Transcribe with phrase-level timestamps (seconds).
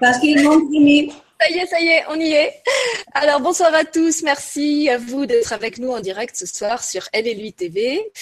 [0.00, 0.60] Parce qu'ils m'ont
[1.42, 2.62] ça y est, ça y est, on y est.
[3.14, 7.02] Alors bonsoir à tous, merci à vous d'être avec nous en direct ce soir sur
[7.12, 8.12] Elle et lui TV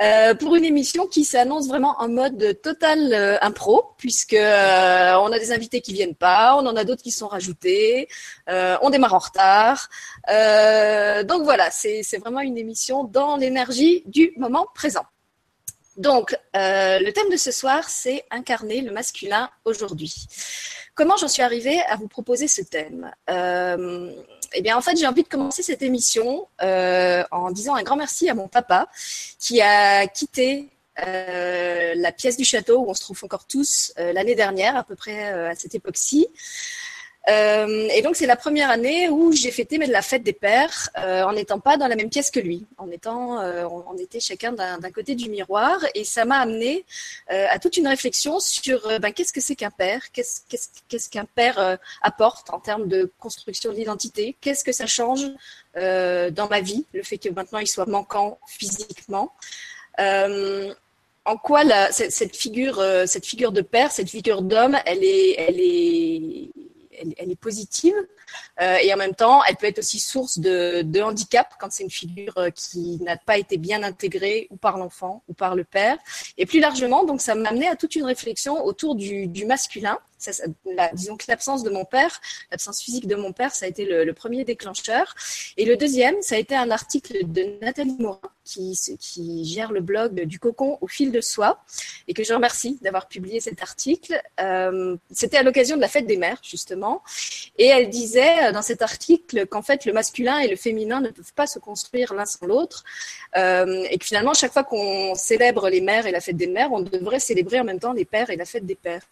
[0.00, 5.30] euh, pour une émission qui s'annonce vraiment en mode total euh, impro puisque euh, on
[5.30, 8.08] a des invités qui viennent pas, on en a d'autres qui sont rajoutés,
[8.48, 9.90] on démarre en retard.
[11.26, 15.04] donc voilà, c'est vraiment une émission dans l'énergie du moment présent.
[15.96, 20.28] Donc, le thème de ce soir, c'est incarner le masculin aujourd'hui.
[21.00, 24.12] Comment j'en suis arrivée à vous proposer ce thème euh,
[24.52, 27.96] Eh bien, en fait, j'ai envie de commencer cette émission euh, en disant un grand
[27.96, 28.86] merci à mon papa
[29.38, 30.68] qui a quitté
[31.06, 34.94] euh, la pièce du château où on se trouve encore tous l'année dernière, à peu
[34.94, 36.28] près à cette époque-ci.
[37.30, 40.32] Euh, et donc c'est la première année où j'ai fêté mais de la fête des
[40.32, 43.96] pères euh, en n'étant pas dans la même pièce que lui, en étant, euh, on,
[43.98, 45.78] était chacun d'un côté du miroir.
[45.94, 46.84] Et ça m'a amené
[47.28, 52.50] à toute une réflexion sur ben, qu'est-ce que c'est qu'un père, qu'est-ce qu'un père apporte
[52.50, 55.26] en termes de construction de l'identité, qu'est-ce que ça change
[55.74, 59.32] dans ma vie, le fait que maintenant il soit manquant physiquement?
[59.98, 66.48] en quoi cette, figure, cette figure de père, cette figure d'homme, elle est, elle est
[67.00, 67.94] elle, est positive.
[68.60, 71.90] Euh, et en même temps, elle peut être aussi source de, handicap quand c'est une
[71.90, 75.96] figure euh, qui n'a pas été bien intégrée ou par l'enfant ou par le père.
[76.36, 79.98] Et plus largement, donc ça m'a amené à toute une réflexion autour du, masculin.
[80.94, 84.12] Disons que l'absence de mon père, l'absence physique de mon père, ça a été le,
[84.12, 85.14] premier déclencheur.
[85.56, 89.80] Et le deuxième, ça a été un article de Nathalie Morin qui, qui gère le
[89.80, 91.62] blog du cocon au fil de soie
[92.08, 94.20] et que je remercie d'avoir publié cet article.
[94.40, 97.02] Euh, c'était à l'occasion de la fête des mères, justement.
[97.58, 101.10] Et elle disait euh, dans cet article qu'en fait, le masculin et le féminin ne
[101.10, 102.84] peuvent pas se construire l'un sans l'autre.
[103.36, 106.72] Euh, et que finalement, chaque fois qu'on célèbre les mères et la fête des mères,
[106.72, 109.06] on devrait célébrer en même temps les pères et la fête des pères.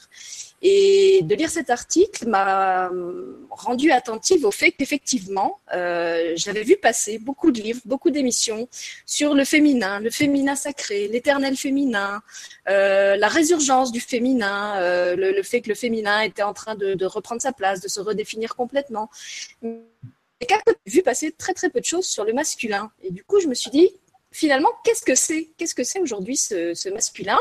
[0.61, 2.91] Et de lire cet article m'a
[3.51, 8.69] rendu attentive au fait qu'effectivement, euh, j'avais vu passer beaucoup de livres, beaucoup d'émissions
[9.06, 12.22] sur le féminin, le féminin sacré, l'éternel féminin,
[12.69, 16.94] euh, la résurgence du féminin, euh, le, fait que le féminin était en train de,
[16.94, 19.11] de, reprendre sa place, de se redéfinir complètement.
[19.62, 20.47] J'ai
[20.87, 22.91] vu passer très très peu de choses sur le masculin.
[23.03, 23.91] Et du coup, je me suis dit,
[24.33, 27.39] finalement, qu'est-ce que c'est Qu'est-ce que c'est aujourd'hui ce, masculin?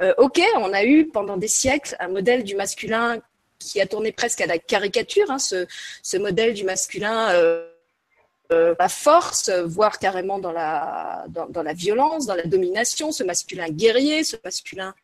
[0.00, 3.18] Euh, Ok, on a eu pendant des siècles un modèle du masculin
[3.58, 7.68] qui a tourné presque à la caricature, hein, ce, modèle du masculin euh,
[8.52, 13.68] euh, à force, voire carrément dans la, dans la violence, dans la domination, ce masculin
[13.68, 14.94] guerrier, ce masculin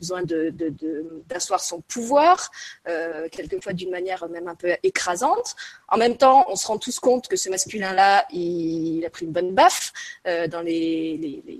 [0.00, 2.50] besoin d'asseoir de, son pouvoir,
[2.88, 5.54] euh, quelquefois d'une manière même un peu écrasante.
[5.88, 9.32] En même temps, on se rend tous compte que ce masculin-là, il, a pris une
[9.32, 9.92] bonne baffe
[10.26, 11.54] euh, dans les,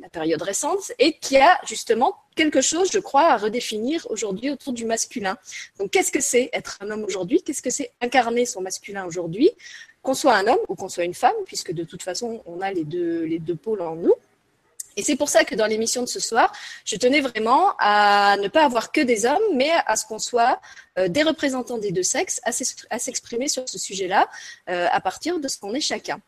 [0.00, 4.50] la période récente et qu'il y a justement quelque chose, je crois, à redéfinir aujourd'hui
[4.50, 5.36] autour du masculin.
[5.78, 7.42] Donc, qu'est-ce que c'est être un homme aujourd'hui?
[7.42, 9.50] Qu'est-ce que c'est incarner son masculin aujourd'hui?
[10.02, 12.72] Qu'on soit un homme ou qu'on soit une femme, puisque de toute façon, on a
[12.72, 14.14] les deux, les deux pôles en nous.
[14.96, 16.52] Et c'est pour ça que dans l'émission de ce soir,
[16.84, 20.60] je tenais vraiment à ne pas avoir que des hommes, mais à ce qu'on soit
[20.98, 24.28] euh, des représentants des deux sexes, à s'exprimer sur ce sujet-là
[24.68, 26.20] euh, à partir de ce qu'on est chacun.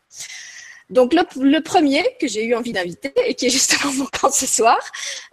[0.89, 4.45] Donc le, premier que j'ai eu envie d'inviter et qui est justement mon camp ce
[4.45, 4.79] soir,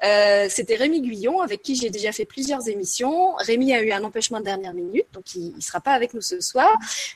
[0.04, 3.34] euh, c'était Rémi Guyon avec qui j'ai déjà fait plusieurs émissions.
[3.36, 6.22] Rémi a eu un empêchement de dernière minute, donc il ne sera pas avec nous
[6.22, 6.70] ce soir,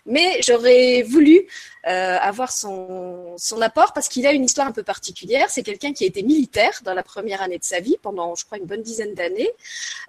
[0.06, 1.46] mais j'aurais voulu
[1.86, 5.50] euh, avoir son, son apport parce qu'il a une histoire un peu particulière.
[5.50, 8.44] C'est quelqu'un qui a été militaire dans la première année de sa vie pendant, je
[8.46, 9.50] crois, une bonne dizaine d'années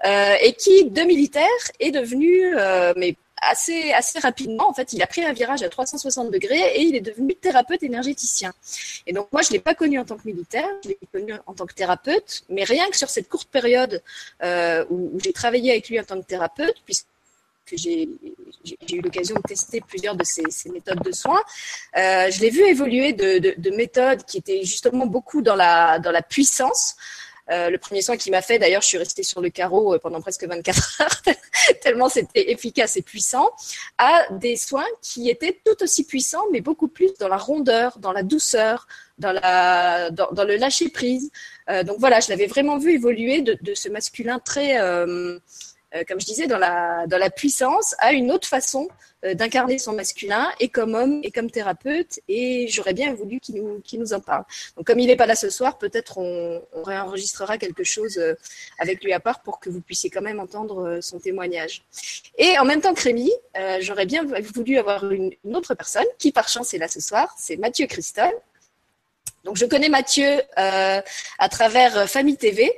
[0.05, 1.43] euh, et qui, de militaire,
[1.81, 3.15] est devenu, euh, mais
[3.49, 6.95] assez, assez rapidement, en fait, il a pris un virage à 360 degrés et il
[6.95, 8.53] est devenu thérapeute énergéticien.
[9.07, 11.33] Et donc, moi, je ne l'ai pas connu en tant que militaire, je l'ai connu
[11.45, 14.01] en tant que thérapeute, mais rien que sur cette courte période
[14.43, 17.05] euh, où, j'ai travaillé avec lui en tant que thérapeute, puisque
[17.73, 18.09] j'ai
[18.91, 21.41] eu l'occasion de tester plusieurs de ces, méthodes de soins.
[21.97, 25.99] Euh, je l'ai vu évoluer de, de, de, méthodes qui étaient justement beaucoup dans la,
[25.99, 26.95] dans la puissance,
[27.51, 29.99] euh, le premier soin qu'il m'a fait, d'ailleurs, je suis restée sur le carreau euh,
[29.99, 31.35] pendant presque 24 heures,
[31.81, 33.51] tellement c'était efficace et puissant,
[33.97, 38.11] à des soins qui étaient tout aussi puissants, mais beaucoup plus dans la rondeur, dans
[38.11, 38.87] la douceur,
[39.17, 41.31] dans, la, dans, le lâcher prise.
[41.69, 45.39] Euh, donc voilà, je l'avais vraiment vu évoluer de, de ce masculin très euh,
[46.07, 48.87] comme je disais, dans la, dans la puissance, à une autre façon
[49.25, 53.55] euh, d'incarner son masculin, et comme homme, et comme thérapeute, et j'aurais bien voulu qu'il
[53.55, 54.43] nous, nous en parle.
[54.77, 58.35] Donc comme il n'est pas là ce soir, peut-être on, on, réenregistrera quelque chose euh,
[58.77, 61.83] avec lui à part pour que vous puissiez quand même entendre son témoignage.
[62.37, 63.31] Et en même temps que Rémi,
[63.79, 64.23] j'aurais bien
[64.53, 67.87] voulu avoir une, une, autre personne qui par chance est là ce soir, c'est Mathieu
[67.87, 68.31] Christol
[69.45, 71.01] Donc je connais Mathieu euh,
[71.37, 72.73] à travers euh, Famille TV,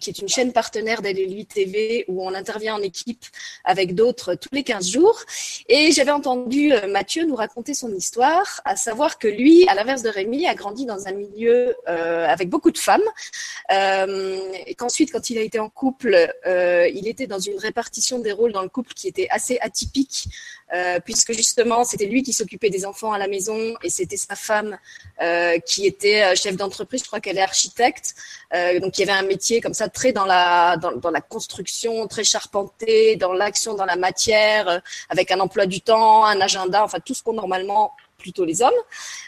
[0.00, 3.24] qui est une chaîne partenaire d'LLU TV, où on intervient en équipe
[3.62, 5.20] avec d'autres tous les 15 jours.
[5.68, 10.02] Et j'avais entendu euh, Mathieu nous raconter son histoire, à savoir que lui, à l'inverse
[10.02, 13.02] de Rémi, a grandi dans un milieu avec beaucoup de femmes,
[13.70, 18.52] et qu'ensuite, quand il a été en couple, il était dans une répartition des rôles
[18.52, 20.28] dans le couple qui était assez atypique,
[21.04, 24.78] puisque justement, c'était lui qui s'occupait des enfants à la maison, et c'était sa femme
[25.66, 28.14] qui était euh, chef d'entreprise, je crois qu'elle est architecte.
[28.54, 32.06] Euh, donc il y avait un métier comme ça très dans la dans, la construction,
[32.06, 36.84] très charpenté, dans l'action, dans la matière, euh, avec un emploi du temps, un agenda,
[36.84, 38.70] enfin tout ce qu'on normalement plutôt les hommes,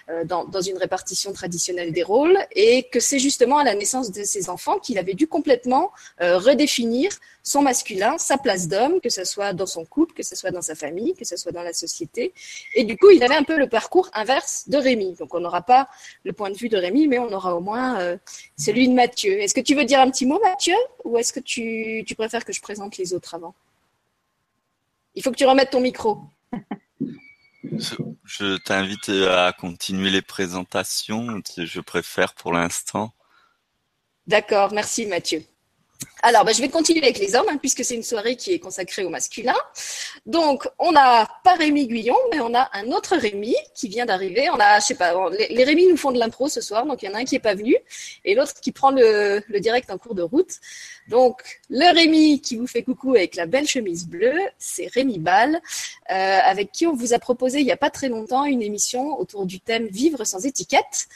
[0.08, 4.22] euh, dans, une répartition traditionnelle des rôles, et que c'est justement à la naissance de
[4.22, 5.90] ses enfants qu'il avait dû complètement
[6.20, 7.10] euh, redéfinir
[7.42, 10.62] son masculin, sa place d'homme, que ce soit dans son couple, que ce soit dans
[10.62, 12.32] sa famille, que ce soit dans la société.
[12.74, 15.14] Et du coup, il avait un peu le parcours inverse de Rémi.
[15.14, 15.88] Donc on n'aura pas
[16.24, 18.16] le point de vue de Rémi, mais on aura au moins euh,
[18.56, 19.40] celui de Mathieu.
[19.40, 22.44] Est-ce que tu veux dire un petit mot, Mathieu, ou est-ce que tu, tu préfères
[22.44, 23.54] que je présente les autres avant?
[25.14, 26.18] Il faut que tu remettes ton micro.
[27.62, 31.40] Je t'invite à continuer les présentations.
[31.56, 33.12] Je préfère pour l'instant.
[34.26, 35.44] D'accord, merci Mathieu.
[36.22, 38.58] Alors, ben, je vais continuer avec les hommes, hein, puisque c'est une soirée qui est
[38.58, 39.56] consacrée au masculin.
[40.24, 44.48] Donc, on n'a pas Rémi Guyon, mais on a un autre Rémi qui vient d'arriver.
[44.50, 47.06] On a, je sais pas, les, Rémi nous font de l'impro ce soir, donc il
[47.06, 47.76] y en a un qui est pas venu
[48.24, 50.60] et l'autre qui prend le, direct en cours de route.
[51.08, 55.60] Donc, le Rémi qui vous fait coucou avec la belle chemise bleue, c'est Rémi Ball,
[56.10, 59.18] euh, avec qui on vous a proposé il y a pas très longtemps une émission
[59.18, 61.08] autour du thème Vivre sans étiquette.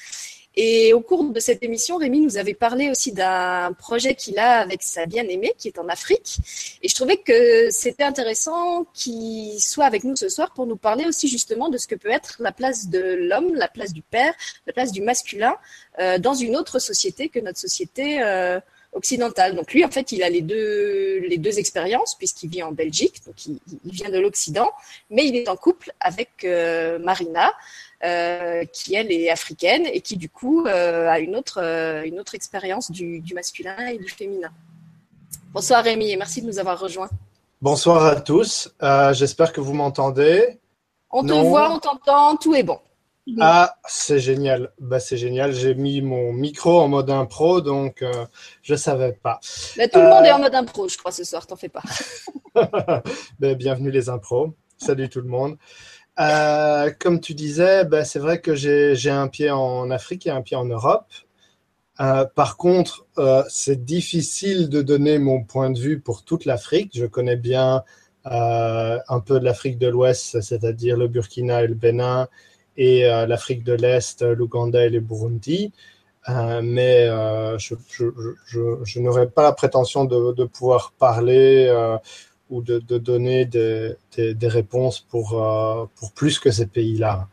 [0.59, 4.61] Et au cours de cette émission, Rémi nous avait parlé aussi d'un projet qu'il a
[4.61, 6.39] avec sa bien-aimée qui est en Afrique.
[6.83, 11.05] Et je trouvais que c'était intéressant qu'il soit avec nous ce soir pour nous parler
[11.05, 14.33] aussi justement de ce que peut être la place de l'homme, la place du père,
[14.67, 15.57] la place du masculin
[15.99, 18.59] euh, dans une autre société que notre société euh,
[18.97, 19.55] occidentale.
[19.55, 23.21] Donc lui, en fait, il a les deux, les deux expériences puisqu'il vit en Belgique,
[23.27, 24.71] donc il, vient de l'Occident,
[25.11, 27.53] mais il est en couple avec euh, Marina.
[28.07, 32.21] Euh, qui elle est africaine et qui du coup euh, a une autre, euh, une
[32.21, 34.51] autre expérience du, masculin et du féminin.
[35.53, 37.11] Bonsoir Rémi et merci de nous avoir rejoints.
[37.61, 38.73] Bonsoir à tous,
[39.13, 40.61] j'espère que vous m'entendez.
[41.11, 42.79] On te voit, on t'entend, tout est bon.
[43.41, 44.71] Ah, c'est génial.
[44.79, 45.53] Bah, c'est génial.
[45.53, 48.05] J'ai mis mon micro en mode impro, donc
[48.63, 49.41] je ne savais pas.
[49.77, 51.83] Mais tout le monde est en mode impro, je crois, ce soir, t'en fais pas.
[53.41, 54.55] Ben, bienvenue les impros.
[54.79, 55.57] Salut tout le monde.
[56.19, 60.43] Euh, comme tu disais, ben, c'est vrai que j'ai un pied en Afrique et un
[60.43, 61.13] pied en Europe.
[62.01, 66.93] Euh, par contre, euh, c'est difficile de donner mon point de vue pour toute l'Afrique.
[66.95, 67.83] Je connais bien
[68.29, 72.27] un peu de l'Afrique de l'Ouest, c'est-à-dire le Burkina et le Bénin,
[72.77, 75.73] et l'Afrique de l'Est, l'Ouganda et le Burundi.
[76.29, 77.07] mais
[77.59, 78.07] je, je,
[78.47, 81.71] je, je n'aurais pas la prétention de, de pouvoir parler
[82.51, 83.97] ou de, donner des,
[84.43, 87.29] réponses pour, euh, pour plus que ces pays-là.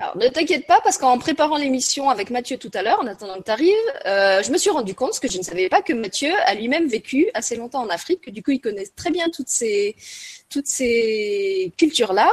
[0.00, 3.36] Alors, ne t'inquiète pas, parce qu'en préparant l'émission avec Mathieu tout à l'heure, en attendant
[3.38, 3.74] que tu arrives,
[4.06, 6.86] euh, je me suis rendu compte, que je ne savais pas, que Mathieu a lui-même
[6.86, 9.96] vécu assez longtemps en Afrique, que du coup, il connaît très bien toutes ces,
[10.48, 12.30] toutes ces cultures-là.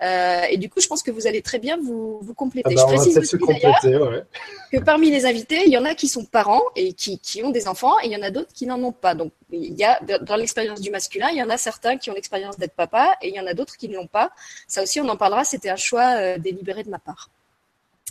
[0.00, 2.70] Euh, et du coup, je pense que vous allez très bien vous, vous compléter.
[2.70, 4.24] Ah bah, je précise aussi ouais.
[4.72, 7.50] que parmi les invités, il y en a qui sont parents et qui, qui ont
[7.50, 9.14] des enfants, et il y en a d'autres qui n'en ont pas.
[9.14, 12.14] Donc, il y a dans l'expérience du masculin, il y en a certains qui ont
[12.14, 14.30] l'expérience d'être papa, et il y en a d'autres qui ne l'ont pas.
[14.68, 15.44] Ça aussi, on en parlera.
[15.44, 17.30] C'était un choix euh, délibéré de ma part.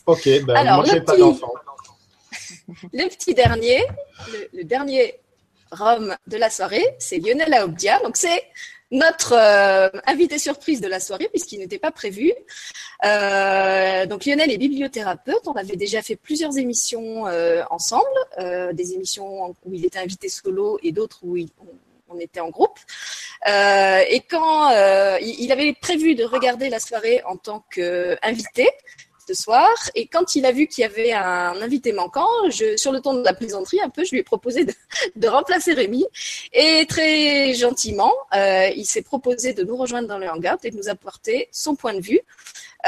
[0.05, 1.53] Ok, ben Alors, moi, j'ai pas d'enfant.
[2.93, 3.81] le petit dernier,
[4.31, 5.15] le, le dernier
[5.71, 7.99] Rome de la soirée, c'est Lionel Aobdia.
[8.01, 8.43] Donc, c'est
[8.91, 12.33] notre euh, invité surprise de la soirée, puisqu'il n'était pas prévu.
[13.05, 15.47] Euh, donc Lionel est bibliothérapeute.
[15.47, 18.05] On avait déjà fait plusieurs émissions euh, ensemble,
[18.73, 21.37] des émissions où il était invité solo et d'autres où
[22.09, 22.79] on, était en groupe.
[23.45, 24.69] et quand
[25.19, 28.69] il, avait prévu de regarder la soirée en tant qu'invité,
[29.27, 29.69] ce soir.
[29.95, 33.23] Et quand il a vu qu'il y avait un invité manquant, sur le ton de
[33.23, 34.65] la plaisanterie un peu, je lui ai proposé
[35.15, 36.05] de, remplacer Rémi.
[36.53, 40.77] Et très gentiment, euh, il s'est proposé de nous rejoindre dans le hangout et de
[40.77, 42.21] nous apporter son point de vue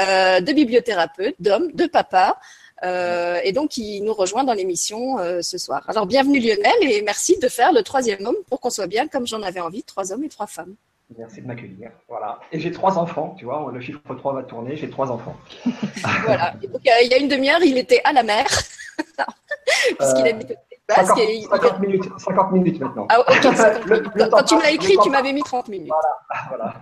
[0.00, 2.38] euh, de bibliothérapeute, d'homme, de papa.
[2.82, 5.84] Euh, et donc, il nous rejoint dans l'émission ce soir.
[5.88, 9.26] Alors, bienvenue Lionel et merci de faire le troisième homme pour qu'on soit bien comme
[9.26, 10.74] j'en avais envie, trois hommes et trois femmes.
[11.18, 11.90] Merci de m'accueillir.
[12.08, 12.38] Voilà.
[12.52, 15.36] Et j'ai trois enfants, tu vois, le chiffre 3 va tourner, j'ai trois enfants.
[16.24, 16.52] voilà.
[16.62, 18.46] donc, euh, il y a une demi-heure, il était à la mer.
[19.98, 20.54] Puisqu'il euh, habite
[20.88, 21.18] 50,
[21.50, 23.06] 50, minutes, 50 minutes maintenant.
[23.08, 25.92] Ah, Quand tu me l'as écrit, tu m'avais mis 30 minutes.
[26.28, 26.46] Voilà.
[26.48, 26.74] voilà.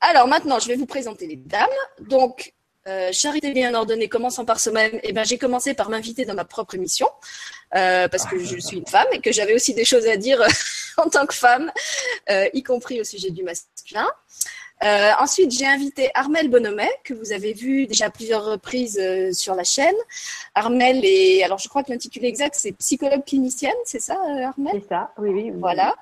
[0.00, 1.68] Alors maintenant, je vais vous présenter les dames.
[2.00, 2.52] Donc,
[2.86, 6.44] euh, Charité bien ordonnée commençant par soi-même, eh ben, j'ai commencé par m'inviter dans ma
[6.44, 7.08] propre émission,
[7.74, 10.42] euh, parce que je suis une femme et que j'avais aussi des choses à dire
[10.98, 11.72] en tant que femme,
[12.30, 14.08] euh, y compris au sujet du masculin.
[14.84, 19.54] Euh, ensuite, j'ai invité Armel Bonomet, que vous avez vu déjà plusieurs reprises euh, sur
[19.54, 19.94] la chaîne.
[20.54, 24.74] Armel est, alors je crois que l'intitulé exact, c'est psychologue clinicienne, c'est ça, euh, Armel?
[24.74, 25.42] C'est ça, oui, oui.
[25.46, 25.52] oui.
[25.58, 25.94] Voilà.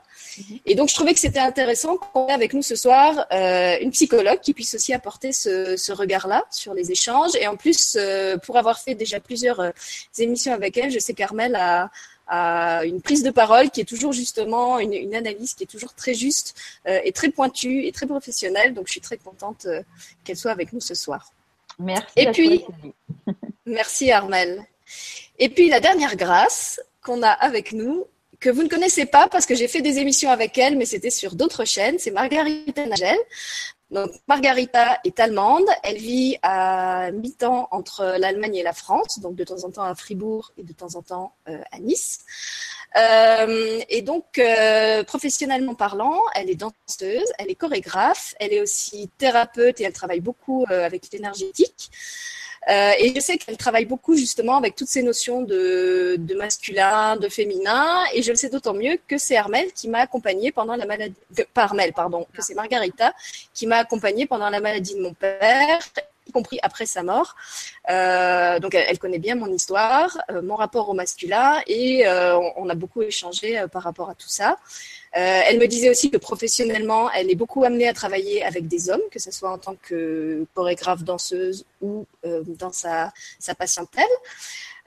[0.66, 3.90] Et donc, je trouvais que c'était intéressant qu'on ait avec nous ce soir euh, une
[3.92, 7.34] psychologue qui puisse aussi apporter ce, ce regard-là sur les échanges.
[7.36, 7.96] Et en plus,
[8.44, 9.72] pour avoir fait déjà plusieurs
[10.18, 11.90] émissions avec elle, je sais qu'Armel a,
[12.26, 15.94] a une prise de parole qui est toujours justement une, une analyse qui est toujours
[15.94, 16.54] très juste
[16.88, 18.74] euh, et très pointue et très professionnelle.
[18.74, 19.82] Donc, je suis très contente euh,
[20.24, 21.30] qu'elle soit avec nous ce soir.
[21.78, 22.12] Merci.
[22.16, 22.64] Et à puis-.
[23.66, 24.64] Merci Armel.
[25.38, 28.06] Et puis la dernière grâce qu'on a avec nous,
[28.42, 31.10] que vous ne connaissez pas parce que j'ai fait des émissions avec elle, mais c'était
[31.10, 33.16] sur d'autres chaînes, c'est Margarita Nagel.
[33.92, 39.44] Donc Margarita est allemande, elle vit à mi-temps entre l'Allemagne et la France, donc de
[39.44, 42.20] temps en temps à Fribourg et de temps en temps euh, à Nice.
[42.96, 49.10] Euh, et donc, euh, professionnellement parlant, elle est danseuse, elle est chorégraphe, elle est aussi
[49.18, 51.90] thérapeute et elle travaille beaucoup euh, avec l'énergétique.
[52.68, 57.16] Euh, et je sais qu'elle travaille beaucoup justement avec toutes ces notions de, de masculin,
[57.16, 60.76] de féminin, et je le sais d'autant mieux que c'est Armel qui m'a accompagnée pendant
[60.76, 61.16] la maladie,
[61.54, 63.12] pas Armel, pardon, que c'est Margarita
[63.52, 65.80] qui m'a accompagnée pendant la maladie de mon père,
[66.26, 67.34] y compris après sa mort.
[67.90, 72.52] Euh, donc elle, connaît bien mon histoire, euh, mon rapport au masculin, et euh, on,
[72.56, 74.56] on a beaucoup échangé euh, par rapport à tout ça.
[75.14, 78.88] Euh, elle me disait aussi que professionnellement, elle est beaucoup amenée à travailler avec des
[78.88, 84.04] hommes, que ce soit en tant que chorégraphe, danseuse ou euh, dans sa, sa patientèle.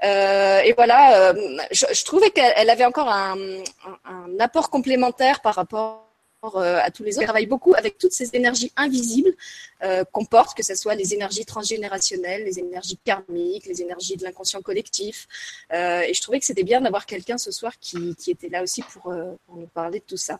[0.03, 1.33] Euh, et voilà,
[1.71, 3.37] je, trouvais qu'elle elle avait encore un,
[4.39, 6.01] apport complémentaire par rapport
[6.43, 7.21] à tous les autres.
[7.21, 9.33] Elle travaille beaucoup avec toutes ces énergies invisibles
[9.83, 14.23] euh, qu'on porte, que ce soit les énergies transgénérationnelles, les énergies karmiques, les énergies de
[14.23, 15.27] l'inconscient collectif.
[15.73, 18.63] Euh, et je trouvais que c'était bien d'avoir quelqu'un ce soir qui, qui était là
[18.63, 20.39] aussi pour, euh, pour nous parler de tout ça.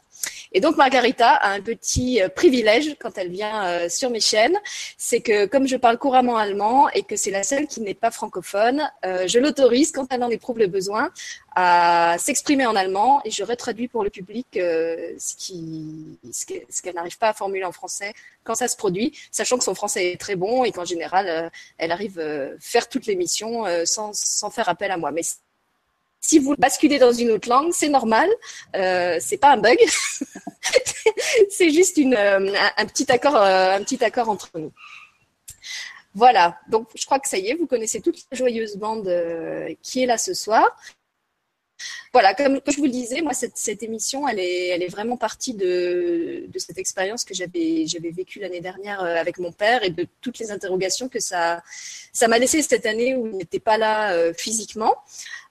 [0.51, 4.57] Et donc Margarita a un petit privilège quand elle vient sur mes chaînes,
[4.97, 8.11] c'est que comme je parle couramment allemand et que c'est la seule qui n'est pas
[8.11, 11.11] francophone, je l'autorise quand elle en éprouve le besoin
[11.55, 17.17] à s'exprimer en allemand et je retraduis pour le public euh, ce qu'elle ce n'arrive
[17.17, 18.13] pas à formuler en français
[18.45, 21.49] quand ça se produit, sachant que son français est très bon et qu'en général euh,
[21.77, 25.11] elle arrive euh, faire toute l'émission euh, sans sans faire appel à moi.
[25.11, 25.23] Mais
[26.21, 28.29] si vous basculez dans une autre langue, c'est normal,
[28.75, 29.77] euh, c'est pas un bug,
[31.49, 34.71] c'est juste une, un, petit accord, un petit accord entre nous.
[36.15, 39.11] Voilà, donc je crois que ça y est, vous connaissez toute la joyeuse bande
[39.83, 40.75] qui est là ce soir.
[42.13, 46.77] Voilà, comme, je vous le disais, moi cette, émission, elle est, vraiment partie de, cette
[46.77, 51.09] expérience que j'avais, vécue l'année dernière euh, avec mon père et de toutes les interrogations
[51.09, 51.61] que ça,
[52.27, 54.95] m'a laissé cette année où il n'était pas là euh, physiquement.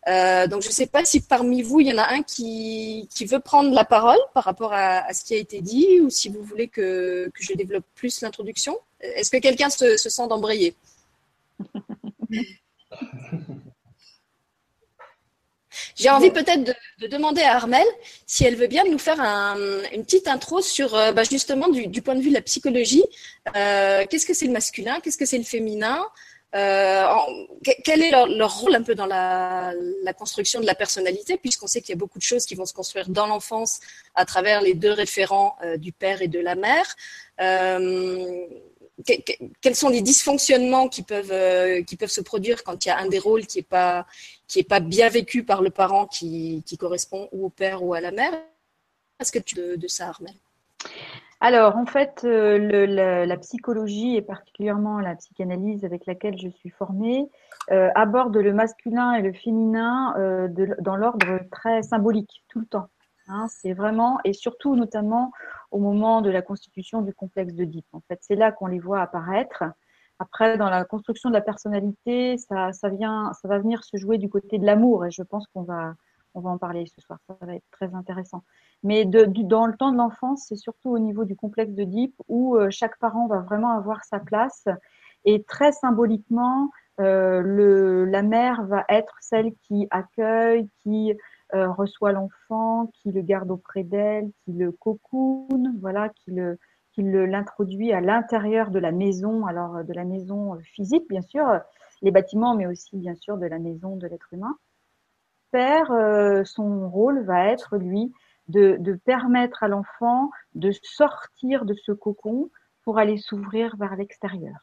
[0.07, 3.09] Euh, donc je ne sais pas si parmi vous il y en a un qui,
[3.29, 6.43] veut prendre la parole par rapport à, ce qui a été dit ou si vous
[6.43, 8.79] voulez que, que je développe plus l'introduction.
[9.01, 10.75] Est-ce que quelqu'un se, se sent d'embrayer?
[15.97, 17.87] J'ai envie peut-être de, de demander à Armel
[18.27, 19.57] si elle veut bien nous faire un,
[19.93, 23.05] une petite intro sur euh, bah, justement du, du point de vue de la psychologie.
[23.57, 25.01] Euh, Qu'est-ce que c'est le masculin?
[25.01, 26.05] Qu'est-ce que c'est le féminin?
[26.57, 27.27] Euh, en-
[27.85, 29.73] quel est leur, leur rôle un peu dans la,
[30.05, 32.67] la construction de la personnalité, puisqu'on sait qu'il y a beaucoup de choses qui vont
[32.67, 33.81] se construire dans l'enfance
[34.15, 36.87] à travers les deux référents euh, du père et de la mère.
[39.07, 42.89] Que- que- quels sont les dysfonctionnements qui peuvent euh, qui peuvent se produire quand il
[42.89, 44.07] y a un des rôles qui est pas
[44.69, 48.13] pas bien vécu par le parent qui, qui correspond ou au père ou à la
[48.13, 48.33] mère?
[49.19, 50.35] Est-ce que tu de, de ça, Armel
[51.41, 57.29] Alors, en fait, euh, la, psychologie et particulièrement la psychanalyse avec laquelle je suis formée
[57.73, 60.15] euh, aborde le masculin et le féminin
[60.81, 62.89] dans l'ordre très symbolique tout le temps.
[63.27, 65.33] Hein, c'est vraiment et surtout notamment
[65.75, 67.87] au moment de la constitution du complexe d'Oedipe.
[67.93, 69.65] En fait, c'est là qu'on les voit apparaître.
[70.21, 74.17] Après, dans la construction de la personnalité, ça, ça vient, ça va venir se jouer
[74.19, 75.97] du côté de l'amour et je pense qu'on va,
[76.35, 77.19] on va en parler ce soir.
[77.27, 78.45] Ça va être très intéressant.
[78.85, 82.55] Mais de, dans le temps de l'enfance, c'est surtout au niveau du complexe d'Oedipe où
[82.55, 84.69] euh, chaque parent va vraiment avoir sa place
[85.25, 91.15] et très symboliquement, euh, la mère va être celle qui accueille, qui
[91.55, 96.59] euh, reçoit l'enfant, qui le garde auprès d'elle, qui le cocoon, voilà, qui le
[96.93, 101.45] qui l'introduit à l'intérieur de la maison, alors euh, de la maison physique bien sûr,
[102.03, 104.57] les bâtiments, mais aussi bien sûr de la maison de l'être humain.
[105.51, 108.13] Père, euh, son rôle va être lui
[108.49, 112.51] de, de permettre à l'enfant de sortir de ce cocon
[112.85, 114.57] pour aller s'ouvrir vers l'extérieur.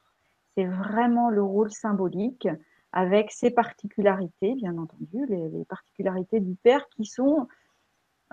[0.56, 2.48] c'est vraiment le rôle symbolique
[2.94, 7.48] avec ses particularités, bien entendu, les, particularités du père qui sont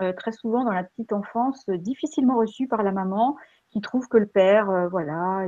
[0.01, 3.37] euh, très souvent dans la petite enfance difficilement reçues par la maman,
[3.69, 5.45] qui trouve que le père, euh, voilà,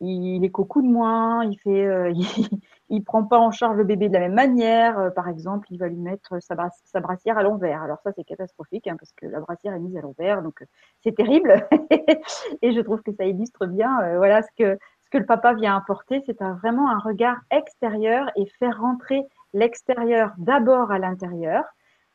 [0.00, 2.12] il, est beaucoup de moins, il fait, euh,
[2.90, 5.12] il, prend pas en charge le bébé de la même manière.
[5.14, 6.54] par exemple, il va lui mettre sa,
[7.00, 7.82] brassière à l'envers.
[7.82, 10.62] Alors ça, c'est catastrophique hein, parce que la brassière est mise à l'envers, donc
[11.02, 11.66] c'est terrible.
[12.62, 14.78] et je trouve que ça illustre bien, voilà, ce que
[15.12, 20.90] que le papa vient apporter, c'est vraiment un regard extérieur et faire rentrer l'extérieur d'abord
[20.90, 21.64] à l'intérieur.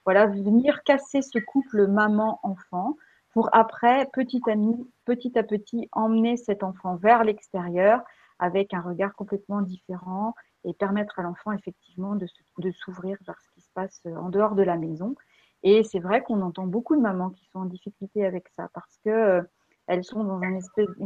[0.03, 2.97] Voilà, venir casser ce couple maman-enfant
[3.33, 4.55] pour après, petit à,
[5.05, 8.01] petit à petit, emmener cet enfant vers l'extérieur
[8.39, 12.25] avec un regard complètement différent et permettre à l'enfant effectivement de,
[12.57, 15.13] de s'ouvrir vers ce qui se passe en dehors de la maison.
[15.61, 18.97] Et c'est vrai qu'on entend beaucoup de mamans qui sont en difficulté avec ça parce
[19.05, 19.41] que euh,
[19.87, 20.57] elles sont dans une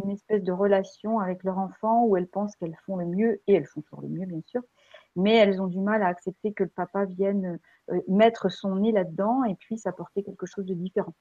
[0.10, 3.66] espèce, de relation avec leur enfant où elles pensent qu'elles font le mieux, et elles
[3.66, 4.62] font toujours le mieux, bien sûr,
[5.16, 7.60] mais elles ont du mal à accepter que le papa vienne
[7.92, 11.14] euh, mettre son nez là-dedans et puisse apporter quelque chose de différent.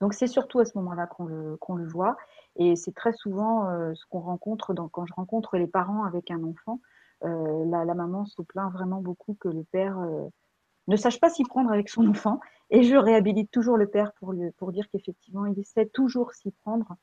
[0.00, 2.16] Donc c'est surtout à ce moment-là qu'on le, voit,
[2.56, 6.42] et c'est très souvent euh, ce qu'on rencontre quand je rencontre les parents avec un
[6.44, 6.80] enfant.
[7.24, 9.98] Euh, la, maman se plaint vraiment beaucoup que le père
[10.88, 12.40] ne sache pas s'y prendre avec son enfant.
[12.70, 16.96] Et je réhabilite toujours le père pour, pour dire qu'effectivement, il essaie toujours s'y prendre,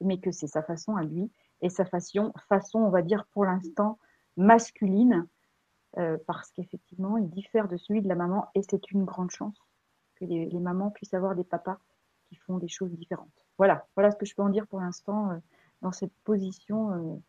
[0.00, 1.30] mais que c'est sa façon à lui
[1.62, 3.98] et sa façon, façon on va dire pour l'instant,
[4.36, 5.26] masculine,
[5.98, 9.56] euh, parce qu'effectivement, il diffère de celui de la maman et c'est une grande chance
[10.16, 11.78] que les, mamans puissent avoir des papas
[12.28, 13.28] qui font des choses différentes.
[13.58, 15.36] Voilà, voilà ce que je peux en dire pour l'instant euh,
[15.82, 17.20] dans cette position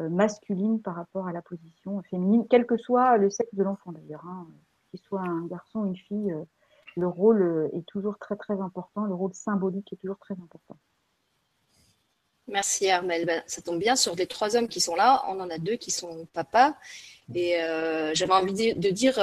[0.00, 3.92] euh, masculine par rapport à la position féminine, quel que soit le sexe de l'enfant
[3.92, 4.24] d'ailleurs.
[4.26, 4.46] Hein
[4.90, 6.44] qu'il soit un garçon ou une fille, euh,
[6.96, 10.76] le rôle euh, est toujours très très important, le rôle symbolique est toujours très important.
[12.48, 13.26] Merci Armel.
[13.26, 15.22] Ben, ça tombe bien sur les trois hommes qui sont là.
[15.28, 16.78] On en a deux qui sont papa.
[17.34, 19.18] Et euh, j'avais envie de dire,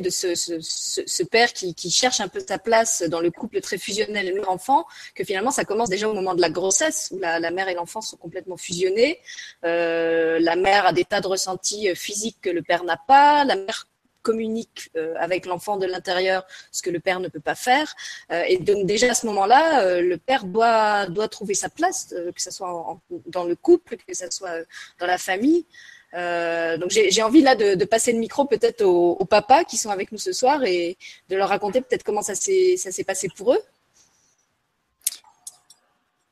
[0.00, 4.46] de ce, père qui, cherche un peu sa place dans le couple très fusionnel et
[4.46, 7.74] enfant, que finalement ça commence déjà au moment de la grossesse où la, mère et
[7.74, 9.18] l'enfant sont complètement fusionnés.
[9.62, 13.44] la mère a des tas de ressentis physiques que le père n'a pas.
[13.44, 13.86] La mère
[14.22, 17.94] communique euh, avec l'enfant de l'intérieur, ce que le père ne peut pas faire.
[18.30, 22.14] Euh, et donc déjà à ce moment-là, euh, le père doit doit trouver sa place,
[22.34, 24.64] que ce soit dans le couple, que ce soit
[24.98, 25.66] dans la famille.
[26.12, 30.12] Donc j'ai envie là de, passer le micro peut-être aux, aux, papas qui sont avec
[30.12, 30.96] nous ce soir et
[31.28, 33.60] de leur raconter peut-être comment ça s'est passé pour eux.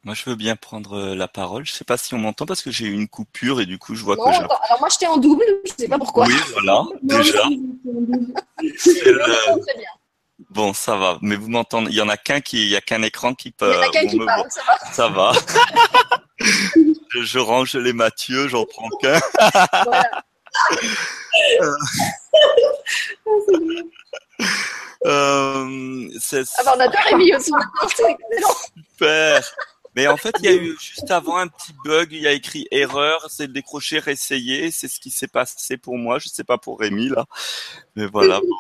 [0.03, 1.66] Moi, je veux bien prendre euh, la parole.
[1.66, 3.95] Je sais pas si on m'entend parce que j'ai eu une coupure et du coup,
[3.95, 4.38] je vois que je.
[4.38, 5.45] Alors moi, j'étais en double.
[5.66, 6.27] Je sais pas pourquoi.
[6.27, 7.45] Oui, voilà, déjà.
[10.49, 11.19] Bon, ça va.
[11.21, 13.51] Mais vous m'entendez Il y en a qu'un qui, il y a qu'un écran qui
[13.51, 13.71] peut.
[13.71, 14.47] Il y en a qu'un qui parle.
[14.51, 14.93] Ça va.
[14.93, 15.33] Ça va.
[16.40, 19.20] je, range les Mathieu, j'en prends qu'un.
[19.85, 20.24] voilà.
[25.07, 26.09] euh,
[26.59, 27.53] ah bah on a deux Rémi aussi
[28.90, 29.42] Super.
[29.96, 32.33] Mais en fait, il y a eu juste avant un petit bug, il y a
[32.33, 36.59] écrit erreur, c'est décrocher, réessayer, c'est ce qui s'est passé pour moi, je sais pas
[36.59, 37.26] pour Rémi là.
[37.96, 38.57] Mais voilà, bon.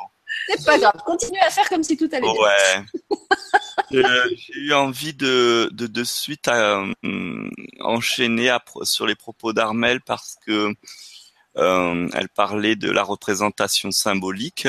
[0.48, 2.32] C'est pas grave, continue à faire comme si tout allait bien.
[2.32, 2.84] Ouais.
[3.90, 10.72] J'ai eu envie de de, suite à, euh, enchaîner sur les propos d'Armel parce que
[11.56, 14.68] euh, elle parlait de la représentation symbolique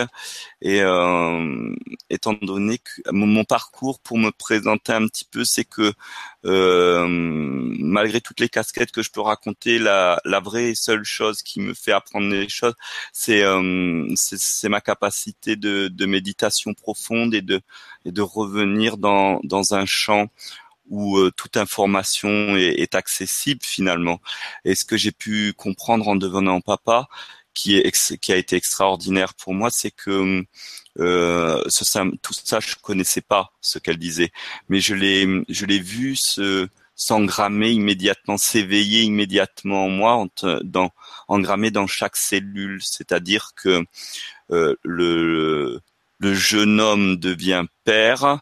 [0.62, 1.76] et euh,
[2.10, 5.94] étant donné que mon, parcours pour me présenter un petit peu, c'est que
[6.46, 11.60] euh, malgré toutes les casquettes que je peux raconter, la, la vraie seule chose qui
[11.60, 12.76] me fait apprendre les choses,
[13.14, 13.44] c'est
[14.16, 17.62] c'est ma capacité de, de méditation profonde et de
[18.06, 20.28] et de revenir dans dans un champ
[20.92, 24.22] où euh, toute information est, accessible finalement.
[24.66, 27.08] Et ce que j'ai pu comprendre en devenant papa,
[27.54, 30.44] qui est qui a été extraordinaire pour moi, c'est que
[31.00, 34.32] euh, ce, tout ça je connaissais pas ce qu'elle disait,
[34.70, 36.68] mais je l'ai je l'ai vu se
[37.02, 40.28] s'engrammer immédiatement, s'éveiller immédiatement en moi,
[40.64, 40.92] dans,
[41.28, 42.80] engrammer dans chaque cellule.
[42.84, 43.84] C'est-à-dire que
[44.52, 45.82] euh, le,
[46.22, 48.40] le jeune homme devient père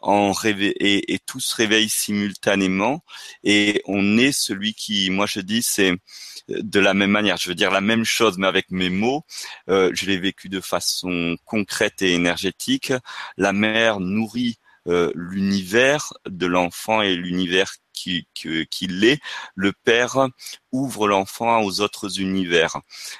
[0.00, 3.02] en et, et tout se simultanément.
[3.42, 5.92] Et on est celui qui moi je dis c'est
[6.48, 7.36] de la même manière.
[7.36, 9.24] Je veux dire la même chose mais avec mes mots.
[9.68, 12.92] Euh, je l'ai vécu de façon concrète et énergétique.
[13.36, 19.20] La mère nourrit euh, l'univers de l'enfant et l'univers qui, qui, l'est,
[19.56, 20.28] le père
[20.70, 22.76] ouvre l'enfant aux autres univers.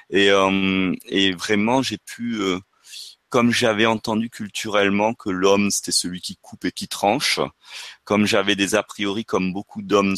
[0.09, 2.39] Et, euh, et vraiment, j'ai pu
[3.29, 7.39] comme j'avais entendu culturellement que l'homme c'était celui qui coupe et qui tranche,
[8.07, 10.15] comme j'avais des a priori, comme beaucoup d'hommes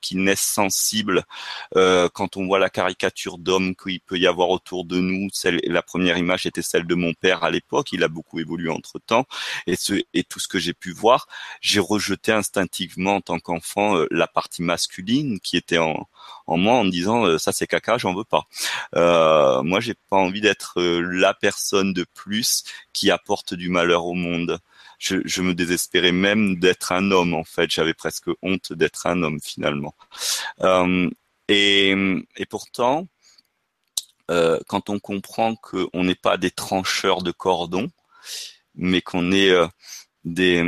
[0.00, 1.22] qui naissent sensibles,
[1.76, 5.60] euh, quand on voit la caricature d'homme qu'il peut y avoir autour de nous, celle,
[5.64, 8.98] la première image était celle de mon père à l'époque, il a beaucoup évolué entre
[8.98, 9.26] temps,
[9.66, 11.28] et, ce, et tout ce que j'ai pu voir,
[11.60, 16.08] j'ai rejeté instinctivement en tant qu'enfant euh, la partie masculine qui était en,
[16.46, 18.44] en moi en me disant euh, ça c'est caca, j'en veux pas.
[18.94, 24.14] Euh, moi j'ai pas envie d'être la personne de plus qui apporte du malheur au
[24.14, 24.58] monde.
[24.98, 27.70] Je, je me désespérais même d'être un homme en fait.
[27.70, 29.94] J'avais presque honte d'être un homme finalement.
[30.62, 31.10] Euh,
[31.48, 31.94] et,
[32.36, 33.06] et, pourtant,
[34.30, 37.90] euh, quand on comprend qu'on n'est pas des trancheurs de cordons,
[38.74, 39.66] mais qu'on est euh,
[40.26, 40.62] des,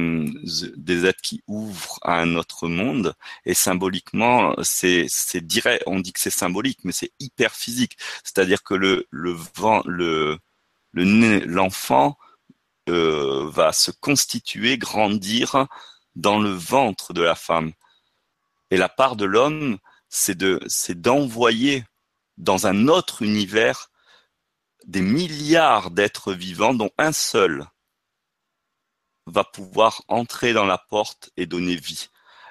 [0.76, 3.14] des êtres qui ouvrent à un autre monde.
[3.44, 5.82] Et symboliquement, c'est, c'est direct.
[5.86, 7.98] On dit que c'est symbolique, mais c'est hyper physique.
[8.24, 10.38] C'est-à-dire que le, le vent, le,
[10.92, 12.16] le, l'enfant
[12.88, 15.66] euh, va se constituer, grandir
[16.16, 17.72] dans le ventre de la femme.
[18.70, 21.84] Et la part de l'homme, c'est de, c'est d'envoyer
[22.36, 23.90] dans un autre univers
[24.86, 27.66] des milliards d'êtres vivants dont un seul
[29.26, 32.08] va pouvoir entrer dans la porte et donner vie.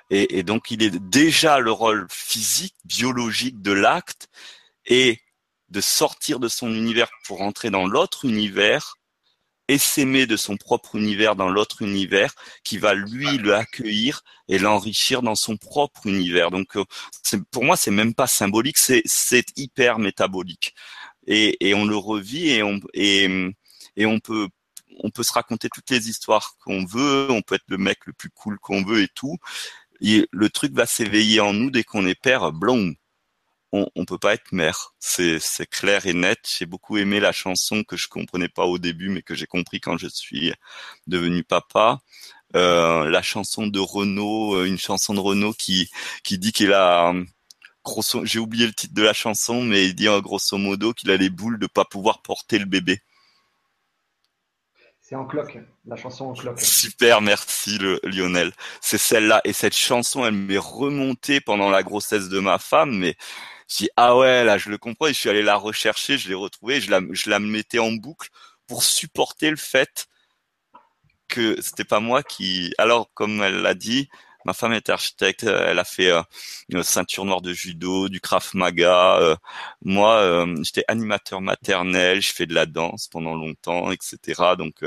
[0.10, 4.30] Et, donc il est déjà le rôle physique, biologique de l'acte
[4.86, 5.20] et
[5.68, 8.96] de sortir de son univers pour entrer dans l'autre univers
[9.68, 14.60] et s'aimer de son propre univers dans l'autre univers qui va lui le accueillir et
[14.60, 16.52] l'enrichir dans son propre univers.
[16.52, 16.78] Donc
[17.52, 20.74] pour moi c'est même pas symbolique, c'est c'est hyper métabolique
[21.28, 23.30] et, et on le revit et on et,
[23.96, 24.48] et on peut
[25.00, 28.14] on peut se raconter toutes les histoires qu'on veut, on peut être le mec le
[28.14, 29.38] plus cool qu'on veut et tout.
[30.02, 32.94] Et le truc va s'éveiller en nous dès qu'on est père, blond.
[33.74, 34.94] On, on peut pas être mère.
[35.00, 36.40] C'est, c'est clair et net.
[36.58, 39.80] J'ai beaucoup aimé la chanson que je comprenais pas au début, mais que j'ai compris
[39.82, 40.54] quand je suis
[41.06, 42.00] devenu papa.
[42.56, 45.92] Euh, la chanson de Renaud, euh, une chanson de Renaud qui
[46.24, 47.14] qui dit qu'il a
[47.84, 51.18] grosso, j'ai oublié le titre de la chanson, mais il dit grosso modo qu'il a
[51.18, 53.02] les boules de pas pouvoir porter le bébé.
[55.02, 56.60] C'est en cloque, la chanson en cloque.
[56.60, 58.52] Super, merci le, Lionel.
[58.82, 59.40] C'est celle-là.
[59.46, 63.16] Et cette chanson, elle m'est remontée pendant la grossesse de ma femme, mais
[63.68, 65.08] dis, ah ouais, là, je le comprends.
[65.08, 67.92] Et je suis allé la rechercher, je l'ai retrouvée, je la, je la mettais en
[67.92, 68.30] boucle
[68.68, 70.08] pour supporter le fait
[71.28, 74.10] que c'était pas moi qui, alors, comme elle l'a dit,
[74.48, 76.22] Ma femme est architecte, elle a fait euh,
[76.70, 79.18] une ceinture noire de judo, du krav maga.
[79.20, 79.36] Euh,
[79.84, 84.56] moi, euh, j'étais animateur maternel, je fais de la danse pendant longtemps, etc.
[84.58, 84.86] Donc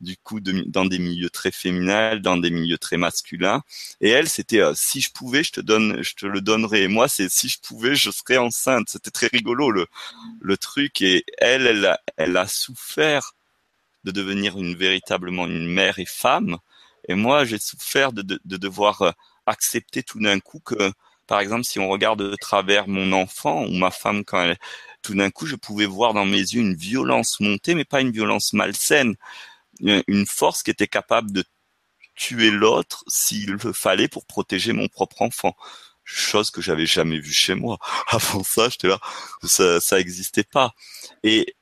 [0.00, 3.62] du coup dans des milieux très féminins, dans des milieux très masculins.
[4.00, 6.88] Et elle, c'était si je pouvais, je te donne, je te le donnerais.
[6.88, 8.88] Moi, c'est si je pouvais, je serais enceinte.
[8.88, 9.86] C'était très rigolo le
[10.40, 11.02] le truc.
[11.02, 13.34] Et elle, elle a, elle a souffert
[14.04, 16.56] de devenir une véritablement une mère et femme.
[17.08, 19.10] Et moi, j'ai souffert de, de, de, devoir euh,
[19.46, 20.92] accepter tout d'un coup que,
[21.26, 24.58] par exemple, si on regarde de travers mon enfant ou ma femme quand elle,
[25.02, 28.12] tout d'un coup, je pouvais voir dans mes yeux une violence monter, mais pas une
[28.12, 29.16] violence malsaine,
[29.80, 31.44] une force qui était capable de
[32.14, 35.56] tuer l'autre s'il le fallait pour protéger mon propre enfant.
[36.04, 37.78] Chose que j'avais jamais vue chez moi.
[38.10, 38.98] Avant ça, j'étais là,
[39.44, 40.72] ça, ça existait pas.
[41.22, 41.54] Et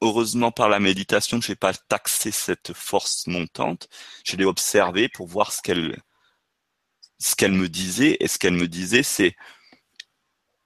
[0.00, 3.88] heureusement par la méditation, je n'ai pas taxé cette force montante.
[4.24, 6.02] Je l'ai observée pour voir ce qu'elle
[7.18, 8.16] ce qu'elle me disait.
[8.20, 9.36] Et ce qu'elle me disait, c'est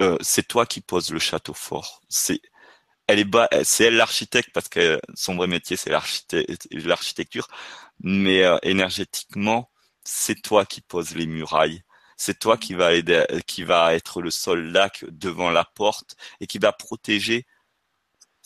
[0.02, 2.00] euh, c'est toi qui poses le château fort.
[2.08, 2.40] C'est
[3.08, 7.48] elle est bas, c'est elle l'architecte parce que son vrai métier c'est l'architecture,
[8.00, 9.70] mais euh, énergétiquement
[10.04, 11.82] c'est toi qui poses les murailles.
[12.16, 16.58] C'est toi qui va aider, qui va être le soldat devant la porte et qui
[16.58, 17.46] va protéger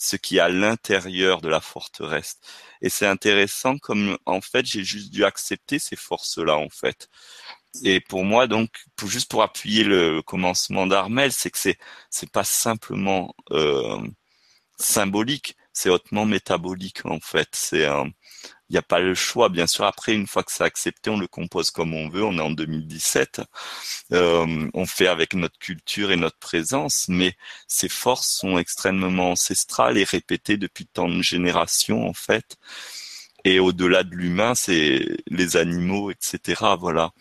[0.04, 2.38] ce qui est à l'intérieur de la forteresse.
[2.82, 7.08] Et c'est intéressant comme en fait j'ai juste dû accepter ces forces-là en fait.
[7.84, 11.78] Et pour moi donc, pour, juste pour appuyer le commencement d'Armel, c'est que c'est
[12.10, 13.98] c'est pas simplement euh,
[14.78, 17.48] symbolique, c'est hautement métabolique en fait.
[17.52, 18.10] C'est un
[18.74, 19.48] n'y a pas le choix.
[19.48, 22.24] Bien sûr, après, une fois que c'est accepté, on le compose comme on veut.
[22.24, 23.42] On est en 2017.
[24.12, 27.36] Euh, on fait avec notre culture et notre présence, mais
[27.68, 32.56] ces forces sont extrêmement ancestrales et répétées depuis tant de générations, en fait.
[33.44, 36.76] Et au-delà de l'humain, c'est les animaux, etc.
[36.78, 37.12] Voilà.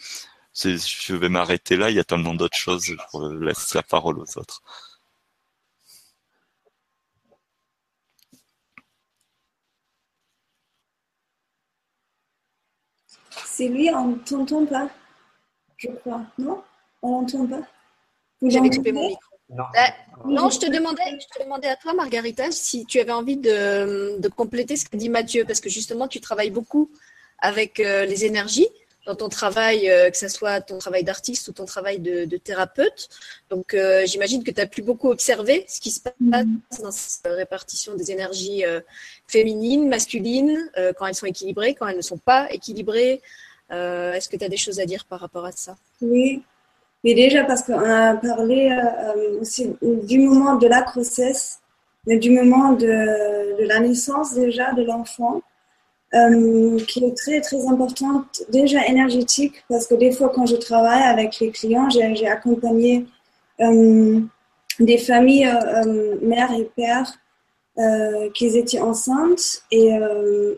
[0.56, 1.90] Je vais m'arrêter là.
[1.90, 2.86] Il y a tellement d'autres choses.
[2.86, 4.62] Je laisse la parole aux autres.
[13.56, 14.90] C'est lui, on ne t'entend pas,
[15.78, 16.22] je crois.
[16.40, 16.64] Non?
[17.04, 17.62] On n'entend pas?
[18.42, 19.22] J'avais coupé mon micro.
[19.50, 19.66] Non.
[19.76, 23.38] Euh, non, je te, demandais, je te demandais à toi, Margarita, si tu avais envie
[23.38, 26.90] de, de compléter ce que dit Mathieu, parce que justement, tu travailles beaucoup
[27.38, 28.68] avec euh, les énergies.
[29.06, 32.38] Dans ton travail, euh, que ce soit ton travail d'artiste ou ton travail de, de
[32.38, 33.10] thérapeute.
[33.50, 36.60] Donc, euh, j'imagine que tu as plus beaucoup observé ce qui se passe Mhm.
[36.82, 38.80] dans cette répartition des énergies euh,
[39.28, 43.22] féminines, masculines, euh, quand elles sont équilibrées, quand elles ne sont pas équilibrées.
[43.72, 45.76] Euh, Est-ce que tu as des choses à dire par rapport à ça?
[46.02, 46.44] Oui,
[47.04, 51.60] mais déjà parce qu'on a parlé euh, aussi du moment de la grossesse,
[52.08, 55.42] mais du moment de, de la naissance déjà de l'enfant,
[56.14, 61.04] euh, qui est très très importante déjà énergétique parce que des fois quand je travaille
[61.04, 63.06] avec les clients, j'ai accompagné
[63.60, 64.20] euh,
[64.80, 67.14] des familles euh, euh, mères et pères
[67.80, 69.64] euh, qui étaient enceintes.
[69.72, 69.90] Et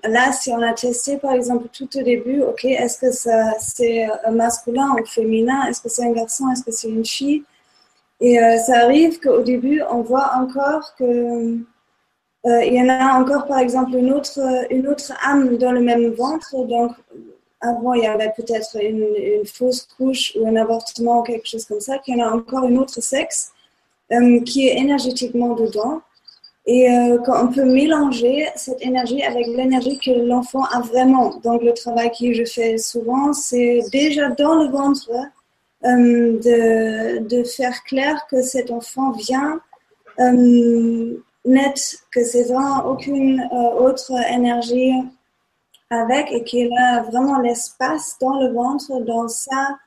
[0.04, 3.12] là si on a testé par exemple tout au début, ok, est-ce que
[3.60, 7.44] c'est masculin ou féminin, est-ce que c'est un garçon, est-ce que c'est une fille?
[8.22, 11.58] Et ça arrive qu'au début on voit encore que
[12.46, 15.82] euh, il y en a encore, par exemple, une autre, une autre âme dans le
[15.82, 16.56] même ventre.
[16.66, 16.92] Donc,
[17.60, 21.80] avant, il y avait peut-être une, fausse couche ou un avortement ou quelque chose comme
[21.80, 21.98] ça.
[22.00, 23.52] Qu'il y en a encore une autre sexe
[24.12, 26.02] euh, qui est énergétiquement dedans.
[26.68, 31.36] Et euh, on peut mélanger cette énergie avec l'énergie que l'enfant a vraiment.
[31.44, 35.12] Donc, le travail que je fais souvent, c'est déjà dans le ventre
[35.84, 39.60] euh, de, de faire clair que cet enfant vient
[40.20, 44.94] euh, net, que c'est vraiment aucune euh, autre énergie
[45.90, 49.78] avec et qu'il a vraiment l'espace dans le ventre, dans sa,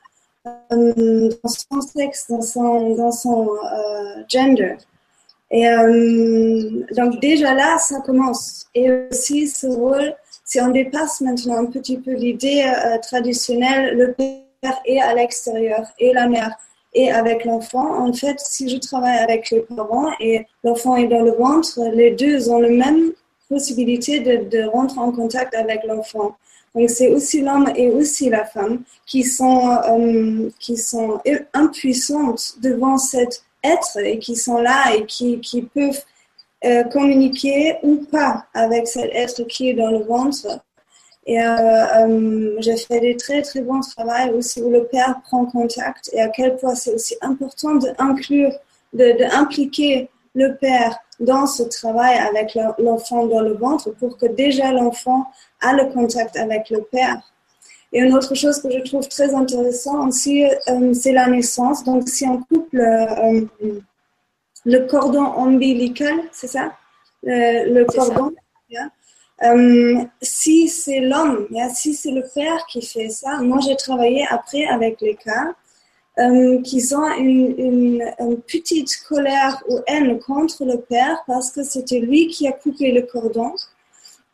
[0.73, 4.77] euh, dans son sexe, dans son, dans son euh, gender.
[5.51, 5.65] Et
[6.95, 8.67] donc déjà là, ça commence.
[8.75, 14.79] Et aussi ce rôle, si on dépasse maintenant un petit peu l'idée traditionnelle, le père
[14.85, 16.55] est à l'extérieur et la mère
[16.99, 18.07] et avec l'enfant.
[18.07, 22.11] En fait, si je travaille avec les parents et l'enfant est dans le ventre, les
[22.11, 23.13] deux ont la même
[23.49, 26.37] possibilité de, rentrer en contact avec l'enfant.
[26.75, 31.21] Donc, c'est aussi l'homme et aussi la femme qui sont, euh, qui sont
[31.55, 36.03] impuissantes devant cet être et qui sont là et qui, qui peuvent
[36.65, 40.61] euh, communiquer ou pas avec cet être qui est dans le ventre.
[41.29, 45.45] Et euh, euh, j'ai fait des très très bons travaux aussi où le père prend
[45.45, 48.53] contact et à quel point c'est aussi important d'inclure,
[48.95, 54.25] de, de impliquer le père dans ce travail avec l'enfant dans le ventre pour que
[54.25, 55.27] déjà l'enfant
[55.61, 57.21] a le contact avec le père.
[57.93, 61.85] Et une autre chose que je trouve très intéressant aussi, euh, c'est la naissance.
[61.85, 63.47] Donc si on coupe le, euh,
[64.65, 66.73] le cordon ombilical, c'est ça?
[67.23, 68.33] Le, le cordon.
[68.71, 68.89] Yeah.
[69.45, 74.65] Euh, si c'est l'homme, si c'est le père qui fait ça, moi j'ai travaillé après
[74.65, 75.55] avec les cas
[76.19, 78.03] euh, qui ont une,
[78.49, 83.03] petite colère ou haine contre le père parce que c'était lui qui a coupé le
[83.03, 83.53] cordon.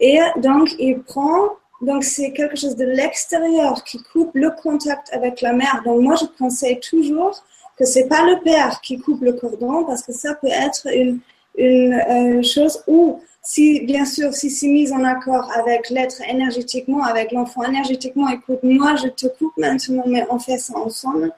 [0.00, 1.50] Et donc il prend,
[1.82, 5.82] donc c'est quelque chose de l'extérieur qui coupe le contact avec la mère.
[5.84, 7.44] Donc moi je conseille toujours
[7.78, 11.20] que c'est pas le père qui coupe le cordon parce que ça peut être une,
[11.58, 17.04] une euh, chose où si, bien sûr, si c'est mis en accord avec l'être énergétiquement,
[17.04, 21.30] avec l'enfant énergétiquement, écoute, moi, je te coupe maintenant, mais on fait ça ensemble,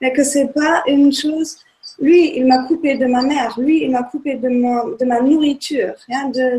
[0.00, 1.56] mais que c'est pas une chose,
[1.98, 5.20] lui, il m'a coupé de ma mère, lui, il m'a coupé de, mon, de ma
[5.20, 6.58] nourriture, hein, de,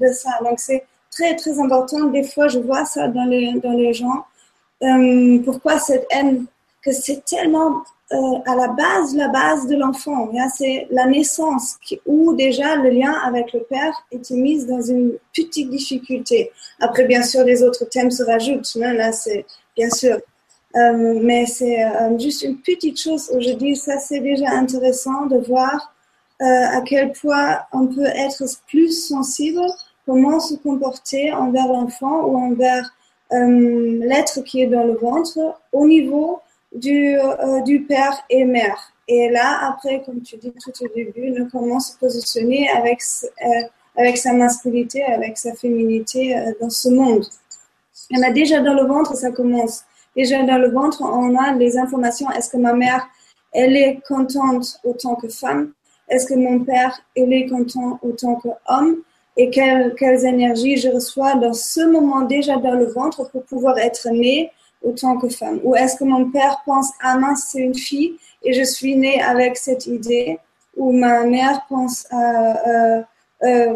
[0.00, 0.30] de, ça.
[0.42, 2.04] Donc, c'est très, très important.
[2.04, 4.24] Des fois, je vois ça dans les, dans les gens.
[4.82, 6.46] Euh, pourquoi cette haine?
[6.82, 7.82] Que c'est tellement
[8.14, 10.30] euh, à la base, la base de l'enfant.
[10.56, 15.70] C'est la naissance où déjà le lien avec le père était mis dans une petite
[15.70, 16.52] difficulté.
[16.80, 18.70] Après, bien sûr, les autres thèmes se rajoutent.
[18.80, 19.44] Hein, là, c'est
[19.76, 20.18] bien sûr.
[20.76, 25.26] Euh, mais c'est euh, juste une petite chose où je dis ça, c'est déjà intéressant
[25.26, 25.90] de voir
[26.40, 29.62] à quel point on peut être plus sensible,
[30.04, 32.92] comment se comporter envers l'enfant ou envers
[33.30, 35.38] l'être qui est dans le ventre
[35.72, 36.40] au niveau
[36.74, 38.92] du, euh, du père et mère.
[39.06, 43.00] Et là, après, comme tu dis tout au début, nous commence à se positionner avec,
[43.44, 43.48] euh,
[43.96, 47.24] avec sa masculinité, avec sa féminité euh, dans ce monde.
[48.12, 49.82] On a déjà dans le ventre, ça commence.
[50.16, 52.30] Déjà dans le ventre, on a les informations.
[52.30, 53.06] Est-ce que ma mère,
[53.52, 55.72] elle est contente autant que femme?
[56.08, 58.98] Est-ce que mon père, il est content autant qu'homme?
[59.36, 63.78] Et quelles, quelles énergies je reçois dans ce moment déjà dans le ventre pour pouvoir
[63.78, 64.52] être né
[64.84, 68.52] autant que femme Ou est-ce que mon père pense, ah mince, c'est une fille et
[68.52, 70.38] je suis née avec cette idée
[70.76, 73.02] Ou ma mère pense, euh,
[73.42, 73.74] euh,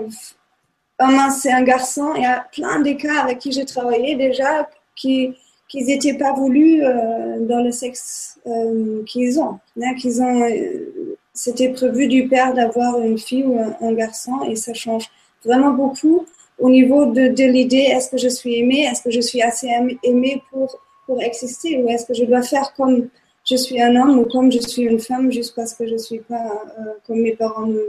[1.00, 2.12] oh mince, c'est un garçon.
[2.16, 5.34] Il y a plein de cas avec qui j'ai travaillé déjà qui
[5.68, 9.58] qu'ils n'étaient pas voulus euh, dans le sexe euh, qu'ils ont.
[9.80, 14.42] Hein, qu'ils ont euh, C'était prévu du père d'avoir une fille ou un, un, garçon
[14.48, 15.10] et ça change
[15.44, 16.26] vraiment beaucoup
[16.58, 19.68] au niveau de, de l'idée est-ce que je suis aimée, est-ce que je suis assez
[20.02, 23.08] aimée pour pour exister ou est-ce que je dois faire comme
[23.50, 25.98] je suis un homme ou comme je suis une femme juste parce que je ne
[26.08, 26.46] suis pas
[26.78, 27.82] euh, comme mes parents me,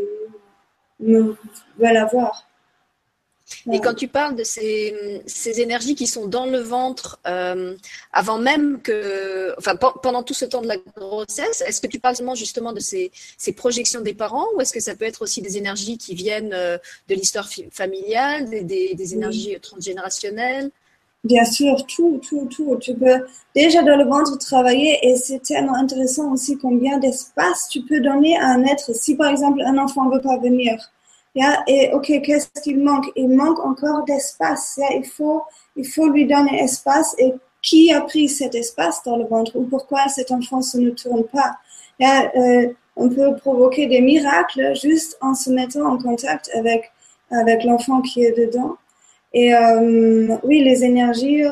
[1.02, 1.36] me
[1.78, 2.46] veulent avoir.
[3.74, 7.76] Et quand tu parles de ces, ces, énergies qui sont dans le ventre euh,
[8.14, 12.16] avant même que, enfin pendant tout ce temps de la grossesse, est-ce que tu parles
[12.16, 15.42] seulement justement de ces, ces projections des parents ou est-ce que ça peut être aussi
[15.42, 16.78] des énergies qui viennent euh,
[17.10, 20.70] de l'histoire familiale, des, des, des énergies transgénérationnelles?
[21.24, 22.78] Bien sûr, tout, tout, tout.
[22.80, 27.82] Tu peux déjà dans le ventre travailler et c'est tellement intéressant aussi combien d'espace tu
[27.84, 28.94] peux donner à un être.
[28.96, 30.78] Si par exemple un enfant veut pas venir,
[31.68, 33.10] et ok, qu'est-ce qu'il manque?
[33.16, 34.80] Il manque encore d'espace.
[34.94, 35.42] il, faut,
[35.76, 37.16] il faut lui donner espace.
[37.18, 41.24] Et qui a pris cet espace dans le ventre ou pourquoi cet enfant ne tourne
[41.26, 41.58] pas?
[42.02, 46.92] Euh, On peut provoquer des miracles juste en se mettant en contact avec,
[47.32, 48.76] avec l'enfant qui est dedans.
[49.34, 51.44] Et euh, oui, les énergies,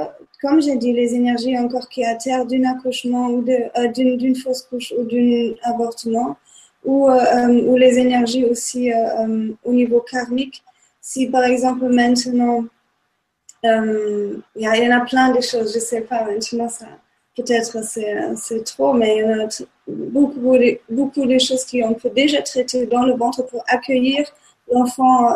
[0.42, 4.63] comme j'ai dit, les énergies encore qui à terre d'un accouchement ou euh, d'une fausse
[4.63, 6.38] couche ou d'un avortement,
[6.88, 10.63] ou, euh, les énergies aussi euh, euh, au niveau karmique.
[11.02, 12.66] Si par exemple maintenant,
[13.63, 16.86] il y, en a plein de choses, je ne sais pas, maintenant ça
[17.36, 19.48] peut-être c'est trop, mais il y en a
[19.88, 20.58] beaucoup,
[20.90, 24.26] beaucoup de choses qu'on peut déjà traiter dans le ventre pour accueillir
[24.72, 25.36] l'enfant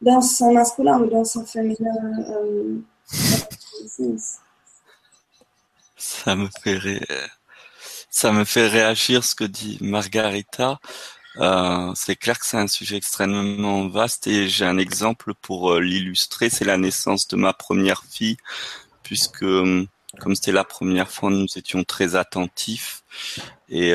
[0.00, 1.92] dans son masculin ou dans son féminin.
[5.96, 7.04] ça me fait rire
[8.14, 10.78] ça me fait réagir ce que dit Margarita.
[11.38, 15.80] Euh, c'est clair que c'est un sujet extrêmement vaste et j'ai un exemple pour euh,
[15.80, 16.48] l'illustrer.
[16.48, 18.36] C'est la naissance de ma première fille,
[19.02, 19.84] puisque euh,
[20.20, 23.02] comme c'était la première fois, nous étions très attentifs
[23.68, 23.94] et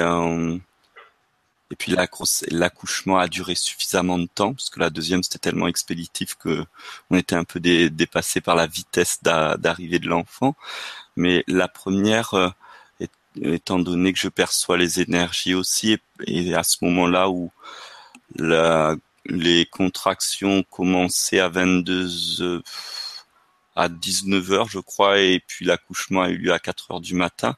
[1.72, 1.96] et puis
[2.52, 6.66] l'accouchement a duré suffisamment de temps, parce que la deuxième c'était tellement expéditif que
[7.12, 10.56] on était un peu dépassé par la vitesse d'arrivée de l'enfant.
[11.16, 12.56] Mais la première
[13.42, 17.52] étant donné que je perçois les énergies aussi, et, à ce moment-là où
[18.36, 22.62] la, les contractions commençaient à 22
[23.76, 27.16] à 19 heures, je crois, et puis l'accouchement a eu lieu à 4 heures du
[27.16, 27.56] matin.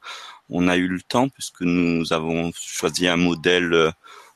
[0.51, 3.91] On a eu le temps puisque nous avons choisi un modèle euh,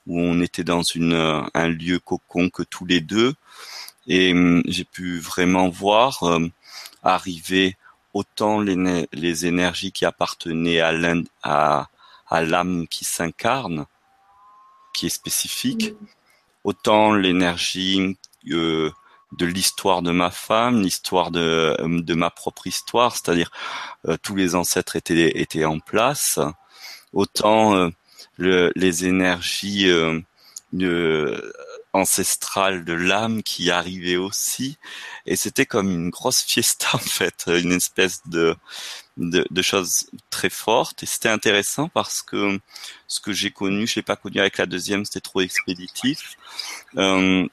[0.07, 3.33] où on était dans une, euh, un lieu cocon que tous les deux,
[4.07, 6.47] et hum, j'ai pu vraiment voir euh,
[7.03, 7.77] arriver
[8.13, 11.89] autant les, les énergies qui appartenaient à l'âme à,
[12.29, 12.41] à
[12.89, 13.85] qui s'incarne,
[14.93, 15.93] qui est spécifique,
[16.63, 18.17] autant l'énergie
[18.51, 18.91] euh,
[19.33, 23.51] de l'histoire de ma femme, l'histoire de, de ma propre histoire, c'est-à-dire
[24.07, 26.39] euh, tous les ancêtres étaient, étaient en place,
[27.13, 27.89] autant euh,
[28.37, 29.87] le, les énergies
[30.73, 31.53] de
[31.95, 34.77] ancestrale de l'âme qui arrivait aussi.
[35.25, 38.55] Et c'était comme une grosse fiesta en fait une espèce de
[39.17, 42.59] de, de choses très fortes et c'était intéressant parce que
[43.07, 46.37] ce que j'ai connu je l'ai pas connu avec la deuxième c'était trop expéditif.
[46.97, 47.47] Euh,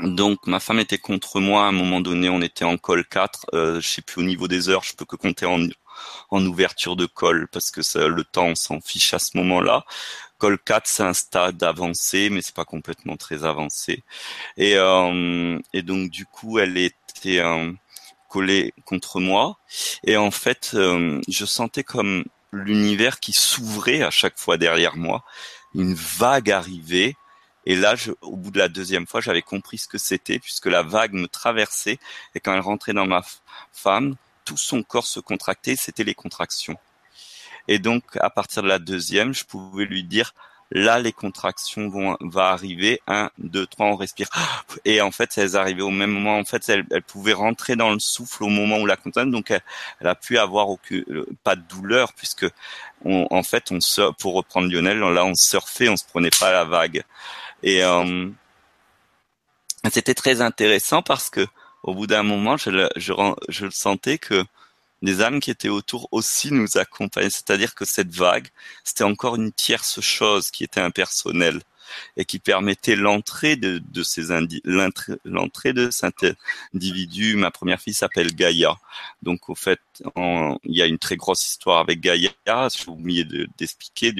[0.00, 3.46] donc ma femme était contre moi à un moment donné on était en col 4
[3.54, 5.60] euh, je sais plus au niveau des heures je peux que compter en
[6.30, 9.84] en ouverture de col parce que ça, le temps on s'en fiche à ce moment-là
[10.38, 14.02] Col 4, c'est un stade avancé, mais c'est pas complètement très avancé.
[14.56, 17.72] Et, euh, et donc du coup, elle était euh,
[18.28, 19.58] collée contre moi.
[20.04, 25.24] Et en fait, euh, je sentais comme l'univers qui s'ouvrait à chaque fois derrière moi,
[25.74, 27.16] une vague arrivait.
[27.66, 30.66] Et là, je, au bout de la deuxième fois, j'avais compris ce que c'était, puisque
[30.66, 31.98] la vague me traversait.
[32.34, 33.22] Et quand elle rentrait dans ma
[33.72, 35.76] femme, tout son corps se contractait.
[35.76, 36.76] C'était les contractions.
[37.68, 40.34] Et donc, à partir de la deuxième, je pouvais lui dire,
[40.70, 43.00] là, les contractions vont va arriver.
[43.06, 44.28] Un, deux, trois, on respire.
[44.84, 46.38] Et en fait, elles arrivaient au même moment.
[46.38, 49.30] En fait, elles, elles pouvaient rentrer dans le souffle au moment où la contrainte.
[49.30, 49.62] Donc, elle,
[50.06, 52.46] a pu avoir aucune, euh, pas de douleur puisque,
[53.04, 53.78] on, en fait, on
[54.18, 57.04] pour reprendre Lionel, là, on surfait, on se prenait pas la vague.
[57.62, 58.30] Et euh,
[59.92, 61.46] c'était très intéressant parce que,
[61.82, 63.12] au bout d'un moment, je, je,
[63.48, 64.44] je sentais que
[65.02, 67.30] les âmes qui étaient autour aussi nous accompagnaient.
[67.30, 68.48] C'est-à-dire que cette vague,
[68.84, 71.60] c'était encore une tierce chose qui était impersonnelle
[72.16, 74.24] et qui permettait l'entrée de, de ces
[75.24, 76.26] l'entrée de cet
[76.74, 77.36] individu.
[77.36, 78.76] Ma première fille s'appelle Gaïa.
[79.22, 79.80] Donc au fait,
[80.16, 82.30] il y a une très grosse histoire avec Gaïa.
[82.46, 83.24] J'ai oublié
[83.58, 84.12] d'expliquer.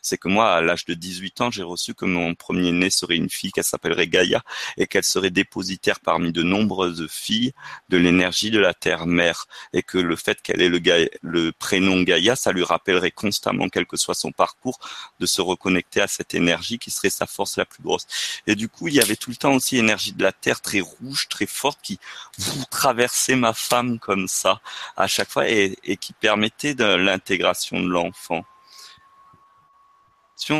[0.00, 3.16] c'est que moi, à l'âge de 18 ans, j'ai reçu que mon premier né serait
[3.16, 4.42] une fille qu'elle s'appellerait Gaïa
[4.76, 7.52] et qu'elle serait dépositaire parmi de nombreuses filles
[7.88, 10.80] de l'énergie de la terre-mère et que le fait qu'elle ait le,
[11.22, 14.78] le prénom Gaïa, ça lui rappellerait constamment, quel que soit son parcours,
[15.20, 18.06] de se reconnecter à cette énergie qui serait sa force la plus grosse.
[18.46, 20.80] Et du coup, il y avait tout le temps aussi l'énergie de la terre très
[20.80, 21.98] rouge, très forte, qui
[22.38, 24.60] vous traversait ma femme comme ça
[24.96, 28.44] à chaque fois et, qui permettait de l'intégration de l'enfant.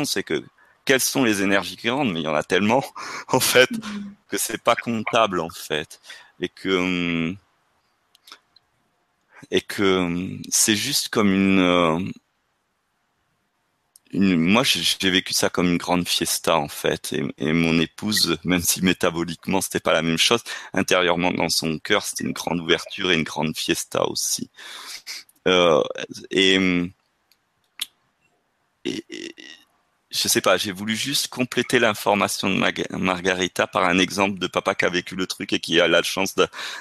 [0.05, 0.43] C'est que
[0.85, 2.83] quelles sont les énergies qui rentrent, mais il y en a tellement
[3.27, 3.69] en fait
[4.29, 5.99] que c'est pas comptable en fait
[6.39, 7.37] et que hum,
[9.51, 11.99] et que hum, c'est juste comme une, euh,
[14.13, 17.13] une moi j'ai vécu ça comme une grande fiesta en fait.
[17.13, 20.43] Et, et mon épouse même si métaboliquement c'était pas la même chose
[20.73, 24.49] intérieurement dans son cœur c'était une grande ouverture et une grande fiesta aussi.
[25.47, 25.83] Euh,
[26.31, 26.57] et,
[28.85, 29.05] et
[30.13, 34.75] je sais pas, j'ai voulu juste compléter l'information de Margarita par un exemple de papa
[34.75, 36.35] qui a vécu le truc et qui a la chance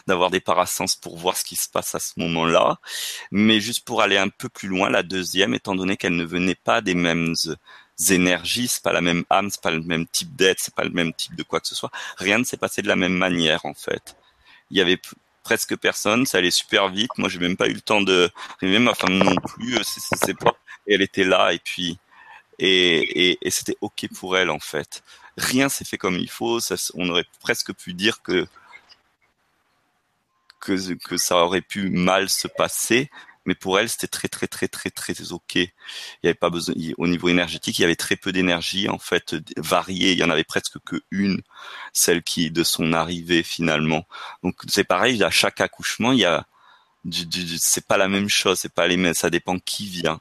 [0.06, 2.78] d'avoir des parasens pour voir ce qui se passe à ce moment-là.
[3.30, 6.54] Mais juste pour aller un peu plus loin, la deuxième, étant donné qu'elle ne venait
[6.54, 7.34] pas des mêmes
[8.10, 10.90] énergies, c'est pas la même âme, c'est pas le même type d'être, c'est pas le
[10.90, 11.90] même type de quoi que ce soit.
[12.18, 14.14] Rien ne s'est passé de la même manière, en fait.
[14.70, 15.00] Il y avait
[15.42, 17.10] presque personne, ça allait super vite.
[17.16, 18.30] Moi, j'ai même pas eu le temps de,
[18.60, 20.54] même ma femme non plus, c'est pas,
[20.86, 21.98] et elle était là, et puis,
[22.59, 25.03] et, c'était ok pour elle en fait.
[25.36, 26.59] Rien s'est fait comme il faut.
[26.94, 28.46] On aurait presque pu dire que,
[30.61, 33.11] que ça aurait pu mal se passer,
[33.46, 35.57] mais pour elle c'était très très très très très ok.
[35.57, 35.70] Il
[36.22, 36.74] y avait pas besoin.
[36.98, 40.12] Au niveau énergétique, il y avait très peu d'énergie en fait variée.
[40.12, 41.42] Il y en avait presque que une,
[41.92, 44.07] celle qui de son arrivée finalement.
[44.42, 45.22] Donc c'est pareil.
[45.24, 46.46] À chaque accouchement, il y a
[47.59, 48.61] c'est pas la même chose.
[48.61, 49.14] C'est pas les mêmes.
[49.14, 50.20] Ça dépend qui vient,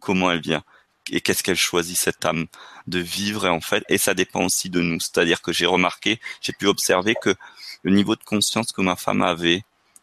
[0.00, 0.64] comment elle vient
[1.10, 2.46] et qu'est-ce qu'elle choisit cette âme
[2.86, 5.00] de vivre et en fait et ça dépend aussi de nous.
[5.00, 7.34] C'est-à-dire que j'ai remarqué j'ai pu observer que
[7.82, 9.62] le niveau de conscience que ma femme avait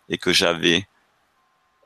[0.09, 0.87] et que j'avais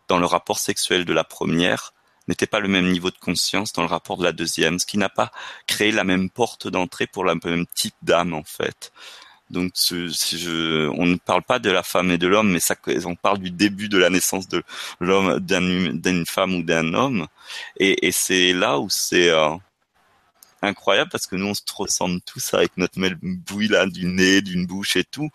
[0.08, 1.94] dans le rapport sexuel de la première
[2.28, 4.98] n'était pas le même niveau de conscience dans le rapport de la deuxième ce qui
[4.98, 5.32] n'a pas
[5.68, 8.92] créé la même porte d'entrée pour la même type d'âme en fait
[9.52, 12.76] donc, on ne parle pas de la femme et de l'homme, mais ça,
[13.06, 14.64] on parle du début de la naissance de
[15.00, 17.28] l'homme, d'une femme ou d'un homme.
[17.78, 19.56] Et, c'est là où c'est euh,
[20.62, 24.66] incroyable parce que nous, on se ressemble tous avec notre bouille là, du nez, d'une
[24.66, 25.30] bouche et tout.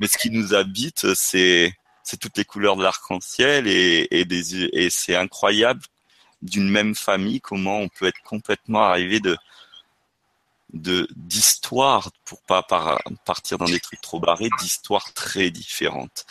[0.00, 1.74] Mais ce qui nous habite, c'est
[2.20, 5.80] toutes les couleurs de l'arc-en-ciel et c'est incroyable
[6.42, 9.36] d'une même famille comment on peut être complètement arrivé de
[10.74, 12.62] de d'histoires pour pas
[13.24, 16.26] partir dans des trucs trop barrés, d'histoires très différentes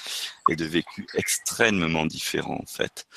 [0.49, 3.07] et de vécus extrêmement différents en fait.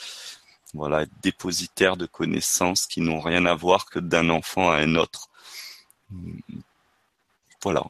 [0.72, 5.28] Voilà, dépositaires de connaissances qui n'ont rien à voir que d'un enfant à un autre.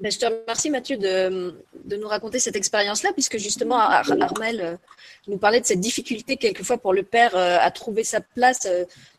[0.01, 1.55] Ben, je te remercie Mathieu de,
[1.97, 4.77] nous raconter cette expérience-là, puisque justement Armel euh,
[5.29, 8.67] nous parlait de cette difficulté quelquefois pour le père euh, à trouver sa place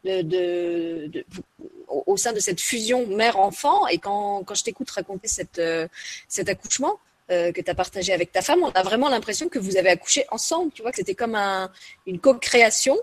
[0.06, 1.08] euh,
[1.88, 3.88] au, sein de cette fusion mère-enfant.
[3.88, 5.62] Et quand, quand je t'écoute raconter cette,
[6.28, 9.76] cet accouchement, que tu as partagé avec ta femme, on a vraiment l'impression que vous
[9.76, 11.70] avez accouché ensemble, tu vois, que c'était comme un,
[12.06, 12.98] une co-création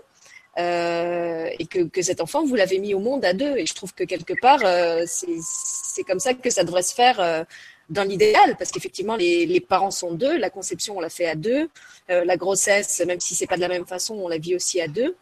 [0.57, 3.57] euh, et que, que, cet enfant, vous l'avez mis au monde à deux.
[3.57, 7.19] Et je trouve que quelque part, euh, c'est comme ça que ça devrait se faire
[7.19, 7.43] euh,
[7.89, 11.35] dans l'idéal, parce qu'effectivement, les, les, parents sont deux, la conception, on l'a fait à
[11.35, 11.69] deux,
[12.09, 14.81] euh, la grossesse, même si c'est pas de la même façon, on la vit aussi
[14.81, 15.15] à deux.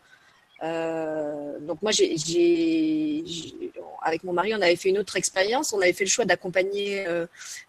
[0.63, 3.23] Euh, donc moi, j'ai,
[4.01, 5.73] avec mon mari, on avait fait une autre expérience.
[5.73, 7.25] On avait fait le choix d'accompagner euh,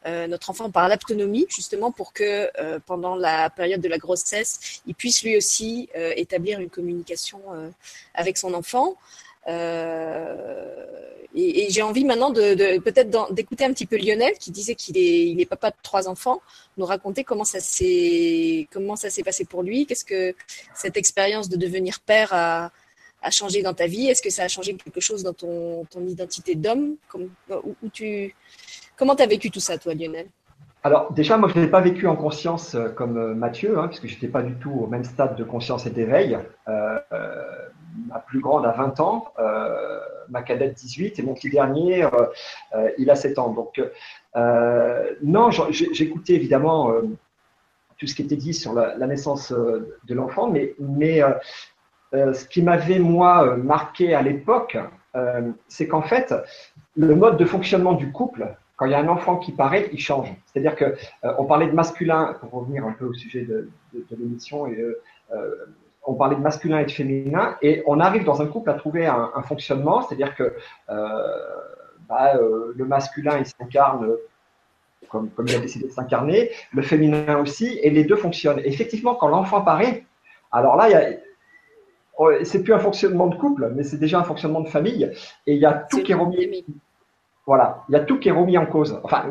[0.07, 2.51] euh, notre enfant par l'autonomie, justement pour que
[2.87, 7.41] pendant la période de la grossesse, il puisse lui aussi établir une communication
[8.15, 8.97] avec son enfant.
[11.35, 15.27] et, j'ai envie maintenant de, peut-être d'écouter un petit peu Lionel qui disait qu'il est,
[15.27, 16.41] il est papa de trois enfants,
[16.77, 20.35] nous raconter comment ça s'est comment ça s'est passé pour lui, qu'est-ce que
[20.75, 22.71] cette expérience de devenir père a,
[23.25, 24.07] a changé dans ta vie?
[24.07, 26.97] Est-ce que ça a changé quelque chose dans ton, ton identité d'homme?
[27.93, 28.35] Tu...
[28.97, 30.29] Comment tu as vécu tout ça, toi, Lionel?
[30.87, 33.89] Alors déjà, moi, je ne l'ai pas vécu en conscience euh, comme euh, Mathieu, hein,
[33.89, 36.39] puisque je n'étais pas du tout au même stade de conscience et d'éveil.
[36.69, 36.99] Euh,
[38.09, 39.33] ma plus grande a 20 ans,
[40.29, 42.09] ma cadette 18, et mon petit dernier,
[42.99, 43.51] il a 7 ans.
[43.51, 43.81] Donc
[45.23, 46.93] non, j'écoutais évidemment
[47.97, 51.23] tout ce qui était dit sur la, la naissance de l'enfant, mais, mais
[52.33, 54.79] ce qui m'avait, moi, euh, marqué à l'époque,
[55.17, 56.35] euh, c'est qu'en fait,
[56.97, 60.01] le mode de fonctionnement du couple, quand il y a un enfant qui paraît, il
[60.01, 60.35] change.
[60.47, 60.97] C'est-à-dire que
[61.39, 63.71] on parlait de masculin, pour revenir un peu au sujet de,
[64.19, 64.67] l'émission,
[66.05, 69.07] on parlait de masculin et de féminin, et on arrive dans un couple à trouver
[69.07, 70.57] un, fonctionnement, c'est-à-dire que
[70.89, 74.17] bah, le masculin, il s'incarne
[75.09, 78.61] comme, comme, il a décidé de s'incarner, le féminin aussi, et les deux fonctionnent.
[78.65, 80.05] effectivement, quand l'enfant paraît,
[80.51, 81.11] alors là, il y a,
[82.45, 85.11] c'est plus un fonctionnement de couple, mais c'est déjà un fonctionnement de famille.
[85.47, 86.65] Et il y a tout qui est remis.
[87.47, 89.27] Voilà, il y a tout qui est remis en cause, enfin,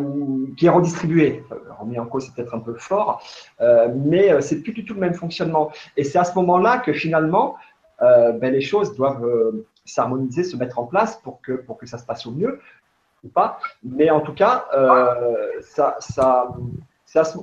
[0.55, 1.43] qui est redistribué.
[1.79, 3.23] remis en cause, c'est peut-être un peu fort,
[3.59, 5.71] euh, mais euh, c'est plus du tout le même fonctionnement.
[5.97, 7.55] Et c'est à ce moment-là que finalement,
[8.03, 9.27] euh, ben, les choses doivent
[9.83, 12.59] s'harmoniser, se mettre en place pour que, pour que ça se passe au mieux
[13.23, 13.57] ou pas.
[13.83, 14.65] Mais en tout cas,
[15.61, 16.49] ça, ça,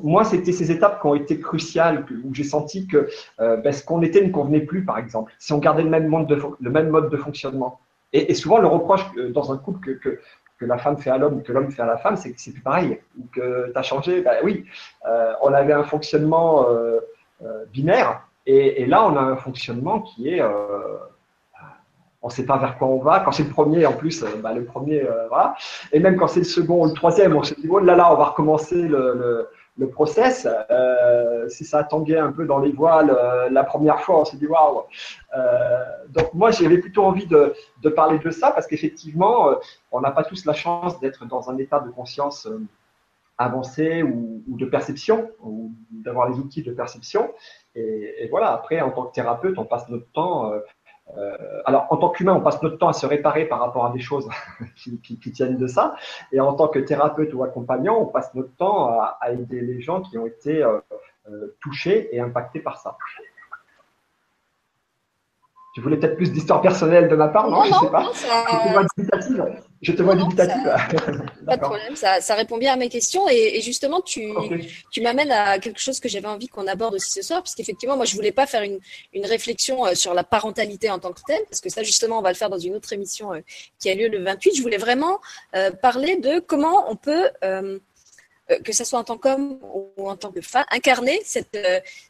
[0.03, 3.09] moi, c'était ces étapes qui ont été cruciales, où j'ai senti que
[3.39, 7.11] ben, ce qu'on était ne convenait plus, par exemple, si on gardait le même mode
[7.11, 7.81] de, fonctionnement.
[8.13, 10.21] Et, souvent, le reproche dans un couple que,
[10.61, 12.53] la femme fait à l'homme ou que l'homme fait à la femme, c'est que c'est
[12.53, 13.01] plus pareil.
[13.19, 14.67] Ou que tu as changé, ben oui,
[15.07, 17.01] euh, on avait un fonctionnement euh,
[17.43, 20.43] euh, binaire et, là on a un fonctionnement qui est,
[22.23, 23.21] on ne sait pas vers quoi on va.
[23.21, 25.55] Quand c'est le premier, en plus, ben, le premier, voilà.
[25.93, 28.13] Et même quand c'est le second ou le troisième, on se dit, oh là là,
[28.13, 29.49] on va recommencer le
[29.87, 30.47] process.
[30.71, 34.37] Euh, si ça tanguait un peu dans les voiles euh, la première fois, on s'est
[34.37, 34.83] dit waouh.
[35.37, 37.55] Euh, donc moi, j'avais plutôt envie de,
[37.95, 39.55] parler de ça parce qu'effectivement,
[39.93, 42.49] on n'a pas tous la chance d'être dans un état de conscience
[43.39, 47.33] avancé ou, de perception, ou d'avoir les outils de perception.
[47.75, 50.53] Et, et, voilà, après, en tant que thérapeute, on passe notre temps
[51.19, 53.91] euh, alors, en tant qu'humain, on passe notre temps à se réparer par rapport à
[53.91, 54.29] des choses
[54.77, 55.95] qui, tiennent de ça.
[56.33, 60.01] Et en tant que thérapeute ou accompagnant, on passe notre temps à, aider les gens
[60.01, 60.79] qui ont été euh,
[61.31, 62.97] euh, touchés et impactés par ça.
[65.73, 68.11] Tu voulais peut-être plus d'histoire personnelle de ma part, non, Je ne sais pas.
[69.83, 70.65] Je te vois dubitative.
[71.47, 73.29] Pas de problème, ça, répond bien à mes questions.
[73.29, 74.33] Et, justement, tu,
[74.91, 77.97] tu m'amènes à quelque chose que j'avais envie qu'on aborde aussi ce soir, parce qu'effectivement,
[77.97, 78.81] moi, je voulais pas faire une,
[79.15, 82.23] une, réflexion euh, sur la parentalité en tant que telle, parce que ça, justement, on
[82.23, 83.41] va le faire dans une autre émission euh,
[83.79, 84.57] qui a lieu le 28.
[84.57, 85.21] Je voulais vraiment
[85.55, 87.29] euh, parler de comment on peut
[88.65, 89.61] que ce soit en tant qu'homme
[89.97, 91.57] ou en tant que femme, incarner cette,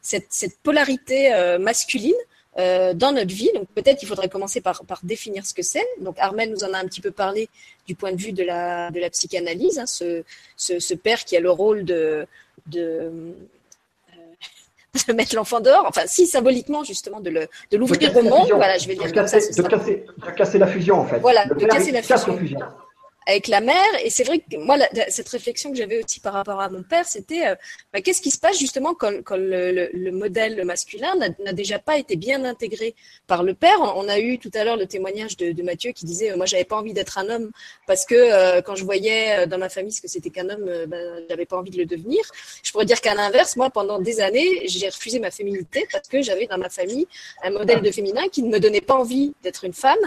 [0.01, 2.15] cette, cette polarité masculine
[2.59, 3.49] euh, dans notre vie.
[3.55, 5.85] Donc peut-être qu'il faudrait commencer par, par définir ce que c'est.
[6.01, 7.49] Donc Armel nous en a un petit peu parlé
[7.87, 10.23] du point de vue de la, de la psychanalyse, hein, ce,
[10.57, 12.27] ce, ce, père qui a le rôle de,
[12.67, 14.21] de, euh,
[15.07, 18.77] de mettre l'enfant dehors, enfin si symboliquement justement de le de l'ouvrir au monde, voilà,
[18.77, 21.19] je vais dire de casser, ça, de, casser, de casser la fusion en fait.
[21.19, 22.37] Voilà, de, casser la fusion
[23.27, 23.75] avec la mère.
[24.03, 24.77] Et c'est vrai que moi,
[25.09, 27.55] cette réflexion que j'avais aussi par rapport à mon père, c'était euh,
[27.93, 31.97] bah, qu'est-ce qui se passe justement quand, quand le, le, modèle masculin n'a déjà pas
[31.97, 32.95] été bien intégré
[33.27, 33.79] par le père?
[33.81, 36.75] On, a eu tout à l'heure le témoignage de, Mathieu qui disait, moi, j'avais pas
[36.75, 37.51] envie d'être un homme
[37.85, 40.85] parce que euh, quand je voyais euh, dans ma famille ce que c'était qu'un homme,
[40.87, 40.97] bah,
[41.29, 42.19] j'avais pas envie de le devenir.
[42.63, 46.21] Je pourrais dire qu'à l'inverse, moi, pendant des années, j'ai refusé ma féminité parce que
[46.21, 47.07] j'avais dans ma famille
[47.43, 49.99] un modèle de féminin qui ne me donnait pas envie d'être une femme.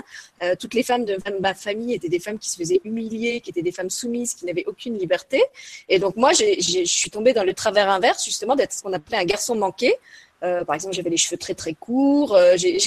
[0.59, 3.63] toutes les femmes de ma famille étaient des femmes qui se faisaient humilier qui étaient
[3.63, 5.43] des femmes soumises, qui n'avaient aucune liberté.
[5.89, 9.19] Et donc moi, je suis tombée dans le travers inverse, justement, d'être ce qu'on appelait
[9.19, 9.95] un garçon manqué.
[10.43, 12.79] Euh, par exemple, j'avais les cheveux très très courts, euh, je,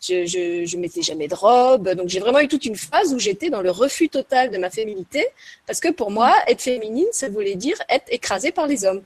[0.00, 1.90] je, je, mettais jamais de robe.
[1.90, 4.70] Donc j'ai vraiment eu toute une phase où j'étais dans le refus total de ma
[4.70, 5.26] féminité,
[5.66, 9.02] parce que pour moi, être féminine, ça voulait dire être écrasée par les hommes.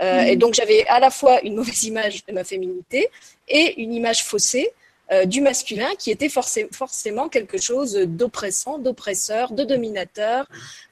[0.00, 3.08] Euh, Et donc j'avais à la fois une mauvaise image de ma féminité
[3.48, 4.70] et une image faussée
[5.10, 10.46] euh, du masculin qui était forcément quelque chose d'oppressant, d'oppresseur, de dominateur,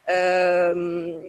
[0.09, 1.21] euh,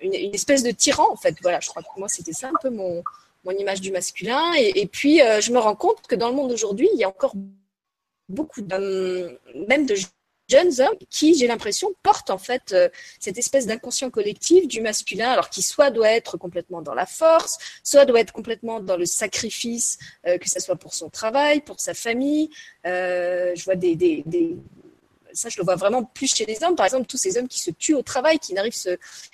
[0.00, 1.36] une, espèce de tyran en fait.
[1.40, 3.02] Voilà, je crois que moi c'était ça un peu mon,
[3.44, 4.52] mon image du masculin.
[4.58, 7.08] Et, puis euh, je me rends compte que dans le monde d'aujourd'hui, il y a
[7.08, 7.34] encore
[8.28, 9.38] beaucoup d'hommes,
[9.68, 9.94] même de
[10.48, 12.88] jeunes hommes qui, j'ai l'impression, portent en fait euh,
[13.18, 17.58] cette espèce d'inconscient collectif du masculin, alors qui soit doit être complètement dans la force,
[17.82, 21.80] soit doit être complètement dans le sacrifice, euh, que ce soit pour son travail, pour
[21.80, 22.50] sa famille.
[22.86, 24.24] Euh, je vois des, des,
[25.32, 26.76] ça, je le vois vraiment plus chez les hommes.
[26.76, 28.72] Par exemple, tous ces hommes qui se tuent au travail, qui n'arrivent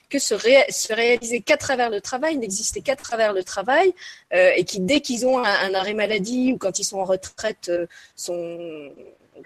[0.09, 3.93] que se, se, réaliser qu'à travers le travail, n'exister qu'à travers le travail,
[4.33, 7.71] et qui, dès qu'ils ont un, arrêt maladie ou quand ils sont en retraite,
[8.17, 8.91] sont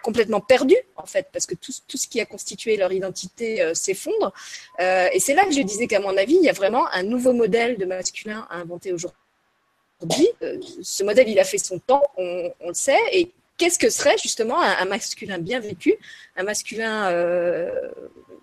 [0.02, 3.74] complètement perdus en fait parce que tout, tout ce qui a constitué leur identité euh,
[3.74, 4.32] s'effondre.
[4.80, 7.02] Euh, et c'est là que je disais qu'à mon avis il y a vraiment un
[7.02, 10.28] nouveau modèle de masculin à inventer aujourd'hui.
[10.42, 12.98] Euh, ce modèle il a fait son temps on, le sait.
[13.12, 15.94] Et qu'est-ce que serait justement un, masculin bien vécu,
[16.36, 17.10] un masculin,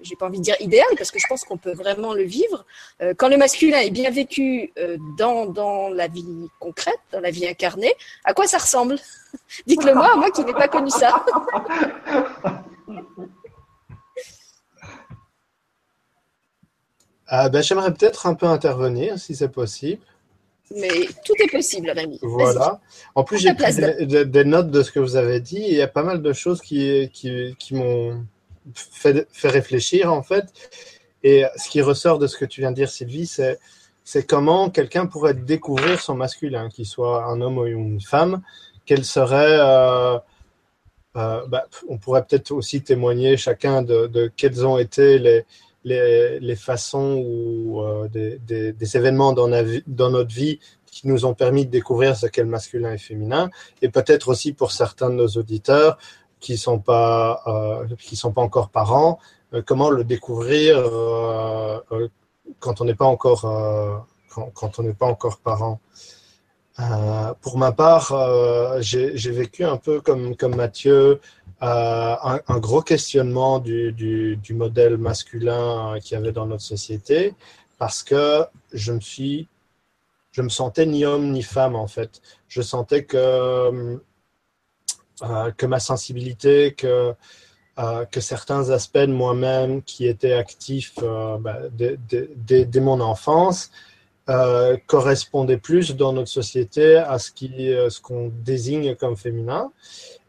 [0.02, 2.66] j'ai pas envie de dire idéal, parce que je pense qu'on peut vraiment le vivre.
[3.02, 7.32] Euh, quand le masculin est bien vécu euh, dans, dans la vie concrète, dans la
[7.32, 7.94] vie incarnée,
[8.24, 8.98] à quoi ça ressemble?
[9.68, 11.26] Dites-le moi, moi qui n'ai pas connu ça.
[17.34, 20.04] Ah, ben, J'aimerais peut-être un peu intervenir, si c'est possible
[20.76, 20.90] mais
[21.26, 22.20] tout est possible, Rémi.
[22.22, 22.80] Voilà.
[23.16, 23.74] En plus, j'ai pris
[24.06, 25.64] des, notes de ce que vous avez dit.
[25.68, 28.26] il y a pas mal de choses qui, qui, qui m'ont
[28.76, 30.46] fait, réfléchir, en fait.
[31.24, 35.06] Et ce qui ressort de ce que tu viens de dire, Sylvie, c'est, comment quelqu'un
[35.06, 38.42] pourrait découvrir son masculin, qu'il soit un homme ou une femme.
[38.86, 39.58] Quel serait.
[39.60, 40.18] Euh,
[41.18, 45.46] euh, bah, on pourrait peut-être aussi témoigner chacun de, de, quels ont été les,
[45.84, 49.50] les, façons ou des, des, événements dans,
[49.88, 50.60] dans notre vie
[50.92, 53.50] qui nous ont permis de découvrir ce qu'est le masculin et féminin,
[53.82, 55.98] et peut-être aussi pour certains de nos auditeurs
[56.42, 59.20] qui sont pas euh, qui sont pas encore parents,
[59.54, 61.80] euh, comment le découvrir euh,
[62.60, 63.44] quand on n'est pas encore
[64.30, 65.80] quand, on n'est pas encore parent.
[67.42, 68.06] pour ma part,
[68.82, 71.22] j'ai vécu un peu comme comme Mathieu.
[71.64, 73.92] Un, gros questionnement du,
[74.48, 77.36] du, modèle masculin qu'il y avait dans notre société
[77.78, 79.48] parce que je me suis
[80.32, 82.22] je me sentais ni homme ni femme en fait.
[82.48, 84.00] Je sentais que,
[85.58, 87.14] que ma sensibilité, que,
[87.80, 91.98] euh, que certains aspects de moi-même qui étaient actifs euh, bah, dès,
[92.36, 93.72] dès, dès, mon enfance
[94.30, 99.72] euh, correspondaient plus dans notre société à ce qui ce qu'on désigne comme féminin.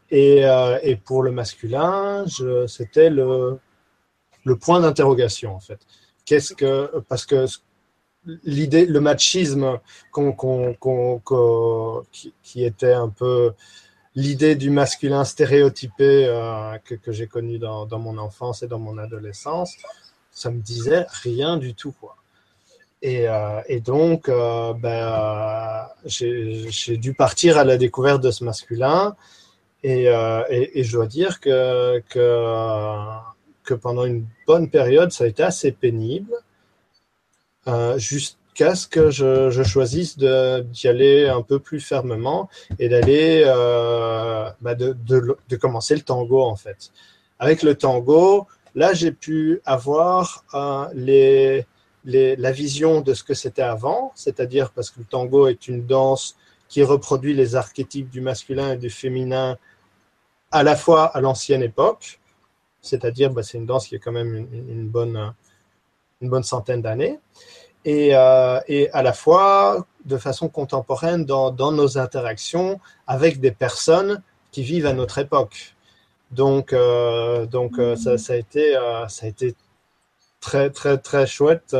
[0.09, 2.25] Et, euh, et pour le masculin,
[2.67, 3.59] c'était le,
[4.45, 5.79] le point d'interrogation en fait.
[6.25, 7.45] Qu'est-ce que parce que
[8.43, 9.79] l'idée, le machisme
[12.43, 13.53] qui, était un peu
[14.15, 19.75] l'idée du masculin stéréotypé euh, que, j'ai connu dans, mon enfance et dans mon adolescence,
[20.31, 21.95] ça me disait rien du tout.
[23.01, 29.15] Et, euh, donc, euh, ben, j'ai dû partir à la découverte de ce masculin.
[29.85, 33.19] Et, et je dois dire que, que,
[33.65, 36.33] que pendant une bonne période, ça a été assez pénible.
[37.67, 37.97] Euh,
[38.53, 42.49] jusqu'à ce que je, choisisse d'y aller un peu plus fermement
[42.79, 46.91] et d'aller euh, bah de, commencer le tango en fait.
[47.39, 51.61] Avec le tango, là j'ai pu avoir euh,
[52.05, 56.35] la vision de ce que c'était avant, c'est-à-dire parce que le tango est une danse
[56.67, 59.57] qui reproduit les archétypes du masculin et du féminin
[60.51, 62.19] à la fois à l'ancienne époque,
[62.81, 65.33] c'est-à-dire bah, c'est une danse qui est quand même une bonne
[66.21, 67.19] une bonne centaine d'années,
[67.85, 73.51] et, euh, et, à la fois de façon contemporaine dans, dans, nos interactions avec des
[73.51, 74.21] personnes
[74.51, 75.75] qui vivent à notre époque.
[76.31, 78.73] Donc, euh, donc euh, ça, ça, a été,
[79.07, 79.55] ça a été
[80.41, 81.75] très, très, très chouette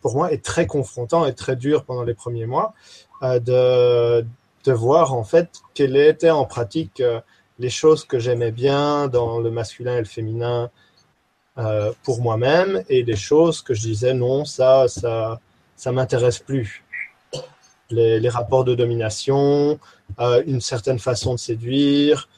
[0.00, 2.74] pour moi et très confrontant et très dur pendant les premiers mois
[3.22, 4.24] de,
[4.64, 7.02] de voir en fait quelles étaient en pratique
[7.58, 10.70] les choses que j'aimais bien dans le masculin et le féminin
[12.02, 15.40] pour moi-même et des choses que je disais non, ça, ça,
[15.78, 16.84] ça m'intéresse plus.
[17.90, 19.78] Les, rapports de domination,
[20.20, 22.28] euh, une certaine façon de séduire,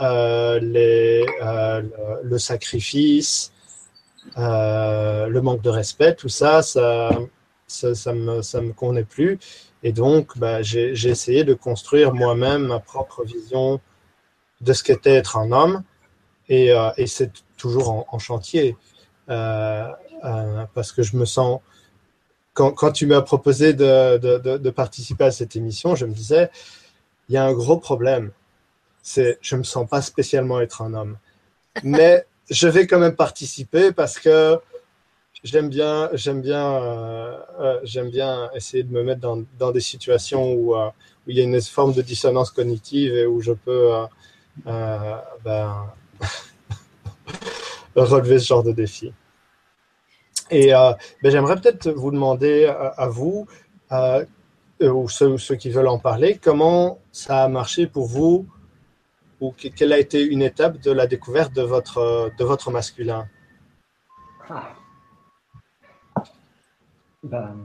[0.00, 1.82] euh, euh,
[2.22, 3.52] le, sacrifice,
[4.36, 7.10] le manque de respect, tout ça, ça,
[7.66, 9.38] ça, ça me, ça me convenait plus.
[9.82, 13.80] Et donc, bah, j'ai essayé de construire moi-même ma propre vision
[14.60, 15.84] de ce qu'était être un homme.
[16.50, 18.76] Et, et c'est toujours en, chantier
[19.26, 21.60] parce que je me sens
[22.58, 26.50] quand, tu m'as proposé de, participer à cette émission, je me disais,
[27.28, 28.32] il y a un gros problème.
[29.04, 31.16] Je me sens pas spécialement être un homme,
[31.82, 34.58] mais je vais quand même participer parce que
[35.44, 41.38] j'aime bien, euh, euh, essayer de me mettre dans, des situations où, euh, où, il
[41.38, 43.90] y a une forme de dissonance cognitive et où je peux
[44.64, 45.86] ben,
[47.94, 49.12] relever ce genre de défi.
[50.50, 50.92] Et euh,
[51.22, 53.46] ben, j'aimerais peut-être vous demander à, à vous,
[53.92, 54.24] euh,
[54.80, 58.46] ou ceux, ceux, qui veulent en parler, comment ça a marché pour vous,
[59.40, 63.26] ou quelle a été une étape de la découverte de votre, de votre masculin?
[64.48, 64.72] Ah.
[67.22, 67.56] ben...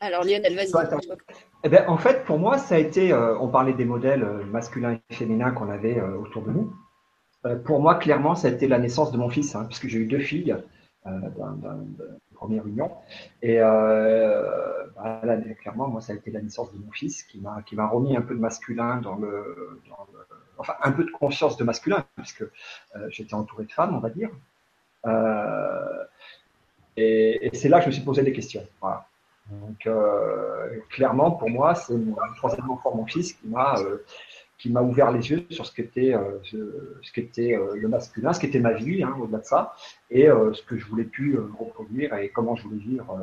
[0.00, 0.70] Alors Lionel, vas-y.
[1.64, 4.44] Eh ben, en fait, pour moi, ça a été, euh, on parlait des modèles euh,
[4.44, 6.72] masculins et féminins qu'on avait euh, autour de nous.
[7.46, 9.98] Euh, pour moi, clairement, ça a été la naissance de mon fils, hein, puisque j'ai
[9.98, 10.58] eu deux filles euh,
[11.06, 12.90] d'une première union.
[13.42, 17.40] Et euh, bah, là, clairement, moi, ça a été la naissance de mon fils qui
[17.40, 19.80] m'a remis un peu de masculin dans le,
[20.58, 22.44] enfin un peu de conscience de masculin, puisque
[23.08, 24.30] j'étais entouré de femmes, on va dire.
[26.96, 28.66] et, et c'est là que je me suis posé des questions.
[29.50, 34.04] Donc, euh, clairement, pour moi, c'est mon troisième enfant, mon fils, qui m'a euh,
[34.58, 38.40] qui m'a ouvert les yeux sur ce qu'était euh, ce qu'était euh, le masculin, ce
[38.40, 39.74] qu'était ma vie, hein, au-delà de ça,
[40.10, 43.16] et euh, ce que je voulais plus reproduire et comment je voulais vivre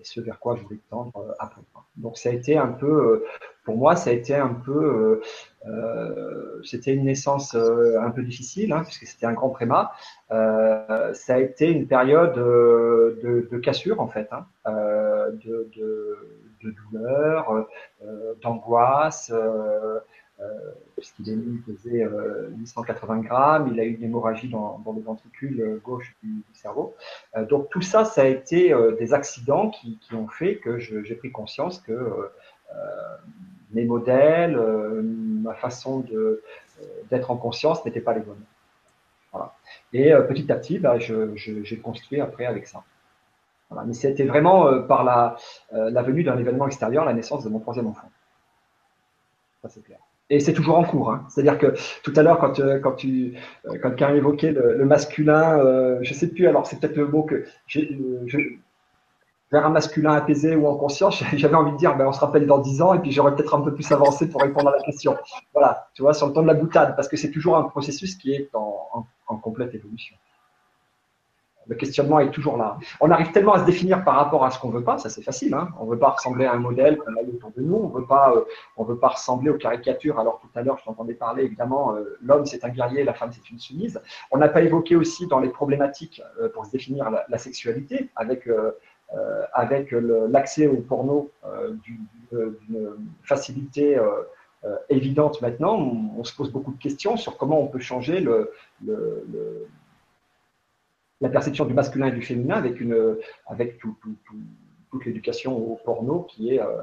[0.00, 1.60] et ce vers quoi je voulais tendre après.
[1.96, 3.24] Donc ça a été un peu,
[3.64, 5.22] pour moi, ça a été un peu,
[6.64, 9.92] c'était une naissance un peu difficile, hein, puisque c'était un grand prémat.
[10.32, 14.46] Euh, ça a été une période de, cassure en fait, hein,
[15.44, 15.70] de
[16.64, 17.66] de douleur,
[18.02, 20.00] euh, d'angoisse, euh,
[20.96, 22.06] puisqu'il est né, il pesait
[22.58, 26.94] 880 grammes, il a eu une hémorragie dans, le ventricule gauche du, cerveau.
[27.48, 31.30] donc tout ça, ça a été des accidents qui, qui, ont fait que j'ai pris
[31.30, 32.30] conscience que
[33.70, 36.04] mes modèles, ma façon
[37.10, 38.44] d'être en conscience n'étaient pas les bonnes.
[39.92, 42.82] Et petit à petit, bah, j'ai construit après avec ça.
[43.86, 45.36] Mais c'était vraiment euh, par la,
[45.72, 48.08] euh, la venue d'un événement extérieur, la naissance de mon troisième enfant.
[49.62, 49.98] Ça, c'est clair.
[50.30, 51.10] Et c'est toujours en cours.
[51.10, 51.26] Hein.
[51.28, 53.34] C'est-à-dire que tout à l'heure, quand, euh, quand, tu,
[53.64, 55.58] quand quelqu'un évoquait le, masculin,
[56.02, 57.98] je ne sais plus, alors c'est peut-être le mot que j'ai,
[59.52, 62.46] vers un masculin apaisé ou en conscience, j'avais envie de dire, ben, on se rappelle
[62.46, 64.82] dans dix ans et puis j'aurais peut-être un peu plus avancé pour répondre à la
[64.82, 65.16] question.
[65.52, 68.16] Voilà, tu vois, sur le temps de la boutade, parce que c'est toujours un processus
[68.16, 70.16] qui est en complète évolution
[71.66, 72.78] le questionnement est toujours là.
[73.00, 75.22] On arrive tellement à se définir par rapport à ce qu'on veut pas, ça c'est
[75.22, 75.54] facile.
[75.54, 77.76] Hein on veut pas ressembler à un modèle qu'on a autour de nous.
[77.76, 78.44] On veut pas, euh,
[78.76, 80.18] on veut pas ressembler aux caricatures.
[80.18, 83.30] Alors tout à l'heure, je t'entendais parler évidemment, euh, l'homme c'est un guerrier, la femme
[83.32, 84.00] c'est une soumise.
[84.30, 88.48] On n'a pas évoqué aussi dans les problématiques euh, pour se définir la, sexualité avec
[89.52, 91.30] avec l'accès au porno
[91.82, 93.98] d'une facilité
[94.88, 95.76] évidente maintenant.
[96.16, 98.50] On, se pose beaucoup de questions sur comment on peut changer le,
[98.84, 99.66] le
[101.24, 103.16] la perception du masculin et du féminin avec, une,
[103.46, 106.82] avec toute l'éducation au porno qui, est, euh,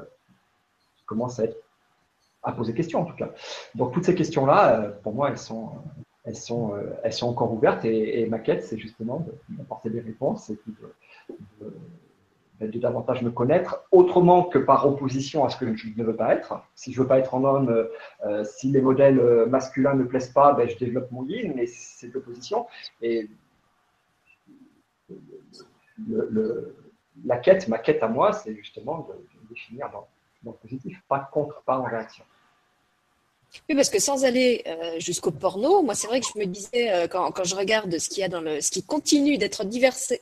[0.96, 3.30] qui commence à, poser question en tout cas.
[3.76, 5.70] Donc toutes ces questions-là, euh, pour moi, elles sont,
[6.24, 10.50] elles sont, euh, elles sont encore ouvertes et, ma quête, c'est justement d'apporter des réponses
[10.50, 10.58] et
[12.60, 16.34] de, davantage me connaître autrement que par opposition à ce que je ne veux pas
[16.34, 16.64] être.
[16.74, 17.88] Si je ne veux pas être un homme,
[18.44, 22.66] si les modèles masculins ne plaisent pas, ben, je développe mon yin, mais c'est l'opposition.
[23.00, 23.28] Et
[27.24, 29.14] la quête, ma quête à moi, c'est justement de,
[29.48, 30.08] définir dans,
[30.44, 32.24] le positif, pas contre, pas en réaction.
[33.68, 36.90] Oui, parce que sans aller euh, jusqu'au porno, moi c'est vrai que je me disais
[36.90, 39.64] euh, quand, je regarde ce qu'il y a dans le, ce qui continue d'être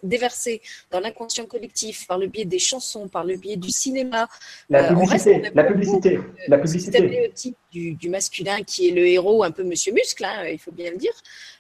[0.03, 0.61] déversé
[0.91, 4.29] dans l'inconscient collectif par le biais des chansons, par le biais du cinéma,
[4.69, 7.33] la euh, publicité, la publicité, la publicité,
[7.71, 10.91] du, du, masculin qui est le héros, un peu Monsieur Muscle, hein, il faut bien
[10.91, 11.13] le dire,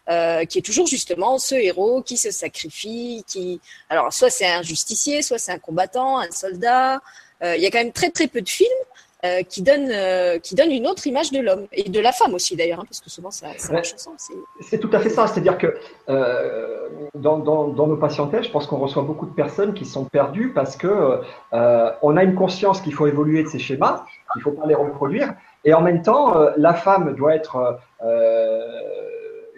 [0.08, 4.62] euh, qui est toujours justement ce héros qui se sacrifie, qui alors soit c'est un
[4.62, 7.00] justicier, soit c'est un combattant, un soldat.
[7.42, 8.68] Il y a quand même très très peu de films
[9.24, 12.56] euh, qui donnent qui donnent une autre image de l'homme et de la femme aussi
[12.56, 14.16] d'ailleurs, hein, parce que souvent ça, ça marche ensemble.
[14.60, 15.76] C'est tout à fait ça, c'est-à-dire que
[17.14, 20.52] dans, dans, dans, nos patientèles, je pense qu'on reçoit beaucoup de personnes qui sont perdues
[20.52, 21.20] parce que
[21.52, 25.34] on a une conscience qu'il faut évoluer de ces schémas, qu'il faut pas les reproduire,
[25.64, 27.78] et en même temps, la femme doit être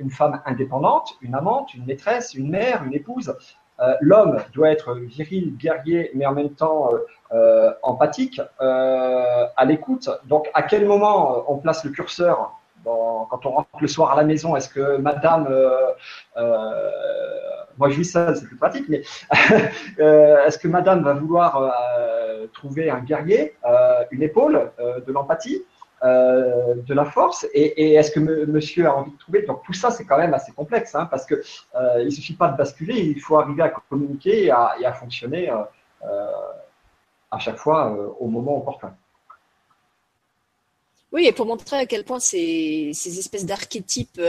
[0.02, 3.34] une femme indépendante, une amante, une maîtresse, une mère, une épouse.
[3.80, 6.98] Euh, l'homme doit être viril, guerrier, mais en même temps euh,
[7.32, 10.08] euh, empathique, à l'écoute.
[10.26, 12.52] Donc, à quel moment on place le curseur
[12.84, 14.56] quand on rentre le soir à la maison?
[14.56, 15.48] Est-ce que madame,
[17.78, 19.02] moi je vis seul, c'est plus pratique, mais
[19.98, 21.72] est-ce que madame va vouloir
[22.52, 23.56] trouver un guerrier,
[24.10, 25.64] une épaule, de l'empathie?
[26.05, 29.42] Euh, de la force et, est-ce que monsieur a envie de trouver?
[29.42, 31.40] Donc tout ça, c'est quand même assez complexe hein, parce que
[31.76, 35.59] euh, il suffit pas de basculer, il faut arriver à communiquer et à, fonctionner euh,
[36.05, 36.26] euh,
[37.30, 38.96] à chaque fois au moment opportun.
[41.12, 44.20] Oui, et pour montrer à quel point ces, ces espèces d'archétypes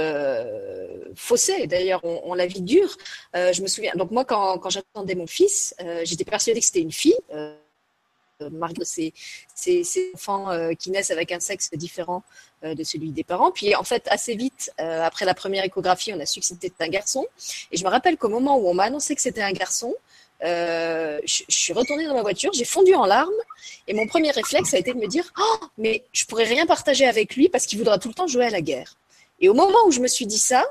[1.16, 2.98] faussés, d'ailleurs, on, la vie dure.
[3.34, 7.18] je me souviens, donc moi, quand j'attendais mon fils, j'étais persuadée que c'était une fille
[8.52, 9.14] malgré ces,
[9.56, 12.24] ces, enfants euh, qui naissent avec un sexe différent
[12.64, 13.52] euh, de celui des parents.
[13.52, 16.72] Puis en fait, assez vite, euh, après la première échographie, on a su que c'était
[16.80, 17.26] un garçon.
[17.72, 19.94] Et je me rappelle qu'au moment où on m'a annoncé que c'était un garçon,
[20.42, 23.32] je, suis retournée dans ma voiture, j'ai fondu en larmes
[23.88, 27.06] et mon premier réflexe a été de me dire oh, mais je pourrais rien partager
[27.06, 28.98] avec lui parce qu'il voudra tout le temps jouer à la guerre.
[29.40, 30.66] Et au moment où je me suis dit ça, euh,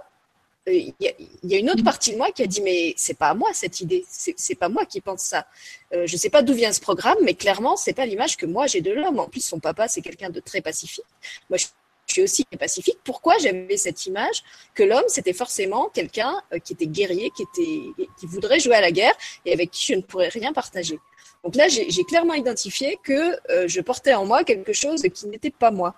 [0.66, 3.34] il y, a une autre partie de moi qui a dit mais c'est pas à
[3.34, 5.46] moi cette idée, c'est pas moi qui pense ça.
[5.92, 8.66] Euh, je sais pas d'où vient ce programme, mais clairement c'est pas l'image que moi
[8.66, 9.18] j'ai de l'homme.
[9.18, 11.04] En plus son papa c'est quelqu'un de très pacifique.
[11.50, 11.66] Moi je
[12.06, 12.98] suis aussi pacifique.
[13.02, 14.42] Pourquoi j'avais cette image
[14.74, 18.80] que l'homme c'était forcément quelqu'un euh, qui était guerrier, qui était qui voudrait jouer à
[18.80, 21.00] la guerre et avec qui je ne pourrais rien partager?
[21.45, 25.51] Donc là, j'ai clairement identifié que euh, je portais en moi quelque chose qui n'était
[25.51, 25.97] pas moi.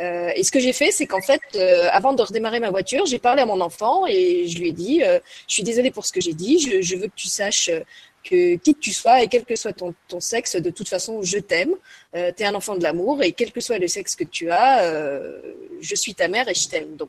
[0.00, 3.04] Euh, et ce que j'ai fait, c'est qu'en fait, euh, avant de redémarrer ma voiture,
[3.04, 5.20] j'ai parlé à mon enfant et je lui ai dit, je
[5.52, 7.70] suis désolée pour ce que j'ai dit, je, veux que tu saches
[8.22, 11.38] que qui que tu sois et quel que soit ton, sexe, de toute façon, je
[11.38, 11.74] t'aime.
[12.14, 14.50] Euh, tu es un enfant de l'amour et quel que soit le sexe que tu
[14.50, 14.92] as,
[15.80, 16.94] je suis ta mère et je t'aime.
[16.94, 17.08] Donc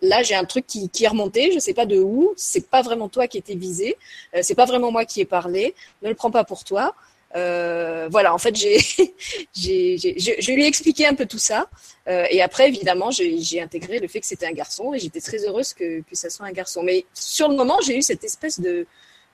[0.00, 2.82] là, j'ai un truc qui, qui est remonté, je sais pas de où, c'est pas
[2.82, 3.96] vraiment toi qui étais visé,
[4.42, 6.94] c'est pas vraiment moi qui ai parlé, ne le prends pas pour toi.
[7.36, 8.78] Euh, voilà, en fait, j'ai,
[9.54, 11.68] j'ai, je lui ai expliqué un peu tout ça.
[12.08, 15.44] Euh, et après, évidemment, j'ai intégré le fait que c'était un garçon et j'étais très
[15.44, 16.82] heureuse que, que ça soit un garçon.
[16.82, 18.86] Mais sur le moment, j'ai eu cette espèce de,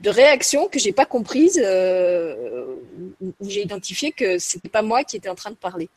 [0.04, 2.74] réaction que j'ai pas comprise, euh,
[3.20, 5.88] où j'ai identifié que c'était pas moi qui étais en train de parler.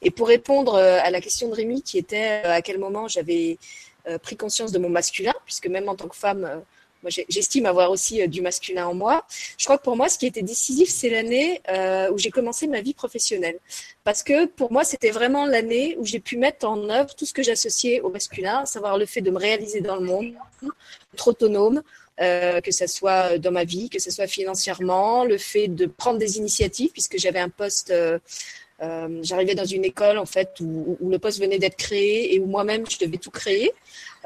[0.00, 3.58] Et pour répondre à la question de Rémi, qui était à quel moment j'avais
[4.22, 6.62] pris conscience de mon masculin, puisque même en tant que femme,
[7.02, 9.24] moi, j'estime avoir aussi euh, du masculin en moi.
[9.56, 12.66] Je crois que pour moi, ce qui était décisif, c'est l'année euh, où j'ai commencé
[12.66, 13.58] ma vie professionnelle.
[14.04, 17.32] Parce que pour moi, c'était vraiment l'année où j'ai pu mettre en œuvre tout ce
[17.32, 20.34] que j'associais au masculin, à savoir le fait de me réaliser dans le monde,
[21.14, 21.82] être autonome,
[22.20, 26.18] euh, que ce soit dans ma vie, que ce soit financièrement, le fait de prendre
[26.18, 27.92] des initiatives, puisque j'avais un poste.
[29.20, 32.88] J'arrivais dans une école en fait où le poste venait d'être créé et où moi-même
[32.88, 33.74] je devais tout créer.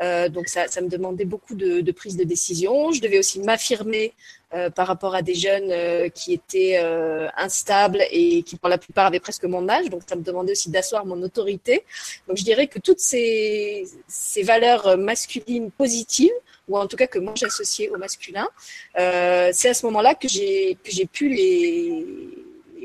[0.02, 2.92] Euh, donc ça, ça, me demandait beaucoup de, de, prise de décision.
[2.92, 4.12] Je devais aussi m'affirmer
[4.54, 8.78] euh, par rapport à des jeunes euh, qui étaient euh, instables et qui pour la
[8.78, 9.90] plupart avaient presque mon âge.
[9.90, 11.84] Donc ça me demandait aussi d'asseoir mon autorité.
[12.28, 16.30] Donc je dirais que toutes ces, ces valeurs masculines positives
[16.68, 18.48] ou en tout cas que moi j'associais au masculin,
[18.96, 20.78] c'est à ce moment-là que j'ai
[21.12, 22.06] pu les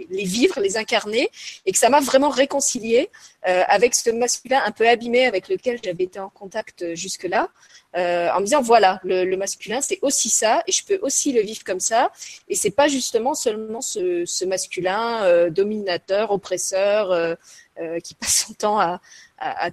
[0.10, 1.30] les vivre, les incarner,
[1.66, 3.10] et que ça m'a vraiment réconcilié
[3.47, 7.49] euh, avec ce masculin un peu abîmé avec lequel j'avais été en contact euh, jusque-là,
[7.95, 11.41] euh, en me disant voilà, le, masculin c'est aussi ça, et je peux aussi le
[11.41, 12.12] vivre comme ça,
[12.47, 17.38] et c'est pas justement seulement ce, masculin dominateur, oppresseur,
[18.03, 18.99] qui passe son temps à,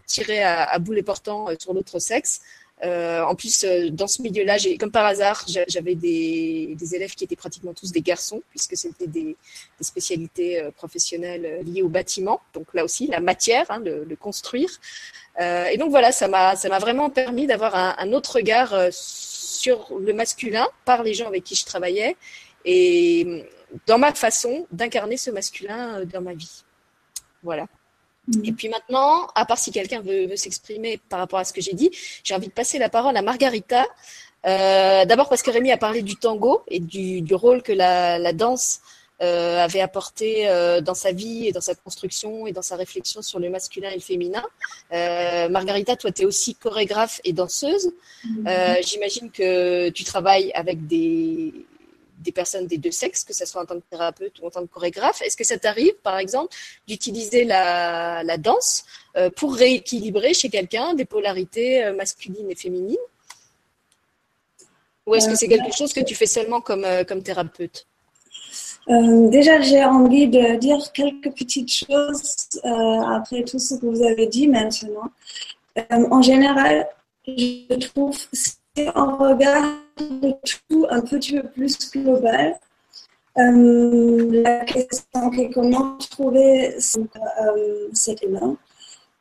[0.06, 2.40] tirer à, à boulet portant sur l'autre sexe.
[2.84, 7.36] Euh, en plus, euh, dans ce milieu-là, comme par hasard, j'avais des, élèves qui étaient
[7.36, 9.36] pratiquement tous des garçons, puisque c'était des,
[9.80, 12.40] spécialités euh, professionnelles liées au bâtiment.
[12.52, 14.70] Donc là aussi, la matière, hein, le, construire.
[15.38, 20.12] et donc voilà, ça m'a ça m'a vraiment permis d'avoir un, autre regard sur le
[20.12, 22.16] masculin par les gens avec qui je travaillais
[22.64, 23.44] et
[23.86, 26.64] dans ma façon d'incarner ce masculin dans ma vie.
[27.42, 27.66] Voilà.
[28.44, 31.60] Et puis maintenant, à part si quelqu'un veut, veut s'exprimer par rapport à ce que
[31.60, 31.90] j'ai dit,
[32.24, 33.86] j'ai envie de passer la parole à Margarita.
[34.46, 38.18] Euh, D'abord parce que Rémi a parlé du tango et du, du rôle que la,
[38.18, 38.80] la danse
[39.22, 43.22] euh, avait apporté euh, dans sa vie et dans sa construction et dans sa réflexion
[43.22, 44.44] sur le masculin et le féminin.
[44.92, 47.92] Euh, Margarita, toi, tu es aussi chorégraphe et danseuse.
[48.24, 48.48] Mm-hmm.
[48.48, 51.54] Euh, j'imagine que tu travailles avec des,
[52.18, 54.62] des personnes des deux sexes, que ce soit en tant que thérapeute ou en tant
[54.62, 55.22] que chorégraphe.
[55.22, 56.54] Est-ce que ça t'arrive, par exemple,
[56.86, 58.84] d'utiliser la, danse
[59.16, 62.96] euh, pour rééquilibrer chez quelqu'un des polarités euh, masculines et féminines?
[65.06, 67.86] Ou est-ce que c'est quelque chose que tu fais seulement comme, euh, comme thérapeute?
[68.88, 74.46] Déjà, j'ai envie de dire quelques petites choses après tout ce que vous avez dit
[74.46, 75.10] maintenant.
[75.90, 76.86] en général,
[77.26, 78.16] je trouve
[78.78, 79.64] un regard
[80.68, 82.58] tout un petit peu plus global.
[83.38, 88.56] Euh, la question est comment trouver euh, cet élan.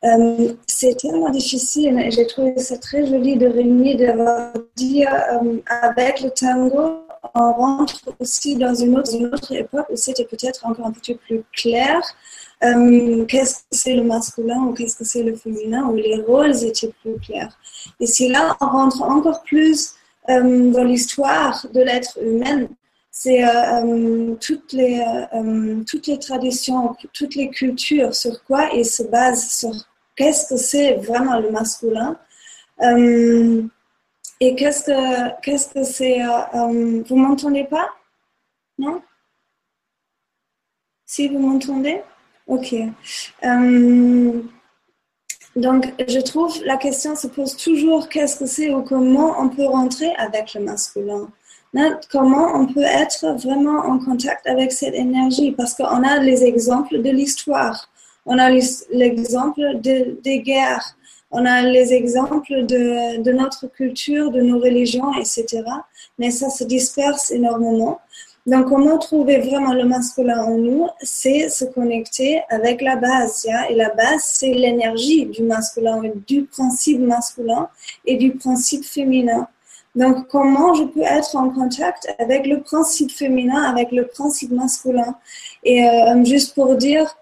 [0.04, 6.20] Euh, c'est tellement difficile et j'ai trouvé ça très joli de Rémi d'avoir dit avec
[6.20, 10.86] le tango, on rentre aussi dans une autre, une autre époque où c'était peut-être encore
[10.86, 12.00] un petit peu plus clair.
[12.60, 16.92] Qu'est-ce que c'est le masculin ou qu'est-ce que c'est le féminin, où les rôles étaient
[17.02, 17.56] plus clairs.
[18.00, 19.94] Et si là, on rentre encore plus
[20.28, 22.66] euh, dans l'histoire de l'être humain,
[23.10, 25.04] c'est euh, euh, toutes, les,
[25.86, 29.72] toutes les traditions, toutes les cultures, sur quoi ils se basent, sur
[30.16, 32.18] qu'est-ce que c'est vraiment le masculin.
[34.40, 36.20] et qu'est-ce que qu'est-ce que c'est
[37.08, 37.88] Vous m'entendez pas?
[38.78, 39.00] Non?
[41.06, 42.02] Si vous m'entendez?
[42.46, 42.74] Ok.
[45.56, 49.64] Donc, je trouve la question se pose toujours qu'est-ce que c'est ou comment on peut
[49.66, 51.28] rentrer avec le masculin?
[52.10, 55.52] Comment on peut être vraiment en contact avec cette énergie?
[55.52, 57.90] Parce qu'on a les exemples de l'histoire,
[58.26, 60.96] on a l'exemple des guerres,
[61.30, 65.64] on a les exemples de notre culture, de nos religions, etc.
[66.18, 68.00] Mais ça se disperse énormément.
[68.46, 73.46] Donc, comment trouver vraiment le masculin en nous C'est se connecter avec la base.
[73.68, 77.68] Et la base, c'est l'énergie du masculin, du principe masculin
[78.04, 79.48] et du principe féminin.
[79.96, 85.16] Donc, comment je peux être en contact avec le principe féminin, avec le principe masculin?
[85.64, 87.16] Et euh, juste pour dire,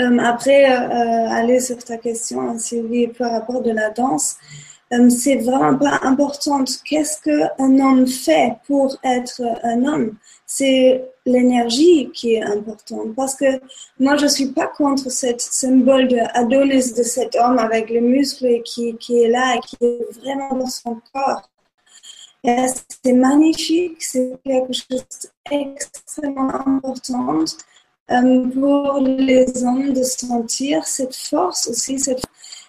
[0.00, 4.71] euh, après euh, aller sur ta question, hein, Sylvie, par rapport de la danse, euh,
[5.10, 6.64] c'est vraiment pas important.
[6.84, 10.16] Qu'est-ce qu'un homme fait pour être un homme?
[10.46, 13.14] C'est l'énergie qui est importante.
[13.14, 13.60] Parce que
[13.98, 18.96] moi, je suis pas contre ce symbole de de cet homme avec les muscles qui,
[19.08, 21.48] est là et qui est vraiment dans son corps.
[22.44, 27.56] C'est magnifique, c'est quelque chose extrêmement importante
[28.10, 32.00] euh, pour les hommes de sentir cette force aussi,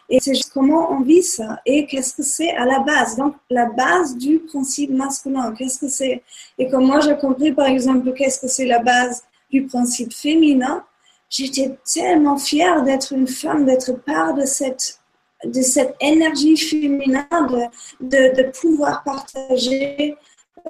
[0.09, 1.59] et c'est comment on vit ça.
[1.65, 3.15] Et qu'est-ce que c'est à la base?
[3.15, 6.23] Donc, la base du principe masculin, qu'est-ce que c'est?
[6.57, 10.83] Et comme moi, j'ai compris, par exemple, qu'est-ce que c'est la base du principe féminin,
[11.29, 14.99] j'étais tellement fière d'être une femme, d'être part de cette,
[15.45, 17.25] de cette énergie féminine,
[18.01, 20.15] de, de, pouvoir partager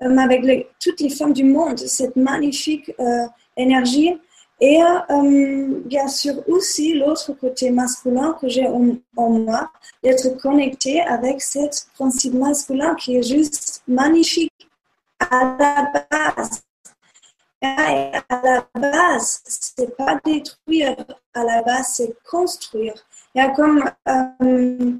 [0.02, 3.26] euh, avec toutes les femmes du monde cette magnifique euh,
[3.58, 4.18] énergie
[4.60, 11.42] et euh, bien sûr aussi l'autre côté masculin que j'ai en, moi, d'être connecté avec
[11.42, 14.70] cet principe masculin qui est juste magnifique
[15.20, 16.62] à la base.
[17.62, 20.98] Et à la base, c'est pas détruire,
[21.34, 22.94] à la base, c'est construire.
[23.36, 24.92] Et comme euh,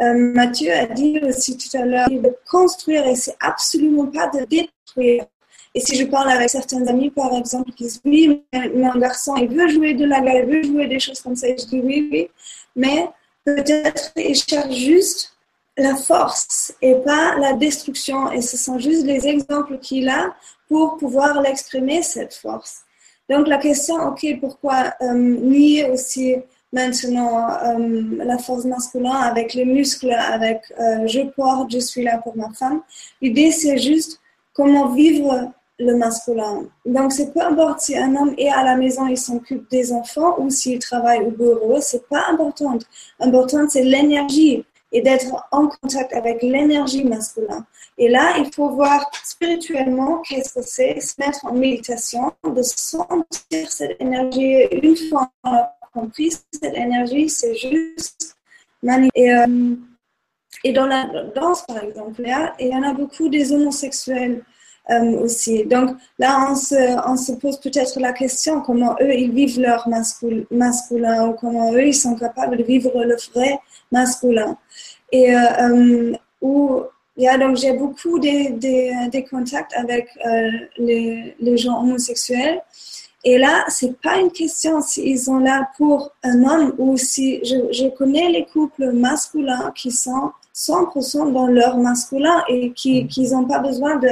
[0.00, 4.44] euh, Mathieu a dit aussi tout à l'heure, de construire et c'est absolument pas de
[4.44, 5.26] détruire.
[5.74, 9.36] Et si je parle avec certains amis, par exemple, qui disent oui, mais un garçon,
[9.36, 11.80] il veut jouer de la gueule, il veut jouer des choses comme ça, je dis
[11.80, 12.28] oui, oui,
[12.74, 13.08] mais
[13.44, 15.34] peut-être il cherche juste
[15.76, 18.30] la force et pas la destruction.
[18.32, 20.34] Et ce sont juste les exemples qu'il a
[20.68, 22.82] pour pouvoir l'exprimer, cette force.
[23.30, 26.36] Donc la question, ok, pourquoi euh, nier aussi
[26.72, 32.18] maintenant euh, la force masculine avec les muscles, avec euh, je porte, je suis là
[32.18, 32.80] pour ma femme?
[33.22, 34.20] L'idée, c'est juste
[34.54, 36.64] comment vivre le masculin.
[36.84, 40.36] Donc, c'est peu importe si un homme est à la maison, il s'occupe des enfants
[40.38, 42.78] ou s'il travaille au bureau, c'est pas important.
[43.20, 47.64] Important, c'est l'énergie et d'être en contact avec l'énergie masculine.
[47.98, 53.70] Et là, il faut voir spirituellement qu'est-ce que c'est, se mettre en méditation, de sentir
[53.70, 54.64] cette énergie.
[54.82, 55.30] Une fois
[55.92, 58.36] compris, cette énergie, c'est juste
[59.14, 59.74] et, euh,
[60.64, 62.22] et dans la danse, par exemple,
[62.58, 64.42] il y en a beaucoup des homosexuels
[64.88, 65.64] aussi.
[65.64, 69.88] Donc là, on se, on se pose peut-être la question comment eux, ils vivent leur
[69.88, 73.58] masculin ou comment eux, ils sont capables de vivre le vrai
[73.92, 74.56] masculin.
[75.12, 76.82] Et euh, euh où,
[77.16, 82.62] yeah, donc j'ai beaucoup des, des, des, contacts avec euh, les, les, gens homosexuels.
[83.24, 87.72] Et là, c'est pas une question s'ils sont là pour un homme ou si je,
[87.72, 93.60] je connais les couples masculins qui sont 100% dans leur masculin et qui n'ont pas
[93.60, 94.10] besoin de,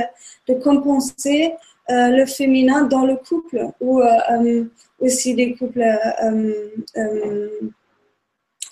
[0.48, 1.54] de compenser
[1.90, 4.64] euh, le féminin dans le couple ou euh, euh,
[5.00, 5.84] aussi des couples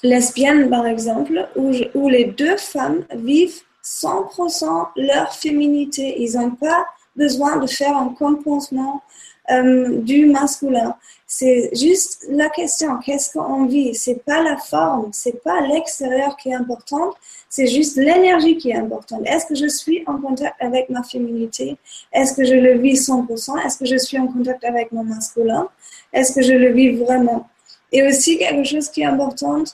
[0.02, 6.22] lesbiennes par exemple où, où, les deux femmes vivent 100% leur féminité.
[6.22, 9.02] Ils n'ont pas besoin de faire un compensement
[9.50, 10.96] du masculin.
[11.26, 13.94] C'est juste la question, qu'est-ce qu'on vit?
[13.94, 17.12] C'est pas la forme, c'est pas l'extérieur qui est important,
[17.48, 19.22] c'est juste l'énergie qui est importante.
[19.26, 21.76] Est-ce que je suis en contact avec ma féminité?
[22.12, 25.68] Est-ce que je le vis 100% Est-ce que je suis en contact avec mon masculin?
[26.12, 27.48] Est-ce que je le vis vraiment?
[27.90, 29.64] Et aussi quelque chose qui est important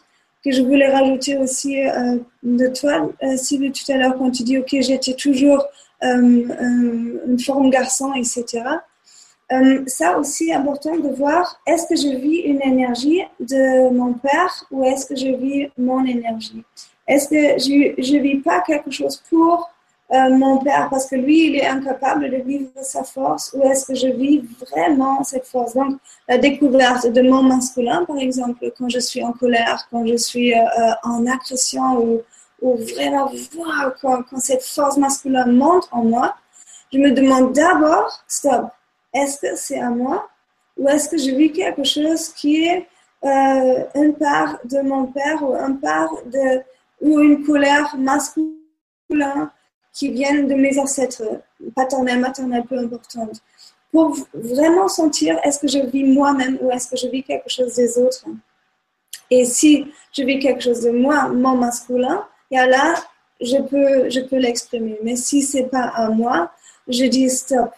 [0.45, 4.43] que je voulais rajouter aussi euh, de toi, euh, Sylvie, tout à l'heure, quand tu
[4.43, 5.65] dis, OK, j'étais toujours
[6.03, 8.63] euh, euh une forme garçon, etc.
[9.53, 14.65] Euh, ça aussi important de voir, est-ce que je vis une énergie de mon père
[14.71, 16.63] ou est-ce que je vis mon énergie?
[17.09, 19.69] Est-ce que je ne vis pas quelque chose pour
[20.13, 23.87] euh, mon père parce que lui, il est incapable de vivre sa force ou est-ce
[23.87, 25.75] que je vis vraiment cette force?
[25.75, 25.99] Donc,
[26.29, 30.55] la découverte de mon masculin, par exemple, quand je suis en colère, quand je suis
[30.55, 30.65] euh,
[31.03, 32.23] en agression
[32.63, 33.31] ou, vraiment,
[34.01, 36.37] quand, quand, cette force masculine monte en moi,
[36.93, 38.67] je me demande d'abord, stop,
[39.13, 40.29] est-ce que c'est à moi
[40.77, 42.87] ou est-ce que je vis quelque chose qui est
[43.23, 46.63] une part de mon père ou une part de
[47.01, 48.57] ou une colère masculine
[49.93, 51.43] qui viennent de mes ancêtres
[51.75, 53.43] paternels, maternels, peu importante,
[53.91, 57.75] pour vraiment sentir est-ce que je vis moi-même ou est-ce que je vis quelque chose
[57.75, 58.25] des autres?
[59.31, 62.95] Et si je vis quelque chose de moi, mon masculin, et là,
[63.41, 64.99] je peux, je peux l'exprimer.
[65.03, 66.53] Mais si c'est pas à moi,
[66.89, 67.71] je dis stop.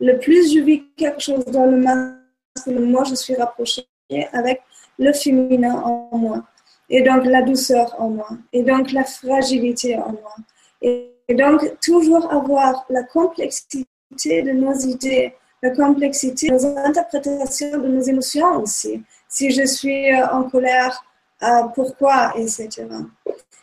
[0.00, 3.86] Le plus je vis quelque chose dans le masculin, moi, je suis rapprochée
[4.32, 4.62] avec
[4.98, 6.44] le féminin en moi
[6.88, 10.34] et donc la douceur en moi, et donc la fragilité en moi.
[10.82, 17.88] Et, donc toujours avoir la complexité de nos idées, la complexité de nos interprétations de
[17.88, 19.02] nos émotions aussi.
[19.28, 21.04] Si je suis euh, en colère,
[21.42, 22.86] euh, pourquoi, etc.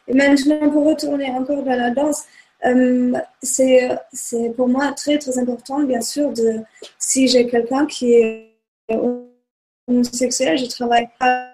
[0.09, 2.25] Et maintenant, pour retourner encore dans la danse,
[2.65, 6.59] euh, c'est pour moi très très important, bien sûr, de
[6.97, 8.49] si j'ai quelqu'un qui est
[9.87, 11.49] homosexuel, je travaille pas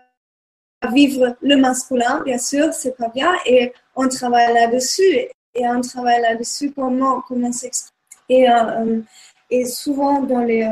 [0.92, 6.22] vivre le masculin, bien sûr, c'est pas bien, et on travaille là-dessus, et on travaille
[6.22, 7.96] là-dessus comment, comment s'exprimer.
[8.30, 9.02] Et, euh,
[9.50, 10.70] et souvent dans les,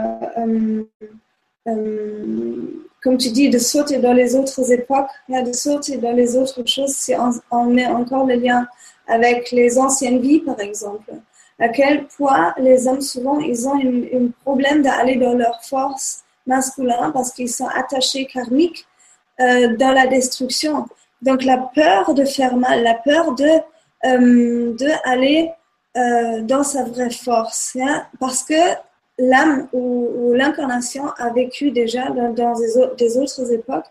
[3.02, 6.96] comme tu dis, de sauter dans les autres époques, de sauter dans les autres choses,
[6.96, 7.14] si
[7.52, 8.68] on, met encore le lien
[9.08, 11.12] avec les anciennes vies, par exemple.
[11.60, 17.12] À quel point les hommes, souvent, ils ont un problème d'aller dans leur force masculine
[17.14, 18.86] parce qu'ils sont attachés karmiques
[19.40, 20.88] euh, dans la destruction.
[21.22, 23.50] Donc, la peur de faire mal, la peur de,
[24.06, 25.48] euh, de
[25.98, 28.54] euh, dans sa vraie force, hein, parce que
[29.18, 33.86] l'âme ou, l'incarnation a vécu déjà dans, des, autres époques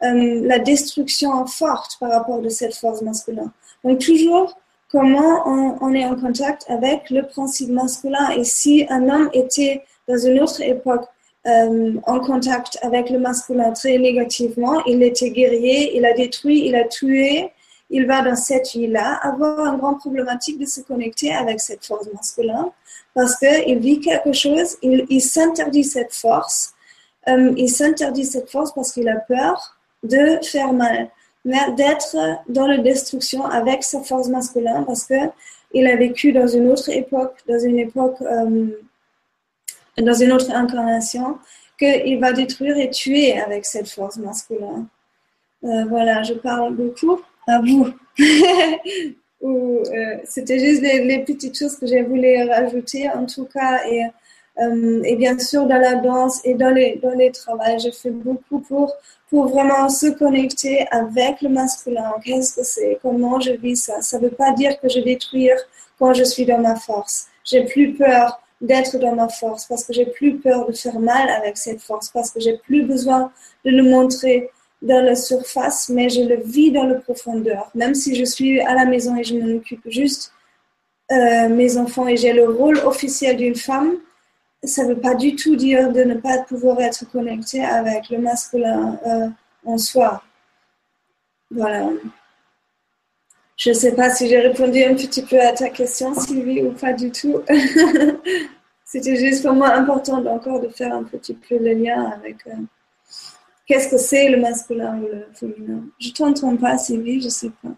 [0.00, 3.50] la destruction forte par rapport de cette force masculine.
[3.84, 4.58] Donc toujours
[4.90, 8.30] comment on, est en contact avec le principe masculin?
[8.30, 11.04] Et si un homme était dans une autre époque
[11.46, 16.74] euh, en contact avec le masculin très négativement, il était guerrier, il a détruit, il
[16.74, 17.52] a tué,
[17.90, 22.06] il va dans cette vie-là avoir une grande problématique de se connecter avec cette force
[22.12, 22.70] masculine
[23.14, 26.74] parce qu'il vit quelque chose, il, s'interdit cette force,
[27.28, 31.10] euh, il s'interdit cette force parce qu'il a peur de faire mal,
[31.76, 32.16] d'être
[32.48, 37.36] dans la destruction avec sa force masculine parce qu'il a vécu dans une autre époque,
[37.48, 38.66] dans une époque, euh,
[39.96, 41.38] dans une autre incarnation,
[41.78, 44.86] qu'il va détruire et tuer avec cette force masculine.
[45.64, 47.88] Euh, voilà, je parle beaucoup à vous.
[49.40, 53.80] ou euh, c'était juste les, petites choses que j'ai voulu rajouter en tout cas
[54.60, 58.10] euh, et bien sûr dans la danse et dans les, dans les travaux j'ai fait
[58.10, 58.92] beaucoup pour,
[59.30, 62.12] pour vraiment se connecter avec le masculin.
[62.24, 62.98] Qu'est-ce que c'est?
[63.02, 64.00] Comment je vis ça?
[64.02, 65.56] Ça veut pas dire que je détruire
[65.98, 67.26] quand je suis dans ma force.
[67.44, 71.28] J'ai plus peur d'être dans ma force parce que j'ai plus peur de faire mal
[71.28, 73.30] avec cette force parce que j'ai plus besoin
[73.64, 74.50] de le montrer
[74.82, 77.70] dans la surface, mais je le vis dans la profondeur.
[77.74, 80.32] Même si je suis à la maison et je m'en occupe juste
[81.10, 83.96] euh, mes enfants et j'ai le rôle officiel d'une femme,
[84.64, 88.18] ça ne veut pas du tout dire de ne pas pouvoir être connecté avec le
[88.18, 89.28] masculin euh,
[89.64, 90.22] en soi.
[91.50, 91.90] Voilà.
[93.56, 96.72] Je ne sais pas si j'ai répondu un petit peu à ta question, Sylvie, ou
[96.72, 97.42] pas du tout.
[98.84, 102.46] C'était juste pour moi important encore de faire un petit peu le lien avec.
[102.46, 102.52] Euh,
[103.66, 107.68] Qu'est-ce que c'est le masculin ou le féminin Je t'entends pas, Sylvie, je sais pas.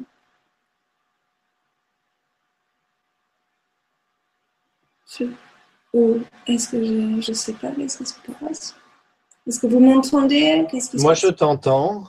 [5.92, 8.76] Ou est-ce que je ne sais pas qu'est-ce qui se passe?
[9.46, 10.66] Est-ce que vous m'entendez?
[10.94, 12.04] Moi, je t'entends.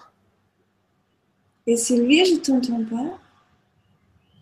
[1.66, 3.18] Et Sylvie, je t'entends pas.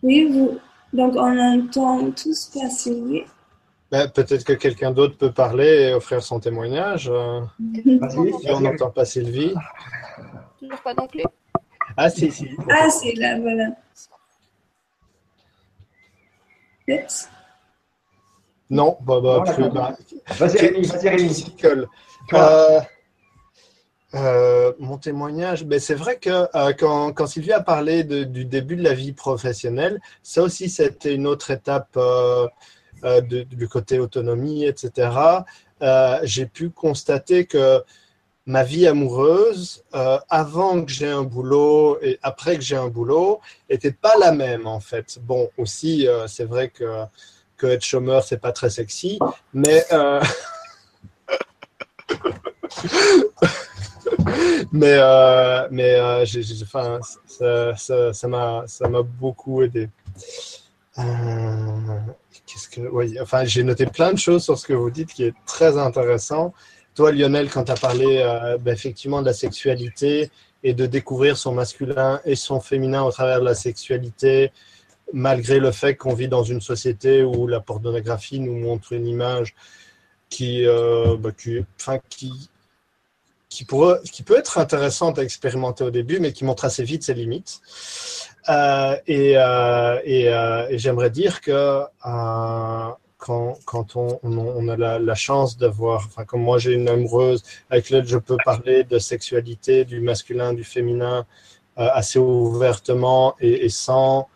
[0.02, 0.58] Oui, vous.
[0.92, 3.22] Donc, on entend tous pas Sylvie?
[3.90, 7.08] Ben, peut-être que quelqu'un d'autre peut parler et offrir son témoignage.
[7.08, 7.40] Euh,
[7.84, 9.54] si on n'entend pas Sylvie.
[10.58, 11.24] Toujours pas non plus.
[11.96, 12.48] Ah, si, si.
[12.70, 13.70] Ah, c'est là, voilà.
[18.70, 19.42] Non, bah, bah,
[19.74, 19.96] bah
[20.38, 21.44] vas-y, vas-y,
[22.32, 22.80] euh,
[24.14, 28.44] euh, mon témoignage, ben c'est vrai que euh, quand, quand, Sylvie a parlé de, du
[28.44, 31.98] début de la vie professionnelle, ça aussi c'était une autre étape
[33.02, 35.10] du côté autonomie, etc.,
[36.22, 37.82] j'ai pu constater que
[38.46, 43.40] ma vie amoureuse, euh, avant que j'ai un boulot et après que j'ai un boulot,
[43.68, 45.18] était pas la même en fait.
[45.22, 47.04] Bon, aussi, c'est vrai que,
[47.60, 49.18] que être chômeur, c'est pas très sexy,
[49.52, 49.84] mais
[54.72, 54.98] mais
[55.70, 57.74] mais j'ai, enfin, ça
[58.28, 59.90] m'a ça m'a beaucoup aidé.
[62.46, 65.24] Qu'est-ce que, oui, enfin, j'ai noté plein de choses sur ce que vous dites qui
[65.24, 66.52] est très intéressant.
[66.96, 70.30] Toi, Lionel, quand tu as parlé euh, ben, effectivement de la sexualité
[70.64, 74.50] et de découvrir son masculin et son féminin au travers de la sexualité,
[75.12, 79.54] malgré le fait qu'on vit dans une société où la pornographie nous montre une image
[80.30, 81.64] qui, euh, ben, qui,
[82.08, 82.50] qui,
[83.48, 87.02] qui, pourrait, qui peut être intéressante à expérimenter au début, mais qui montre assez vite
[87.02, 87.60] ses limites.
[88.48, 91.82] Euh, et, euh, et, j'aimerais dire que
[93.18, 97.90] quand, quand on, on, a la, chance d'avoir, enfin comme moi j'ai une amoureuse avec
[97.90, 101.26] laquelle je peux parler de sexualité, du masculin, du féminin
[101.76, 104.28] assez ouvertement et sans,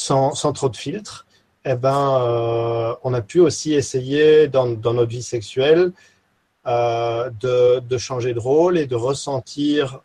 [0.00, 1.26] sans, trop de filtres,
[1.64, 5.92] eh ben, on a pu aussi essayer dans, notre vie sexuelle
[6.64, 10.00] de, de, changer de rôle et de ressentir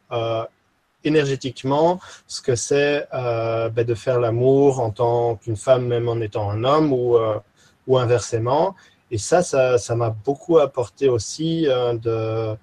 [1.03, 6.19] énergétiquement ce que c'est euh, ben, de faire l'amour en tant qu'une femme, même en
[6.19, 7.39] étant un homme ou, euh,
[7.87, 8.75] ou inversement.
[9.11, 12.57] Et ça, ça m'a beaucoup apporté aussi euh, de,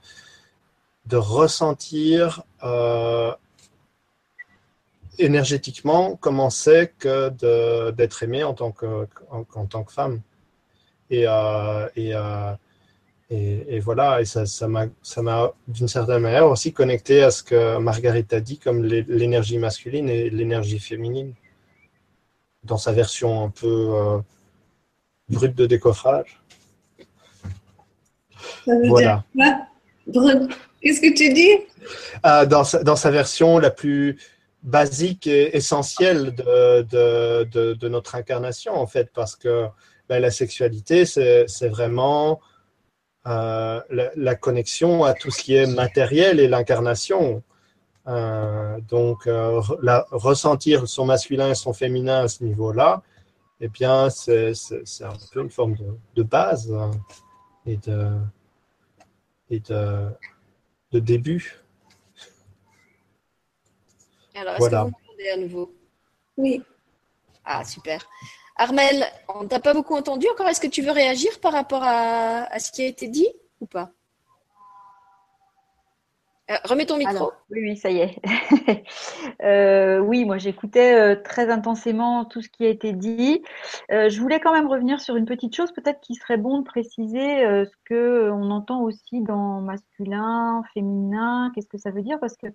[1.07, 2.43] de ressentir
[5.19, 10.21] énergétiquement comment c'est que d'être aimé en tant que, en, tant que femme.
[11.11, 12.53] Et, euh, et, euh,
[13.31, 17.43] et, et, voilà, et ça m'a ça m'a d'une certaine manière aussi connecté à ce
[17.43, 21.35] que Margarita dit comme l'énergie masculine et l'énergie féminine
[22.65, 24.19] dans sa version un peu euh,
[25.29, 26.41] brute de décoffrage.
[28.67, 29.25] Voilà.
[30.83, 31.51] Qu'est-ce que tu dis?
[32.27, 34.19] Euh, dans, sa, dans, sa, version la plus
[34.63, 39.67] basique et essentielle de, de, de, notre incarnation, en fait, parce que
[40.09, 42.41] ben, la sexualité, c'est vraiment
[43.27, 43.81] euh,
[44.17, 47.43] la, connexion à tout ce qui est matériel et l'incarnation.
[48.07, 53.03] Euh, donc, euh, la, ressentir son masculin et son féminin à ce niveau-là,
[53.61, 54.53] eh bien, c'est
[55.03, 55.77] un peu une forme
[56.17, 56.91] de, base hein,
[57.67, 58.09] et de,
[59.51, 61.61] et de début.
[64.41, 64.79] Alors, est-ce voilà.
[64.79, 65.75] que vous m'entendez à nouveau?
[66.39, 66.63] Oui.
[67.45, 68.09] Ah, super.
[68.57, 70.49] Armel, on t'a pas beaucoup entendu encore.
[70.49, 73.29] Est-ce que tu veux réagir par rapport à, à ce qui a été dit
[73.61, 73.91] ou pas?
[76.51, 77.15] Euh, remets ton micro.
[77.15, 78.17] Alors, oui, oui, ça y est.
[79.43, 83.43] euh, oui, moi j'écoutais euh, très intensément tout ce qui a été dit.
[83.93, 86.65] Euh, je voulais quand même revenir sur une petite chose, peut-être qu'il serait bon de
[86.65, 91.53] préciser euh, ce que on entend aussi dans masculin, féminin.
[91.55, 92.19] Qu'est-ce que ça veut dire?
[92.19, 92.49] Parce que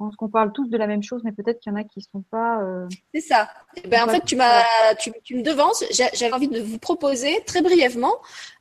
[0.00, 1.98] pense qu'on parle tous de la même chose, mais peut-être qu'il y en a qui
[1.98, 2.62] ne sont pas.
[2.62, 2.88] Euh...
[3.14, 3.50] C'est ça.
[3.76, 4.64] Eh ben, en fait, tu, m'as,
[4.98, 5.84] tu, tu, me devances.
[5.90, 8.14] J'avais envie de vous proposer très brièvement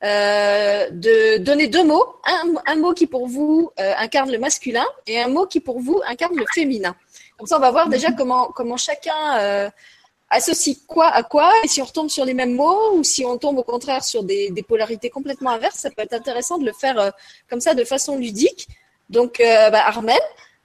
[0.04, 2.06] euh, de donner deux mots.
[2.26, 5.80] Un, un mot qui pour vous euh, incarne le masculin et un mot qui pour
[5.80, 6.94] vous incarne le féminin.
[7.38, 9.72] Comme ça, on va voir déjà comment, comment chacun
[10.30, 13.38] associe quoi à quoi et si on retombe sur les mêmes mots ou si on
[13.38, 15.78] tombe au contraire sur des, des polarités complètement inverses.
[15.78, 17.14] Ça peut être intéressant de le faire
[17.50, 18.68] comme ça de façon ludique.
[19.10, 20.20] Donc, bah, Armel.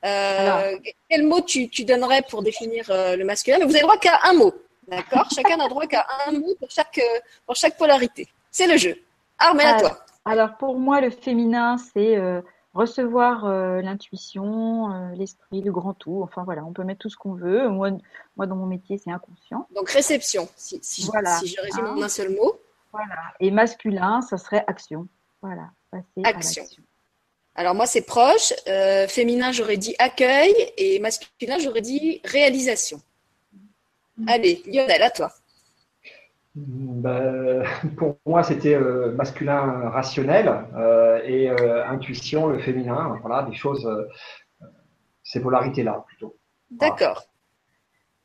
[0.05, 0.77] Euh,
[1.09, 3.59] quel mot tu, tu, donnerais pour définir euh, le masculin?
[3.59, 4.53] Mais vous avez droit qu'à un mot,
[4.87, 5.29] d'accord?
[5.35, 8.29] Chacun n'a droit qu'à un mot pour chaque, euh, pour chaque polarité.
[8.51, 8.97] C'est le jeu.
[9.39, 10.05] Armel, à toi.
[10.25, 12.41] Alors pour moi, le féminin, c'est euh,
[12.73, 16.21] recevoir euh, l'intuition, euh, l'esprit, le grand tout.
[16.23, 17.69] Enfin voilà, on peut mettre tout ce qu'on veut.
[17.69, 17.91] Moi,
[18.37, 19.67] moi dans mon métier, c'est inconscient.
[19.75, 21.39] Donc réception, si, si, voilà.
[21.41, 22.55] je, si je résume en un seul mot.
[22.93, 23.17] Voilà.
[23.41, 25.09] Et masculin, ça serait action.
[25.43, 25.71] Voilà.
[25.91, 26.65] Passer action.
[27.57, 28.53] Alors moi c'est proche.
[28.69, 33.01] Euh, féminin j'aurais dit accueil et masculin j'aurais dit réalisation.
[34.27, 35.33] Allez Lionel à toi.
[36.57, 37.63] Bah,
[37.97, 43.19] pour moi c'était euh, masculin rationnel euh, et euh, intuition le féminin.
[43.23, 44.09] Voilà des choses euh,
[45.23, 46.37] ces polarités là plutôt.
[46.71, 47.25] D'accord.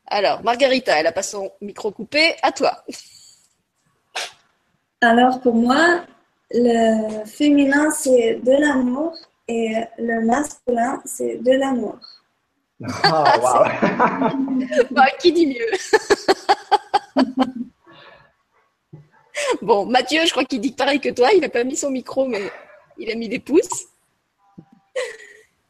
[0.08, 2.36] Alors Margarita elle a pas son micro coupé.
[2.42, 2.84] À toi.
[5.02, 6.02] Alors pour moi
[6.52, 9.16] le féminin, c'est de l'amour
[9.48, 11.98] et le masculin, c'est de l'amour.
[12.82, 12.86] Oh,
[14.92, 15.72] bah, qui dit mieux?
[19.62, 21.32] Bon, Mathieu, je crois qu'il dit pareil que toi.
[21.34, 22.52] Il n'a pas mis son micro, mais
[22.98, 23.86] il a mis des pouces.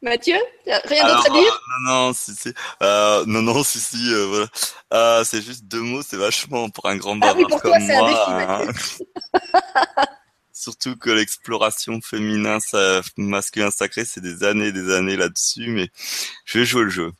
[0.02, 1.62] Mathieu, rien d'autre à dire?
[1.86, 2.54] Non, non, si, si.
[2.82, 4.14] Euh, non, non, si, si.
[4.14, 4.48] Euh, voilà.
[4.94, 7.72] euh, c'est juste deux mots, c'est vachement pour un grand bavard ah oui, pour comme
[7.72, 8.66] toi, c'est un moi.
[8.66, 9.04] défi,
[9.34, 10.06] hein.
[10.60, 15.88] Surtout que l'exploration féminin, ça, masculin sacré, c'est des années et des années là-dessus, mais
[16.44, 17.14] je vais jouer le jeu.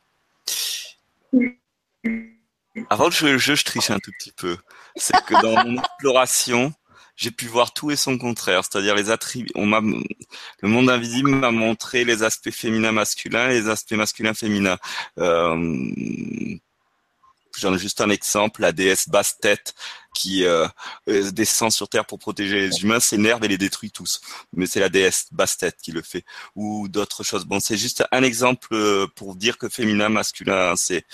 [2.90, 4.58] Avant de jouer le jeu, je triche un tout petit peu.
[4.98, 6.74] C'est que dans mon exploration,
[7.16, 9.50] j'ai pu voir tout et son contraire, c'est-à-dire les attributs.
[9.56, 14.34] On m'a, le monde invisible m'a montré les aspects féminins masculins et les aspects masculins
[14.34, 14.80] féminins.
[15.18, 15.80] Euh,
[17.60, 19.76] J'en ai juste un exemple, la déesse basse-tête
[20.14, 20.68] qui euh,
[21.08, 24.22] euh, descend sur Terre pour protéger les humains, s'énerve et les détruit tous.
[24.54, 26.26] Mais c'est la déesse basse-tête qui le fait.
[26.56, 27.46] Ou d'autres choses.
[27.46, 31.06] Bon, c'est juste un exemple euh, pour dire que féminin, masculin, c'est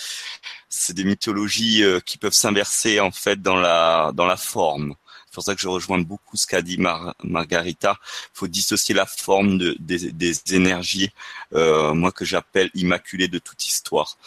[0.70, 4.96] c'est des mythologies qui peuvent s'inverser en fait dans la dans la forme.
[5.36, 7.98] C'est pour ça que je rejoins beaucoup ce qu'a dit Mar Margarita.
[8.02, 11.12] Il faut dissocier la forme de, des, des énergies,
[11.54, 14.18] euh, moi que j'appelle immaculées de toute histoire.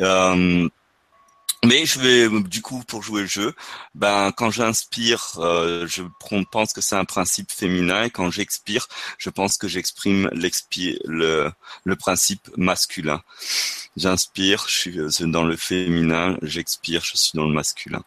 [0.00, 0.68] Euh,
[1.64, 3.54] mais je vais du coup pour jouer le jeu,
[3.94, 6.02] ben quand j'inspire, euh, je
[6.50, 8.88] pense que c'est un principe féminin et quand j'expire,
[9.18, 11.52] je pense que j'exprime le,
[11.84, 13.22] le principe masculin.
[13.96, 18.02] J'inspire, je suis euh, dans le féminin, j'expire, je suis dans le masculin.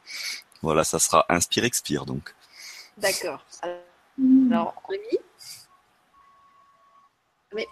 [0.64, 2.34] Voilà, ça sera inspire expire donc.
[2.98, 3.46] D'accord.
[4.52, 5.20] Alors Rémi,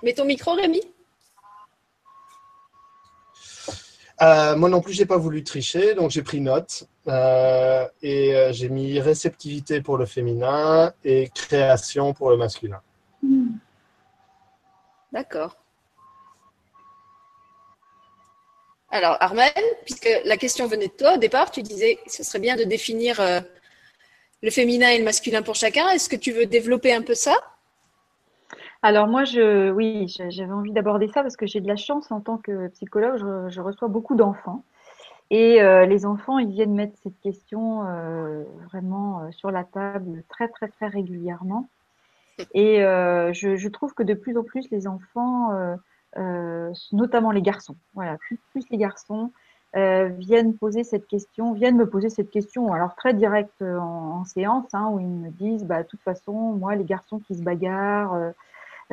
[0.04, 0.82] mets ton micro Rémi?
[4.22, 8.54] Euh, moi non plus, j'ai pas voulu tricher, donc j'ai pris note euh, et euh,
[8.54, 12.82] j'ai mis réceptivité pour le féminin et création pour le masculin.
[13.24, 13.54] Hmm.
[15.12, 15.58] D'accord.
[18.92, 19.52] Alors Armel,
[19.86, 22.64] puisque la question venait de toi au départ, tu disais que ce serait bien de
[22.64, 23.22] définir
[24.42, 25.88] le féminin et le masculin pour chacun.
[25.90, 27.36] Est-ce que tu veux développer un peu ça?
[28.84, 32.20] Alors moi, je, oui, j'avais envie d'aborder ça parce que j'ai de la chance en
[32.20, 33.18] tant que psychologue,
[33.50, 34.64] je, reçois beaucoup d'enfants.
[35.30, 40.24] Et euh, les enfants, ils viennent mettre cette question euh, vraiment euh, sur la table
[40.30, 41.70] très, très, très régulièrement.
[42.56, 45.52] Et je, trouve que de plus en plus, les enfants,
[46.92, 49.32] notamment les garçons, voilà, plus, plus les garçons,
[49.76, 54.90] viennent poser cette question, viennent me poser cette question, alors très direct en, séance, hein,
[54.92, 58.34] où ils me disent, bah, de toute façon, moi, les garçons qui se bagarrent,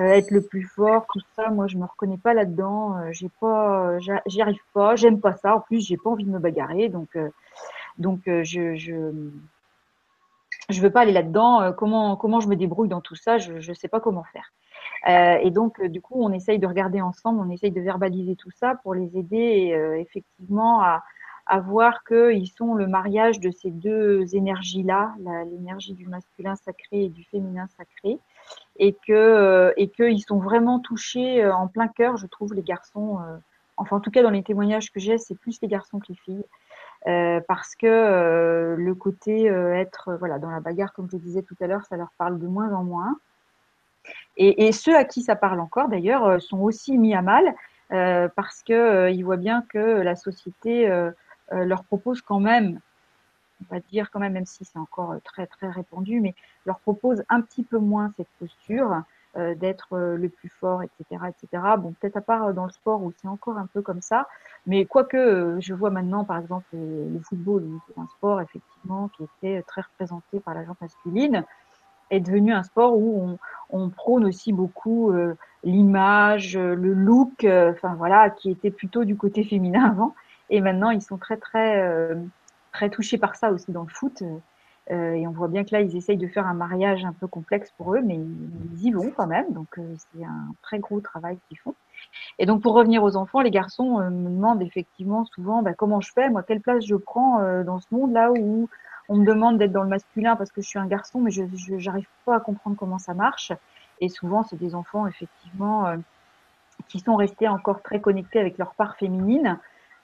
[0.05, 1.51] être le plus fort, tout ça.
[1.51, 2.97] Moi, je me reconnais pas là-dedans.
[2.97, 4.97] Euh, j'ai pas, j'y arrive pas.
[4.97, 5.57] J'aime pas ça.
[5.57, 6.89] En plus, j'ai pas envie de me bagarrer.
[6.89, 7.29] Donc, euh,
[7.99, 9.13] donc, je, je,
[10.71, 11.73] je veux pas aller là-dedans.
[11.77, 14.53] Comment, comment je me débrouille dans tout ça Je, je sais pas comment faire.
[15.09, 18.51] Euh, et donc, du coup, on essaye de regarder ensemble, on essaye de verbaliser tout
[18.51, 21.03] ça pour les aider effectivement à,
[21.49, 25.15] à voir qu'ils sont le mariage de ces deux énergies-là,
[25.51, 28.19] l'énergie du masculin sacré et du féminin sacré,
[28.79, 32.63] et que euh, et qu'ils sont vraiment touchés euh, en plein cœur, je trouve, les
[32.63, 33.19] garçons.
[33.21, 33.37] Euh,
[33.77, 36.17] enfin, en tout cas, dans les témoignages que j'ai, c'est plus les garçons que les
[36.17, 36.45] filles.
[37.47, 41.85] Parce que le côté être voilà dans la bagarre comme je disais tout à l'heure
[41.89, 43.17] ça leur parle de moins en moins
[44.37, 47.55] et, et ceux à qui ça parle encore d'ailleurs sont aussi mis à mal
[47.89, 50.89] parce que ils voient bien que la société
[51.53, 52.81] leur propose quand même
[53.61, 56.35] on va dire quand même, même si c'est encore euh, très très répandu, mais
[56.67, 59.03] leur propose un petit peu moins cette posture
[59.37, 61.63] euh, d'être euh, le plus fort, etc., etc.
[61.79, 64.29] Bon, peut-être à part dans le sport où c'est encore un peu comme ça,
[64.67, 69.83] mais quoique je vois maintenant, par exemple, le football, un sport effectivement qui était très
[69.83, 71.45] représenté par la gente masculine,
[72.11, 73.39] est devenu un sport où
[73.71, 75.13] on, on prône aussi beaucoup
[75.63, 80.15] l'image, le look, enfin voilà, qui était plutôt du côté féminin avant,
[80.49, 82.17] et maintenant ils sont très très
[82.73, 84.23] très touchés par ça aussi dans le foot.
[84.91, 87.27] Euh, et on voit bien que là, ils essayent de faire un mariage un peu
[87.27, 89.53] complexe pour eux, mais ils y vont quand même.
[89.53, 91.75] Donc, euh, c'est un très gros travail qu'ils font.
[92.39, 96.01] Et donc, pour revenir aux enfants, les garçons euh, me demandent effectivement souvent bah, comment
[96.01, 98.69] je fais, moi, quelle place je prends dans ce monde-là où
[99.11, 101.43] on me demande d'être dans le masculin parce que je suis un garçon, mais je
[101.85, 103.53] n'arrive pas à comprendre comment ça marche.
[104.01, 105.87] Et souvent, c'est des enfants, effectivement,
[106.89, 109.59] qui sont restés encore très connectés avec leur part féminine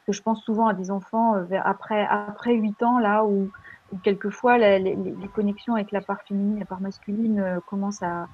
[0.06, 3.50] que je pense souvent à des enfants euh, après après 8 ans là où
[4.02, 4.96] quelquefois les,
[5.34, 8.26] connexions avec la part féminine, la part masculine euh, commencent à,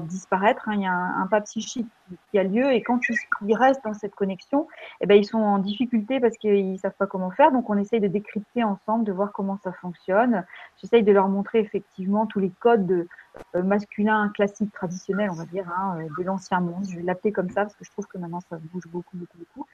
[0.00, 0.68] disparaître.
[0.68, 0.74] Hein.
[0.74, 1.86] Il y a un, pas psychique
[2.32, 4.66] qui, a lieu et quand ils, restent dans cette connexion,
[5.00, 7.52] eh ben, ils sont en difficulté parce qu'ils savent pas comment faire.
[7.52, 10.44] Donc on essaye de décrypter ensemble, de voir comment ça fonctionne.
[10.80, 13.06] J'essaye de leur montrer effectivement tous les codes de,
[13.54, 16.84] euh, masculins classiques, traditionnels, on va dire, hein, euh, de l'ancien monde.
[16.90, 19.38] Je vais l'appeler comme ça parce que je trouve que maintenant ça bouge beaucoup, beaucoup,
[19.38, 19.66] beaucoup.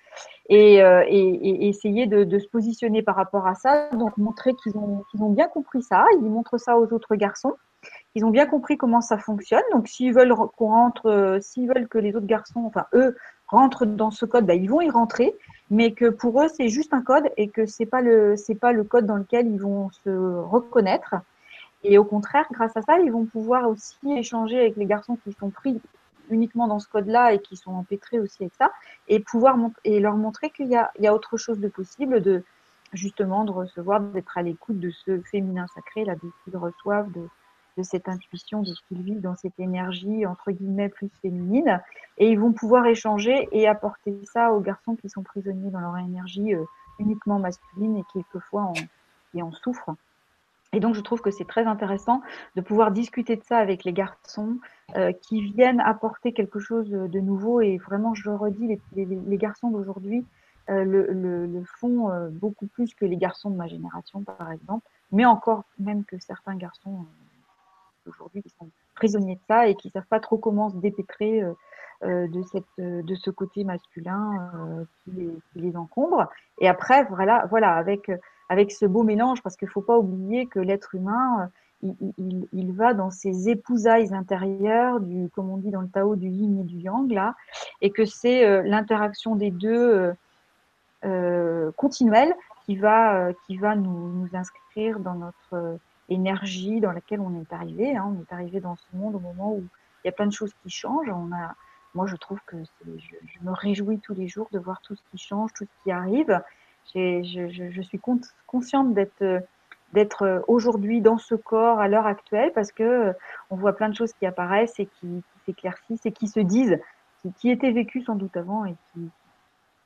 [0.51, 0.77] Et
[1.67, 3.89] essayer de, de, se positionner par rapport à ça.
[3.93, 6.05] Donc montrer qu'ils ont qu'ils ont bien compris ça.
[6.15, 7.55] Ils montrent ça aux autres garçons.
[8.15, 9.63] Ils ont bien compris comment ça fonctionne.
[9.73, 13.17] Donc, s'ils veulent qu'on rentre, euh, veulent que les autres garçons, enfin eux,
[13.47, 15.35] rentrent dans ce code, bah, ils vont y rentrer.
[15.71, 18.73] Mais que pour eux, c'est juste un code et que c'est pas le, c'est pas
[18.73, 21.17] le code dans lequel ils vont se reconnaître.
[21.83, 25.33] Et au contraire, grâce à ça, ils vont pouvoir aussi échanger avec les garçons qui
[25.33, 25.81] sont pris
[26.31, 28.73] uniquement dans ce code-là et qui sont empêtrés aussi avec ça,
[29.09, 32.21] et pouvoir et leur montrer qu'il y a, il y a autre chose de possible,
[32.21, 32.43] de,
[32.93, 37.11] justement de recevoir, d'être à l'écoute de ce féminin sacré, là, de ce qu'ils reçoivent,
[37.13, 37.29] de,
[37.83, 41.81] cette intuition, de ce qu'ils vivent dans cette énergie, entre guillemets, plus féminine.
[42.17, 45.99] Et ils vont pouvoir échanger et apporter ça aux garçons qui sont prisonniers dans leur
[45.99, 46.65] énergie euh,
[46.99, 48.75] uniquement masculine et quelquefois en,
[49.35, 49.95] et en souffrent.
[50.73, 52.23] Et donc, je trouve que c'est très intéressant
[52.55, 54.59] de pouvoir discuter de ça avec les garçons
[54.97, 57.61] euh, qui viennent apporter quelque chose de nouveau.
[57.61, 60.25] Et vraiment, je redis, les, garçons d'aujourd'hui
[60.69, 64.87] le, le, le, font euh, beaucoup plus que les garçons de ma génération, par exemple,
[65.13, 69.91] mais encore même que certains garçons euh, aujourd'hui qui sont prisonniers de ça et qui
[69.91, 71.43] savent pas trop comment se dépêtrer
[72.03, 76.31] de, cette, de ce côté masculin qui les, qui, les, encombre.
[76.61, 78.11] Et après, voilà, voilà avec,
[78.49, 81.51] avec ce beau mélange, parce qu'il faut pas oublier que l'être humain,
[81.83, 86.17] il, il, il, va dans ses épousailles intérieures, du, comme on dit dans le Tao,
[86.17, 87.35] du yin et du yang, là,
[87.83, 90.13] et que c'est l'interaction des deux euh,
[91.77, 92.35] continuelle
[92.67, 95.77] qui va, euh, qui va nous, nous, inscrire dans notre euh,
[96.09, 97.97] énergie dans laquelle on est arrivé.
[97.97, 98.13] Hein.
[98.17, 99.65] On est arrivé dans ce monde au moment où
[100.05, 101.09] il y a plein de choses qui changent.
[101.09, 101.55] On a,
[101.95, 105.03] moi, je trouve que je, je, me réjouis tous les jours de voir tout ce
[105.11, 106.43] qui change, tout ce qui arrive.
[106.95, 108.01] Je, je, je, suis
[108.47, 109.43] consciente d'être
[109.93, 113.13] d'être aujourd'hui dans ce corps à l'heure actuelle parce que
[113.51, 116.79] on voit plein de choses qui apparaissent et qui, qui s'éclaircissent et qui se disent,
[117.23, 119.11] qui, qui étaient vécues sans doute avant et qui,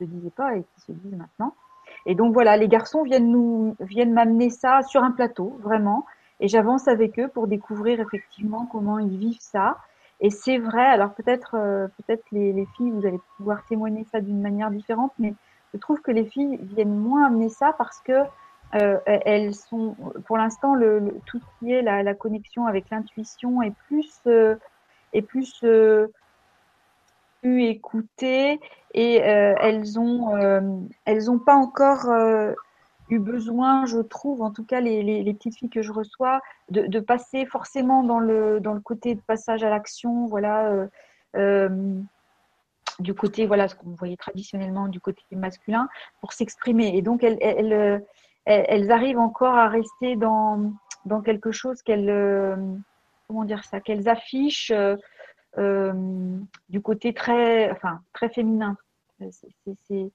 [0.00, 1.54] se disaient pas et qui se disent maintenant.
[2.06, 6.06] Et donc voilà, les garçons viennent nous viennent m'amener ça sur un plateau, vraiment.
[6.40, 9.78] et j'avance avec eux pour découvrir effectivement comment ils vivent ça.
[10.20, 14.20] Et c'est vrai, alors peut-être euh, peut-être les, les, filles, vous allez pouvoir témoigner ça
[14.20, 15.34] d'une manière différente, mais
[15.72, 18.12] je trouve que les filles viennent moins amener ça parce que
[18.74, 19.96] euh, elles sont,
[20.26, 24.54] pour l'instant, le, tout ce qui est la, la connexion avec l'intuition est plus euh,
[25.12, 26.06] est plus euh,
[27.42, 28.60] écoutée
[28.94, 30.60] et euh, elles ont euh,
[31.04, 32.06] elles ont pas encore
[33.10, 36.40] eu besoin, je trouve, en tout cas les, les, les petites filles que je reçois,
[36.70, 40.86] de, de, passer forcément dans le, dans le côté de passage à l'action, voilà, euh,
[41.36, 42.00] euh,
[43.00, 45.88] du côté, voilà, ce qu'on voyait traditionnellement du côté masculin,
[46.20, 46.96] pour s'exprimer.
[46.96, 48.04] Et donc, elles, elles,
[48.44, 50.72] elles, arrivent encore à rester dans,
[51.04, 52.56] dans quelque chose qu'elles, euh,
[53.26, 54.96] comment dire ça, qu'elles affichent euh,
[55.56, 58.76] du côté très, enfin, très féminin.
[59.88, 60.10] C'est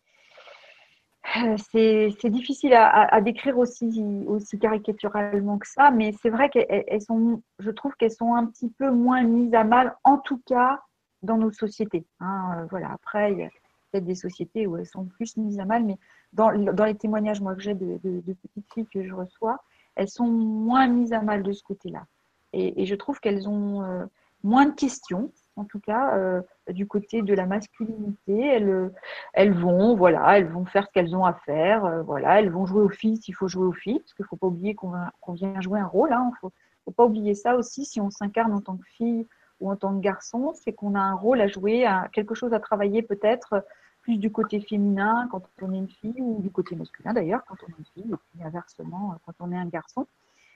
[1.37, 7.41] euh, c'est difficile à, décrire aussi, aussi caricaturalement que ça, mais c'est vrai qu'elles sont,
[7.59, 10.81] je trouve qu'elles sont un petit peu moins mises à mal, en tout cas
[11.23, 12.05] dans nos sociétés.
[12.19, 12.57] Hein.
[12.57, 12.91] Euh, voilà.
[12.91, 13.49] Après, il y a
[13.91, 15.97] peut-être des sociétés où elles sont plus mises à mal, mais
[16.31, 19.59] dans, dans les témoignages moi, que j'ai de, de, petites filles que je reçois,
[19.95, 22.05] elles sont moins mises à mal de ce côté-là.
[22.53, 24.05] Et, je trouve qu'elles ont euh,
[24.45, 28.45] moins de questions, en tout cas, euh, du côté de la masculinité.
[28.45, 28.91] Elles,
[29.33, 31.83] elles vont, voilà, elles vont faire ce qu'elles ont à faire.
[31.83, 34.27] Euh, voilà, elles vont jouer aux filles s'il faut jouer aux filles, parce qu'il ne
[34.27, 36.09] faut pas oublier qu'on qu vient jouer un rôle.
[36.11, 36.31] Il hein.
[36.31, 36.49] ne
[36.85, 37.85] faut, pas oublier ça aussi.
[37.85, 39.27] Si on s'incarne en tant que fille
[39.59, 42.59] ou en tant que garçon, c'est qu'on a un rôle à jouer, quelque chose à
[42.59, 43.65] travailler peut-être
[44.01, 47.55] plus du côté féminin quand on est une fille ou du côté masculin d'ailleurs quand
[47.63, 50.05] on est une fille, et puis inversement quand on est un garçon,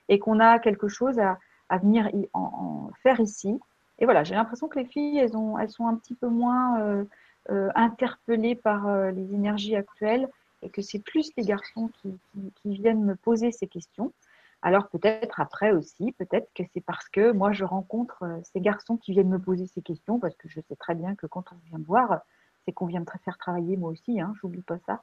[0.07, 1.39] et qu'on a quelque chose à,
[1.79, 3.59] venir en faire ici
[3.99, 6.79] et voilà, j'ai l'impression que les filles, elles, ont, elles sont un petit peu moins
[6.81, 7.03] euh,
[7.51, 10.27] euh, interpellées par euh, les énergies actuelles
[10.61, 12.19] et que c'est plus les garçons qui,
[12.65, 14.13] viennent me poser ces questions.
[14.61, 19.13] Alors peut-être après aussi, peut-être que c'est parce que moi je rencontre ces garçons qui
[19.13, 21.77] viennent me poser ces questions, parce que je sais très bien que quand on vient
[21.77, 22.19] me voir,
[22.65, 25.01] c'est qu'on vient me faire travailler moi aussi, hein, j'oublie pas ça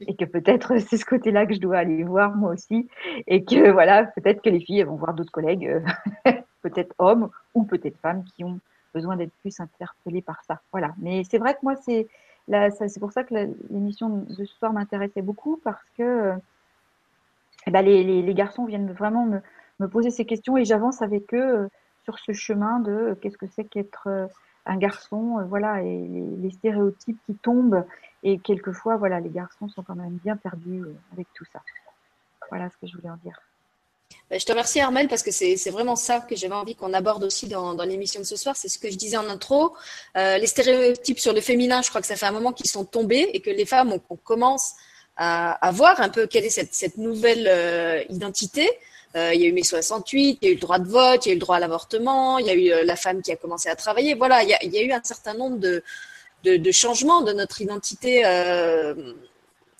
[0.00, 2.88] et que peut-être c'est ce côté-là que je dois aller voir moi aussi,
[3.26, 5.82] et que voilà, peut-être que les filles elles vont voir d'autres collègues,
[6.64, 8.58] peut-être hommes ou peut-être femmes qui ont
[8.92, 10.60] besoin d'être plus interpellées par ça.
[10.72, 10.94] Voilà.
[10.98, 12.08] Mais c'est vrai que moi c'est
[13.00, 13.34] pour ça que
[13.70, 16.32] l'émission de ce soir m'intéressait beaucoup parce que
[17.66, 19.26] eh ben, les, garçons viennent vraiment
[19.78, 21.68] me, poser ces questions et j'avance avec eux euh,
[22.04, 24.28] sur ce chemin de euh, qu'est-ce que c'est qu'être
[24.66, 27.84] un garçon, voilà, et les, les, stéréotypes qui tombent
[28.24, 31.60] et quelquefois, voilà, les garçons sont quand même bien perdus euh, avec tout ça.
[32.48, 33.38] Voilà ce que je voulais en dire.
[34.30, 37.24] Ben, je te remercie Armel parce que c'est vraiment ça que j'avais envie qu'on aborde
[37.24, 38.56] aussi dans, l'émission de ce soir.
[38.56, 39.74] C'est ce que je disais en intro.
[40.16, 42.84] Euh, les stéréotypes sur le féminin, je crois que ça fait un moment qu'ils sont
[42.84, 44.72] tombés et que les femmes, on, commence
[45.16, 48.68] à, voir un peu quelle est cette, nouvelle euh, identité.
[49.14, 51.26] Euh, il y a eu mai 68, il y a eu le droit de vote,
[51.26, 53.30] il y a eu le droit à l'avortement, il y a eu la femme qui
[53.30, 54.14] a commencé à travailler.
[54.14, 55.84] Voilà, il y a, eu un certain nombre de,
[56.42, 58.24] de, de notre identité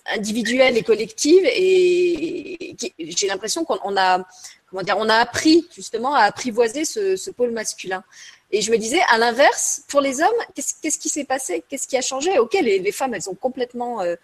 [0.06, 1.43] individuelle et collective.
[1.44, 4.26] Et, j'ai l'impression qu'on a,
[4.68, 8.02] comment dire, on a appris justement à apprivoiser ce, ce pôle masculin.
[8.51, 11.64] Et je me disais, à l'inverse, pour les hommes, qu'est-ce qu'est-ce qui s'est passé?
[11.68, 12.39] Qu'est-ce qui a changé?
[12.39, 14.14] Ok, les, les, femmes, elles ont complètement euh,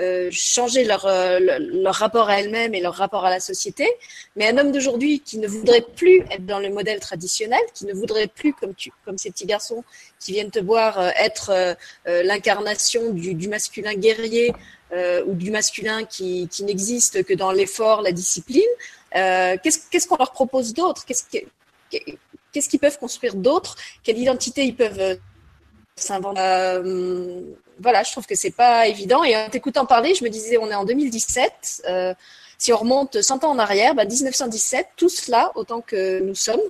[0.00, 3.88] euh, changé leur, euh, leur rapport à elles-mêmes et leur rapport à la société.
[4.36, 7.92] Mais un homme d'aujourd'hui qui ne voudrait plus être dans le modèle traditionnel, qui ne
[7.92, 9.82] voudrait plus, comme, tu, comme ces petits garçons
[10.20, 14.52] qui viennent te voir, euh, être euh, l'incarnation du, du, masculin guerrier
[14.92, 18.62] ou du masculin qui, n'existe que dans l'effort, la discipline,
[19.12, 21.04] qu'est-ce qu'est-ce qu'on leur propose d'autre?
[21.04, 21.44] Qu'est-ce que
[22.52, 23.76] qu'est-ce qu'ils peuvent construire d'autre?
[24.02, 25.16] Quelle identité ils peuvent euh,
[25.96, 26.40] s'inventer?
[26.40, 27.42] Euh,
[27.80, 29.24] Voilà, je trouve que c'est pas évident.
[29.24, 31.82] Et en t'écoutant parler, je me disais, on est en 2017.
[31.88, 32.14] Euh,
[32.58, 36.60] si on remonte 100 ans en arrière, bah 1917, tout cela, autant que nous sommes,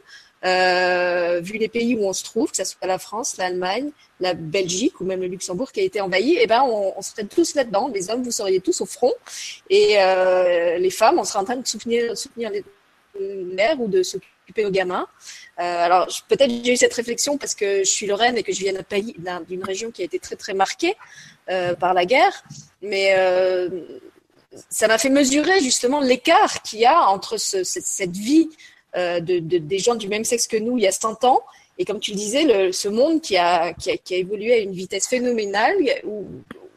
[0.45, 3.91] euh, vu les pays où on se trouve, que ce soit la France, l'Allemagne,
[4.21, 7.55] la Belgique ou même le Luxembourg qui a été envahi, eh ben on, serait tous
[7.55, 7.91] là-dedans.
[7.93, 9.13] Les hommes, vous seriez tous au front,
[9.69, 12.51] et euh, les femmes, on serait en train de soutenir, soutenir
[13.19, 15.09] l'air ou de s'occuper aux gamins.
[15.59, 18.61] Euh, alors peut-être j'ai eu cette réflexion parce que je suis lorraine et que je
[18.61, 19.17] viens d'un pays,
[19.49, 20.95] d'une région qui a été très très marquée
[21.81, 22.45] par la guerre,
[22.83, 23.15] mais
[24.71, 28.49] ça m'a fait mesurer justement l'écart qu'il y a entre ce, cette, cette, vie
[28.97, 31.43] euh, de, de, des gens du même sexe que nous il y a 100 ans
[31.79, 34.59] et comme tu le disais, ce monde qui a, qui a, qui, a, évolué à
[34.59, 36.27] une vitesse phénoménale, où,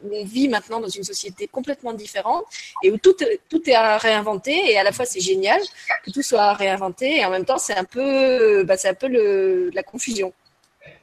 [0.04, 2.46] on vit maintenant dans une société complètement différente
[2.82, 3.14] et où tout,
[3.50, 5.62] tout est à réinventer et à la fois c'est génial
[6.04, 9.70] que tout soit réinventé et en même temps c'est un peu, bah, un peu le,
[9.76, 10.34] la confusion.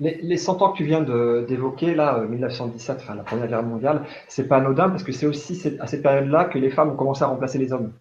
[0.00, 4.04] Les, les 100 ans que tu viens d'évoquer, là, 1917, enfin la Première Guerre mondiale,
[4.26, 7.22] c'est pas anodin parce que c'est aussi à cette période-là que les femmes ont commencé
[7.22, 7.92] à remplacer les hommes.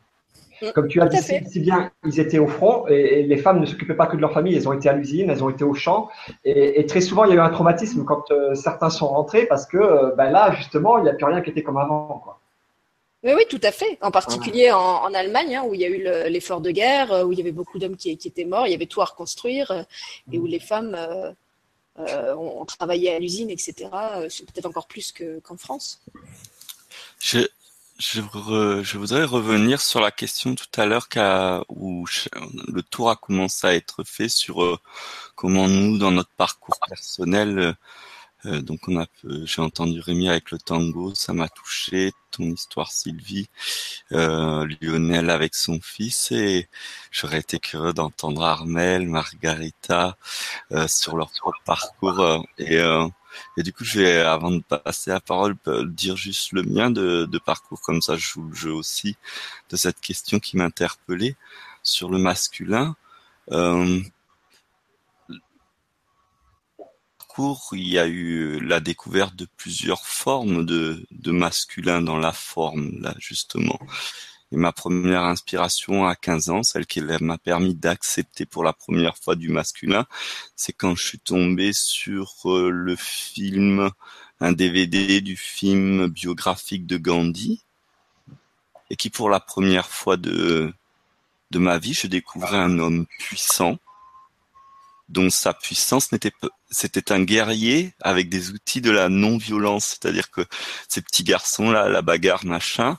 [0.62, 0.72] Mm.
[0.74, 3.94] Comme tu as dit si, bien, ils étaient au front et, les femmes ne s'occupaient
[3.94, 6.10] pas que de leur famille, elles ont été à l'usine, elles ont été au champ.
[6.44, 9.66] Et, très souvent, il y a eu un traumatisme quand euh, certains sont rentrés parce
[9.66, 12.22] que euh, ben là, justement, il n'y a plus rien qui était comme avant.
[12.24, 12.40] Quoi.
[13.24, 13.98] Oui, oui, tout à fait.
[14.02, 17.32] En particulier en, Allemagne, hein, où il y a eu l'effort de guerre, euh, où
[17.32, 19.86] il y avait beaucoup d'hommes qui, étaient morts, il y avait tout à reconstruire,
[20.32, 20.98] et où les femmes
[21.98, 23.90] ont, travaillé à l'usine, etc.
[24.30, 25.14] C'est peut-être encore plus
[25.44, 26.00] qu'en France.
[27.20, 27.40] Je,
[28.00, 28.22] je,
[28.84, 31.08] je, voudrais revenir sur la question tout à l'heure
[31.70, 32.06] où
[32.68, 34.78] le tour a commencé à être fait sur euh,
[35.36, 37.74] comment nous, dans notre parcours personnel, euh,
[38.46, 39.08] euh, donc on a,
[39.46, 42.14] j'ai entendu Rémi avec le tango, ça m'a touché.
[42.30, 43.50] Ton histoire, Sylvie,
[44.12, 46.70] Lionel avec son fils, et
[47.10, 50.18] j'aurais été curieux d'entendre Armel, Margarita
[50.88, 52.80] sur leur propre parcours et
[53.58, 56.92] et du coup, je vais, avant de passer la parole, euh, dire juste le mien
[56.92, 59.18] de, de parcours, comme ça je joue le jeu aussi
[59.70, 61.36] de cette question qui m'interpellait
[61.84, 62.96] sur le masculin.
[63.52, 64.02] Euh,
[67.38, 72.34] parcours, il y a eu la découverte de plusieurs formes de, de masculin dans la
[72.34, 73.80] forme, là, justement.
[74.52, 79.18] Et ma première inspiration à 15 ans, celle qui m'a permis d'accepter pour la première
[79.18, 80.06] fois du masculin,
[80.56, 83.90] c'est quand je suis tombé sur euh, le film,
[84.40, 87.62] un DVD du film biographique de Gandhi,
[88.90, 90.74] et qui pour la première fois de,
[91.52, 93.78] de ma vie, je découvrais un homme puissant,
[95.10, 96.34] dont sa puissance n'était
[96.70, 100.46] c'était un guerrier avec des outils de la non-violence, c'est-à-dire que
[100.90, 102.98] ces petits garçons là, la bagarre machin,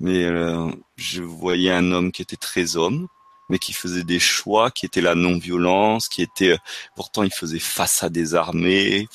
[0.00, 3.08] mais euh, je voyais un homme qui était très homme,
[3.48, 6.56] mais qui faisait des choix, qui étaient la non-violence, qui était
[6.96, 9.08] pourtant il faisait face à des armées.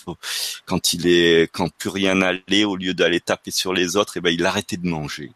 [0.65, 4.19] Quand il est, quand plus rien n'allait, au lieu d'aller taper sur les autres, et
[4.19, 5.31] eh ben il arrêtait de manger.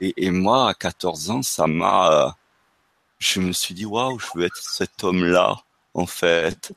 [0.00, 2.36] Et, et moi, à 14 ans, ça m'a,
[3.18, 5.62] je me suis dit waouh, je veux être cet homme-là
[5.94, 6.72] en fait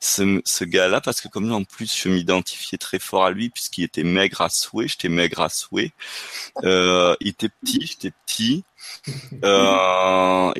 [0.00, 3.84] ce, ce gars-là parce que comme en plus je m'identifiais très fort à lui puisqu'il
[3.84, 5.92] était maigre à souhait, j'étais maigre à souhait.
[6.64, 8.64] Euh, il était petit, j'étais petit.
[9.44, 10.52] Euh,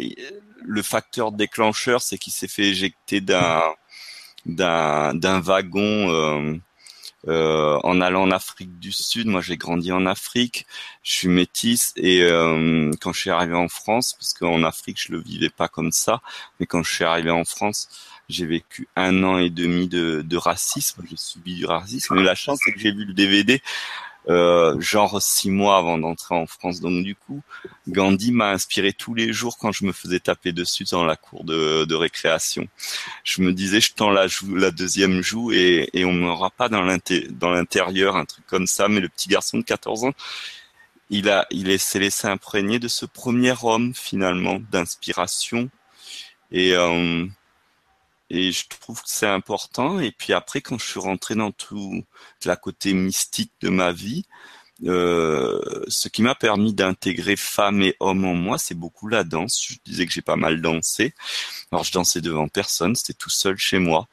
[0.63, 3.63] le facteur déclencheur, c'est qu'il s'est fait éjecter d'un
[4.47, 6.57] d'un d'un wagon euh,
[7.29, 9.27] euh, en allant en Afrique du Sud.
[9.27, 10.67] Moi, j'ai grandi en Afrique.
[11.03, 15.13] Je suis métisse et euh, quand je suis arrivé en France, parce qu'en Afrique, je
[15.13, 16.21] le vivais pas comme ça,
[16.59, 17.89] mais quand je suis arrivé en France,
[18.31, 21.03] j'ai vécu un an et demi de, de racisme.
[21.09, 22.15] J'ai subi du racisme.
[22.15, 23.61] Mais la chance, c'est que j'ai vu le DVD
[24.29, 26.81] euh, genre six mois avant d'entrer en France.
[26.81, 27.43] Donc du coup,
[27.89, 31.45] Gandhi m'a inspiré tous les jours quand je me faisais taper dessus dans la cour
[31.45, 32.69] de, de récréation.
[33.25, 36.69] Je me disais, je tends la, joue, la deuxième joue et, et on m'aura pas
[36.69, 38.89] dans l'intérieur un truc comme ça.
[38.89, 40.13] Mais le petit garçon de 14 ans,
[41.09, 45.71] il a, il s'est laissé imprégner de ce premier homme finalement d'inspiration
[46.53, 47.27] et euh,
[48.31, 50.01] et je trouve que c'est important.
[50.01, 52.05] Et puis après, quand je suis rentré dans tout
[52.45, 54.25] la côté mystique de ma vie,
[54.87, 59.63] euh, ce qui m'a permis d'intégrer femmes et hommes en moi, c'est beaucoup la danse.
[59.69, 61.13] Je disais que j'ai pas mal dansé.
[61.73, 64.09] Alors je dansais devant personne, c'était tout seul chez moi.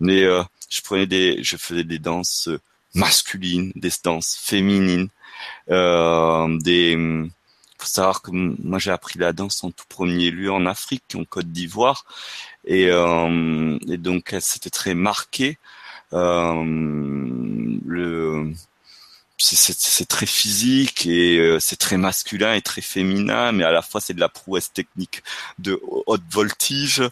[0.00, 2.48] Mais euh, je prenais des, je faisais des danses
[2.94, 5.08] masculines, des danses féminines,
[5.70, 6.96] euh, des
[7.80, 11.24] faut savoir que moi j'ai appris la danse en tout premier lieu en Afrique, en
[11.24, 12.04] Côte d'Ivoire,
[12.64, 15.58] et, euh, et donc c'était très marqué.
[16.12, 16.64] Euh,
[17.86, 18.52] le
[19.42, 24.00] c'est très physique et euh, c'est très masculin et très féminin, mais à la fois
[24.00, 25.22] c'est de la prouesse technique
[25.58, 27.02] de haute voltige.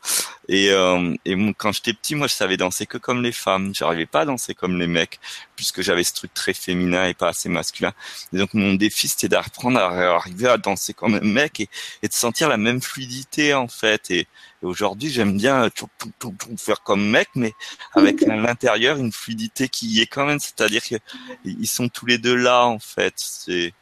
[0.49, 3.75] Et, euh, et quand j'étais petit, moi je savais danser que comme les femmes.
[3.75, 5.21] J'arrivais pas à danser comme les mecs,
[5.57, 7.93] puisque j'avais ce truc très féminin et pas assez masculin.
[8.33, 11.69] Et donc mon défi c'était d'apprendre à arriver à danser comme un mec et,
[12.03, 14.11] et de sentir la même fluidité en fait.
[14.11, 14.27] Et,
[14.63, 17.53] et aujourd'hui, j'aime bien tout, tout, tout, faire comme mec, mais
[17.95, 20.41] avec à l'intérieur une fluidité qui y est quand même.
[20.41, 23.15] C'est-à-dire qu'ils sont tous les deux là, en fait.
[23.17, 23.73] C'est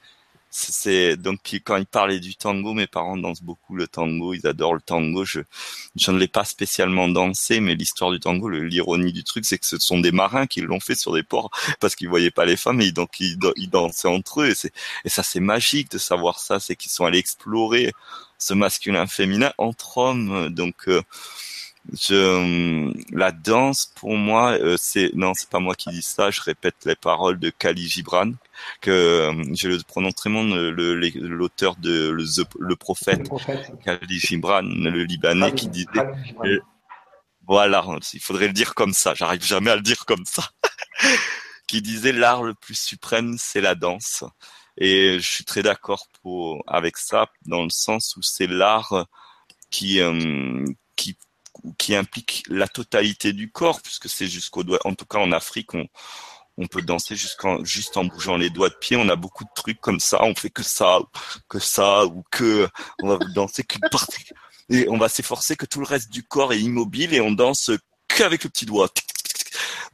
[0.59, 4.74] c'est donc quand ils parlaient du tango, mes parents dansent beaucoup le tango, ils adorent
[4.74, 5.24] le tango.
[5.24, 5.40] Je
[5.97, 9.66] je ne l'ai pas spécialement dansé, mais l'histoire du tango, l'ironie du truc, c'est que
[9.66, 11.51] ce sont des marins qui l'ont fait sur des ports
[11.81, 14.53] parce qu'ils voyaient pas les femmes et donc ils, ils dansaient entre eux.
[15.05, 17.93] Et ça c'est magique de savoir ça, c'est qu'ils sont allés explorer
[18.39, 20.49] ce masculin féminin entre hommes.
[20.51, 21.03] Donc euh,
[21.93, 26.31] je, euh, la danse pour moi, euh, c'est non, c'est pas moi qui dis ça.
[26.31, 28.33] Je répète les paroles de Kali Gibran,
[28.81, 32.25] que je le prononce très l'auteur de le,
[32.59, 33.29] le, prophète,
[33.85, 35.87] Kali Gibran, le Libanais, qui disait.
[37.47, 39.15] voilà, il faudrait le dire comme ça.
[39.15, 40.51] J'arrive jamais à le dire comme ça.
[41.67, 44.25] qui disait l'art le plus suprême, c'est la danse.
[44.78, 49.07] Et je suis très d'accord pour avec ça dans le sens où c'est l'art
[49.70, 50.65] qui euh,
[50.97, 51.16] qui
[51.78, 54.78] qui implique la totalité du corps puisque c'est jusqu'au doigt.
[54.85, 55.86] En tout cas en Afrique, on
[56.59, 58.97] on peut danser jusqu'en juste en bougeant les doigts de pied.
[58.97, 60.23] On a beaucoup de trucs comme ça.
[60.23, 61.01] On fait que ça,
[61.48, 62.69] que ça ou que
[63.03, 64.24] on va danser qu'une partie
[64.70, 67.70] et on va s'efforcer que tout le reste du corps est immobile et on danse
[68.09, 68.89] qu'avec le petit doigt.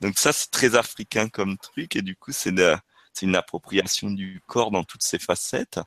[0.00, 2.52] Donc ça c'est très africain comme truc et du coup c'est
[3.12, 5.80] c'est une appropriation du corps dans toutes ses facettes.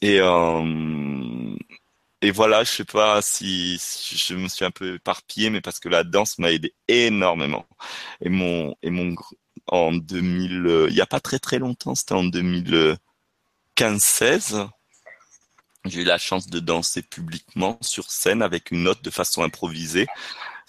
[0.00, 1.56] Et euh,
[2.34, 6.04] voilà, je sais pas si, je me suis un peu éparpillé, mais parce que la
[6.04, 7.66] danse m'a aidé énormément.
[8.20, 8.76] Et mon
[9.68, 14.68] en 2000, euh, il y a pas très très longtemps, c'était en 2015-16.
[15.84, 20.06] J'ai eu la chance de danser publiquement sur scène avec une note de façon improvisée.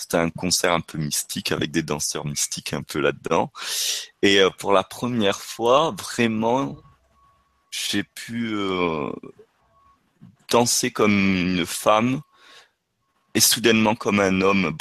[0.04, 3.54] C'était un concert un peu mystique avec des danseurs mystiques un peu là-dedans.
[4.22, 6.76] Et euh, pour la première fois, vraiment,
[7.72, 9.10] j'ai pu euh,
[10.50, 12.20] danser comme une femme
[13.34, 14.76] et soudainement comme un homme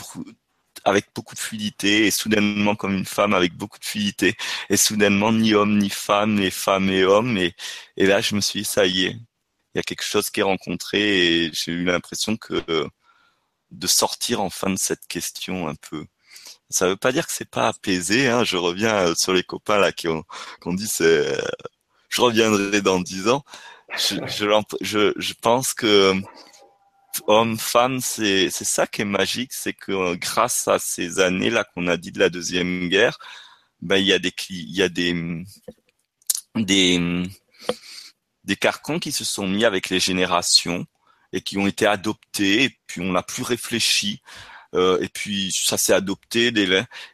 [0.85, 4.35] avec beaucoup de fluidité et soudainement comme une femme avec beaucoup de fluidité
[4.71, 7.55] et soudainement ni homme ni femme ni femme et homme et,
[7.97, 9.17] et là je me suis dit ça y est
[9.75, 12.89] il y a quelque chose qui est rencontré et j'ai eu l'impression que
[13.73, 16.07] de sortir enfin de cette question un peu.
[16.71, 18.45] Ça veut pas dire que c'est pas apaisé hein.
[18.45, 20.25] je reviens sur les copains là qui ont,
[20.63, 21.37] qui ont dit c'est
[22.09, 23.45] je reviendrai dans dix ans.
[23.97, 24.17] Je,
[24.81, 26.15] je, je pense que
[27.27, 31.65] homme, femme, c'est c'est ça qui est magique, c'est que euh, grâce à ces années-là
[31.65, 33.19] qu'on a dit de la deuxième guerre,
[33.81, 35.45] ben il y a des il y a des
[36.57, 37.23] des
[38.45, 40.87] des carcans qui se sont mis avec les générations
[41.33, 44.23] et qui ont été adoptés et puis on n'a plus réfléchi
[44.75, 46.47] euh, et puis ça s'est adopté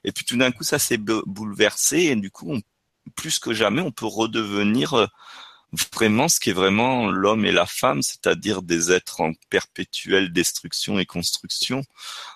[0.05, 2.59] et puis tout d'un coup ça s'est bouleversé et du coup
[3.17, 5.07] plus que jamais on peut redevenir euh,
[5.93, 10.99] vraiment ce qui est vraiment l'homme et la femme, c'est-à-dire des êtres en perpétuelle destruction
[10.99, 11.85] et construction.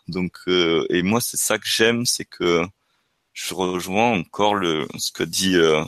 [0.08, 2.66] Donc, euh, et moi, c'est ça que j'aime, c'est que
[3.32, 5.82] je rejoins encore le ce que dit euh,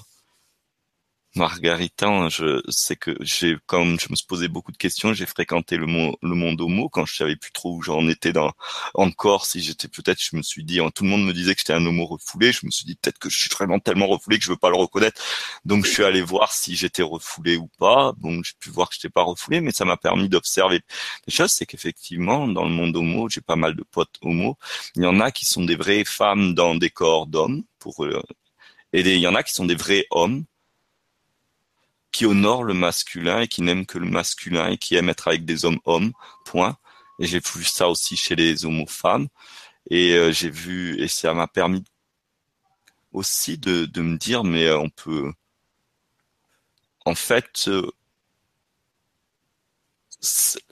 [1.37, 5.77] Margarita, hein, je sais que j'ai, comme je me posé beaucoup de questions, j'ai fréquenté
[5.77, 8.53] le, monde, le monde homo quand je savais plus trop où j'en étais dans
[8.95, 9.45] encore.
[9.47, 11.73] Si j'étais peut-être, je me suis dit, hein, tout le monde me disait que j'étais
[11.73, 12.53] un homo refoulé.
[12.53, 14.71] Je me suis dit peut-être que je suis vraiment tellement refoulé que je veux pas
[14.71, 15.21] le reconnaître.
[15.65, 18.13] Donc je suis allé voir si j'étais refoulé ou pas.
[18.19, 20.81] Donc j'ai pu voir que j'étais pas refoulé, mais ça m'a permis d'observer
[21.27, 21.51] des choses.
[21.51, 24.57] C'est qu'effectivement, dans le monde homo, j'ai pas mal de potes homo.
[24.97, 28.23] Il y en a qui sont des vraies femmes dans des corps d'hommes pour euh,
[28.93, 30.45] et il y en a qui sont des vrais hommes
[32.15, 35.45] qui honore le masculin et qui n'aime que le masculin et qui aime être avec
[35.45, 36.13] des hommes hommes.
[36.45, 36.79] Point.
[37.19, 39.27] Et j'ai vu ça aussi chez les homos femmes.
[39.91, 41.85] Et euh, j'ai vu et ça m'a permis
[43.13, 45.33] aussi de, de me dire mais euh, on peut
[47.05, 47.91] en fait euh,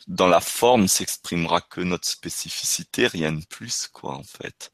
[0.07, 4.73] dans la forme s'exprimera que notre spécificité, rien de plus quoi en fait.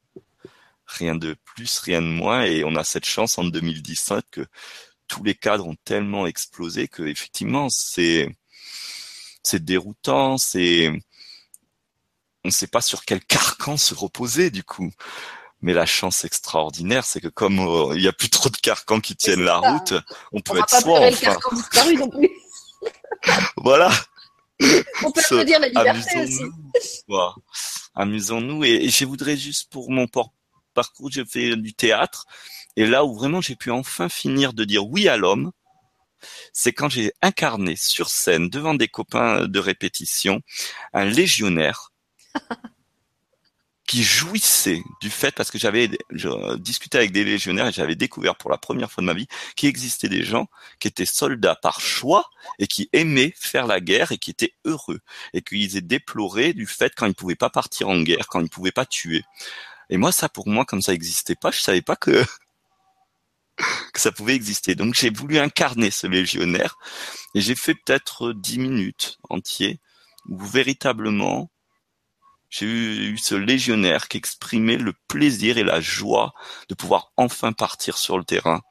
[0.86, 4.46] Rien de plus, rien de moins et on a cette chance en 2017 que
[5.08, 8.28] tous les cadres ont tellement explosé que effectivement c'est
[9.42, 10.88] c'est déroutant, c'est
[12.44, 14.90] on ne sait pas sur quel carcan se reposer du coup.
[15.60, 19.00] Mais la chance extraordinaire, c'est que comme euh, il y a plus trop de carcans
[19.00, 19.92] qui tiennent la route,
[20.30, 21.00] on peut être soi.
[21.00, 21.36] Enfin.
[21.96, 22.30] non plus.
[23.56, 23.90] voilà.
[25.04, 26.44] On peut dire la liberté aussi.
[27.94, 30.06] Amusons-nous et, et, je voudrais juste pour mon
[30.74, 32.26] parcours, j'ai fait du théâtre
[32.78, 35.50] et là où vraiment j'ai pu enfin finir de dire oui à l'homme,
[36.52, 40.42] c'est quand j'ai incarné sur scène devant des copains de répétition
[40.92, 41.90] un légionnaire
[43.88, 45.90] qui jouissait du fait parce que j'avais
[46.60, 49.26] discuté avec des légionnaires et j'avais découvert pour la première fois de ma vie
[49.56, 50.46] qu'il existait des gens
[50.78, 52.30] qui étaient soldats par choix
[52.60, 55.00] et qui aimaient faire la guerre et qui étaient heureux
[55.32, 58.48] et qu'ils aient déploré du fait quand ils pouvaient pas partir en guerre, quand ils
[58.48, 59.24] pouvaient pas tuer.
[59.90, 62.24] Et moi, ça pour moi, comme ça existait pas, je savais pas que
[63.92, 64.74] que ça pouvait exister.
[64.74, 66.76] Donc j'ai voulu incarner ce légionnaire
[67.34, 69.80] et j'ai fait peut-être dix minutes entiers
[70.28, 71.50] où véritablement
[72.50, 76.32] j'ai eu, ce légionnaire qui exprimait le plaisir et la joie
[76.68, 78.62] de pouvoir enfin partir sur le terrain.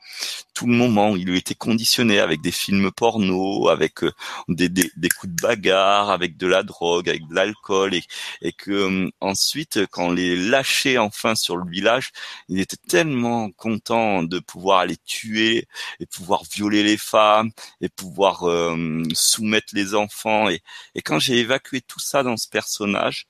[0.56, 4.12] Tout le moment, il lui était conditionné avec des films porno, avec euh,
[4.48, 8.04] des, des, des, coups de bagarre, avec de la drogue, avec de l'alcool, et,
[8.42, 12.12] et que euh, ensuite, quand on les lâchait enfin sur le village,
[12.50, 15.68] il était tellement content de pouvoir aller tuer
[16.00, 17.52] et pouvoir violer les femmes
[17.82, 20.50] et pouvoir euh, soumettre les enfants.
[20.50, 20.62] Et,
[20.96, 23.28] et quand j'ai évacué tout ça dans ce personnage,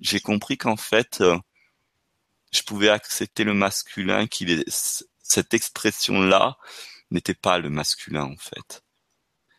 [0.00, 1.38] j'ai compris qu'en fait, euh,
[2.52, 4.64] je pouvais accepter le masculin, qu'il
[5.22, 6.56] cette expression-là
[7.10, 8.82] n'était pas le masculin en fait.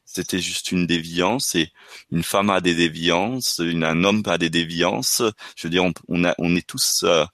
[0.06, 1.72] C'était juste une déviance et
[2.12, 5.22] une femme a des déviances, un homme a des déviances.
[5.56, 7.26] Je veux dire, on, a, on est tous, euh,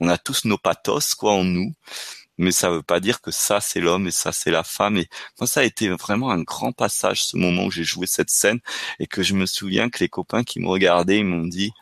[0.00, 1.74] on a tous nos pathos quoi en nous,
[2.38, 4.96] mais ça veut pas dire que ça c'est l'homme et ça c'est la femme.
[4.98, 5.08] Et
[5.38, 8.60] moi, ça a été vraiment un grand passage ce moment où j'ai joué cette scène
[8.98, 11.72] et que je me souviens que les copains qui me regardaient, ils m'ont dit,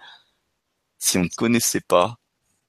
[1.00, 2.18] si on ne connaissait pas,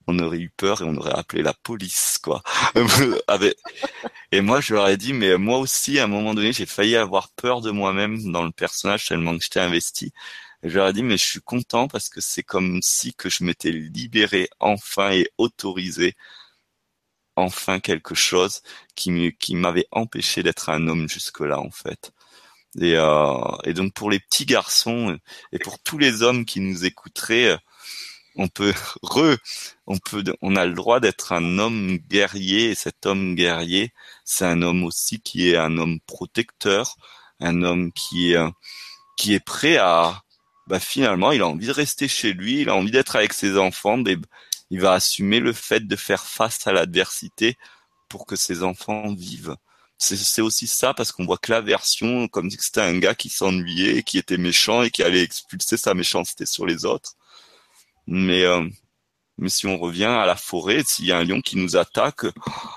[0.08, 2.41] on aurait eu peur et on aurait appelé la police, quoi.
[4.32, 6.95] et moi, je leur ai dit, mais moi aussi, à un moment donné, j'ai failli
[6.95, 10.12] avoir peur de moi-même dans le personnage tellement que j'étais investi.
[10.64, 13.44] Je leur ai dit, mais je suis content parce que c'est comme si que je
[13.44, 16.16] m'étais libéré enfin et autorisé
[17.36, 18.62] enfin quelque chose
[18.95, 22.12] qui m'avait empêché d'être un homme jusque-là, en fait.
[22.80, 25.18] Euh, et donc pour les petits garçons
[25.52, 27.58] et pour tous les hommes qui nous écouteraient,
[28.36, 29.38] on peut re,
[29.88, 33.94] on peut, on a le droit d'être un homme guerrier et cet homme guerrier,
[34.26, 36.95] c'est un homme aussi qui est un homme protecteur,
[37.40, 38.40] un homme qui est,
[39.18, 40.22] qui est prêt à,
[40.68, 43.58] bah finalement, il a envie de rester chez lui, il a envie d'être avec ses
[43.58, 44.18] enfants, mais
[44.70, 47.58] il va assumer le fait de faire face à l'adversité
[48.10, 49.56] pour que ses enfants vivent.
[49.98, 53.30] C'est aussi ça parce qu'on voit que la version, comme si c'était un gars qui
[53.30, 57.14] s'ennuyait, qui était méchant et qui allait expulser sa méchanceté sur les autres.
[58.07, 58.68] Mais euh,
[59.38, 62.26] mais si on revient à la forêt, s'il y a un lion qui nous attaque,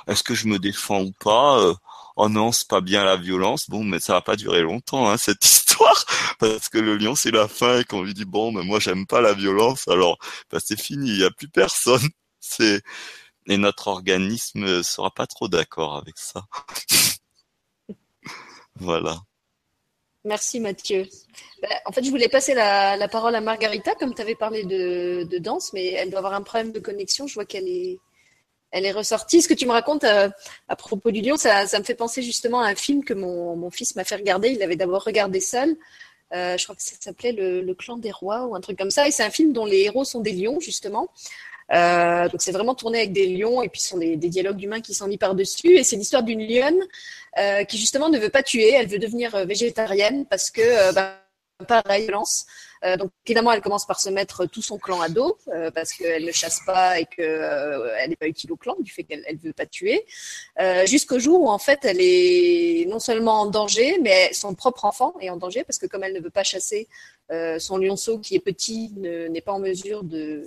[0.08, 1.74] est-ce que je me défends ou pas euh,
[2.16, 3.68] Oh non, c'est pas bien la violence.
[3.68, 6.04] Bon, mais ça va pas durer longtemps hein, cette histoire,
[6.38, 9.06] parce que le lion c'est la fin et qu'on lui dit bon, mais moi j'aime
[9.06, 10.18] pas la violence, alors
[10.50, 12.02] bah, c'est fini, il y a plus personne.
[12.46, 12.82] C'est
[13.46, 16.46] et notre organisme sera pas trop d'accord avec ça.
[18.76, 19.22] voilà.
[20.24, 21.06] Merci Mathieu.
[21.60, 25.38] Ben, en fait, je voulais passer la, parole à Margarita, comme tu avais parlé de,
[25.38, 27.26] danse, mais elle doit avoir un problème de connexion.
[27.26, 27.98] Je vois qu'elle est,
[28.70, 29.42] elle est ressortie.
[29.42, 30.30] Ce que tu me racontes euh,
[30.68, 33.96] à propos du lion, ça, me fait penser justement à un film que mon, fils
[33.96, 34.48] m'a fait regarder.
[34.48, 35.76] Il avait d'abord regardé seul.
[36.32, 39.06] Euh, je crois que ça s'appelait le, Clan des Rois ou un truc comme ça.
[39.06, 41.08] Et c'est un film dont les héros sont des lions, justement.
[41.72, 44.80] Euh, donc c'est vraiment tourné avec des lions et puis ce sont des, dialogues humains
[44.80, 45.76] qui mis par-dessus.
[45.76, 46.80] Et c'est l'histoire d'une lionne
[47.38, 50.92] euh, qui justement ne veut pas tuer, elle veut devenir euh, végétarienne parce que, euh,
[50.92, 51.20] bah,
[51.66, 52.46] pareil, violence.
[52.84, 55.38] Euh, donc évidemment, elle commence par se mettre tout son clan à dos
[55.74, 59.24] parce qu'elle ne chasse pas et qu'elle n'est pas utile au clan du fait qu'elle
[59.26, 60.04] ne veut pas tuer.
[60.84, 65.14] Jusqu'au jour où en fait, elle est non seulement en danger, mais son propre enfant
[65.20, 66.88] est en danger parce que comme elle ne veut pas chasser,
[67.58, 70.46] son lionceau qui est petit n'est pas en mesure de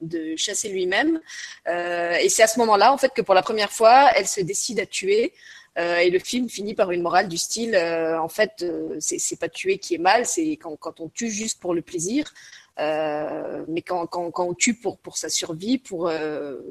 [0.00, 1.20] de chasser lui-même.
[1.68, 4.40] Euh, et c'est à ce moment-là, en fait, que pour la première fois, elle se
[4.40, 5.32] décide à tuer.
[5.78, 9.38] Euh, et le film finit par une morale du style, euh, en fait, euh, c'est
[9.38, 12.32] pas tuer qui est mal, c'est quand, quand, on tue juste pour le plaisir.
[12.78, 16.10] Mais quand, quand, quand, on tue pour, pour sa survie, pour,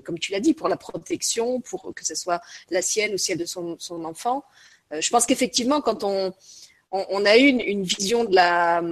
[0.03, 3.39] comme tu l'as dit, pour la protection, pour que ce soit la sienne ou celle
[3.39, 4.43] de son, son enfant.
[4.91, 6.31] je pense qu'effectivement, quand on,
[6.91, 8.84] on, on, a une, une vision de la,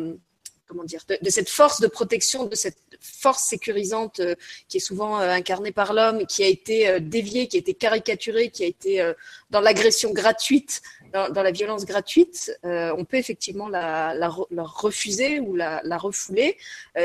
[0.68, 4.35] comment dire, de, cette force de protection, de cette force sécurisante euh,
[4.68, 7.73] qui est souvent euh, incarnée par l'homme, qui a été euh, déviée, qui a été
[7.73, 9.14] caricaturée, qui a été
[9.49, 10.81] dans l'agression gratuite,
[11.14, 16.57] dans, la violence gratuite, on peut effectivement la, refuser ou la, refouler,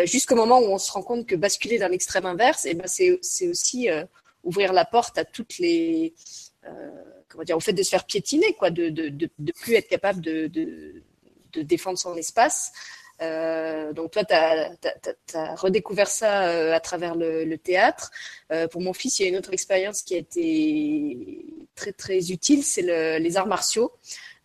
[0.04, 3.48] jusqu'au moment où on se rend compte que basculer dans l'extrême inverse, eh ben c'est
[3.48, 3.88] aussi
[4.44, 6.14] ouvrir la porte à toutes les
[7.28, 10.20] comment dire, au fait de se faire piétiner, quoi, de de, de, plus être capable
[10.20, 11.02] de, de,
[11.52, 12.72] de défendre son espace.
[13.20, 18.10] Euh, donc toi, tu as, redécouvert ça euh, à travers le, théâtre.
[18.52, 22.30] Euh, pour mon fils, il y a une autre expérience qui a été très très
[22.30, 23.92] utile, c'est les arts martiaux.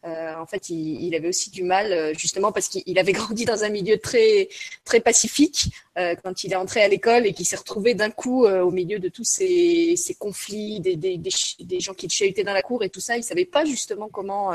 [0.04, 3.98] en fait, il, avait aussi du mal, justement parce qu'il avait grandi dans un milieu
[3.98, 4.50] très
[4.86, 8.72] très pacifique quand il est entré à l'école et qu'il s'est retrouvé d'un coup au
[8.72, 12.62] milieu de tous ces, ces conflits, des, des, des, gens qui le chahutaient dans la
[12.62, 13.18] cour et tout ça.
[13.18, 14.52] Il savait pas justement comment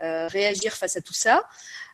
[0.00, 1.46] réagir face à tout ça.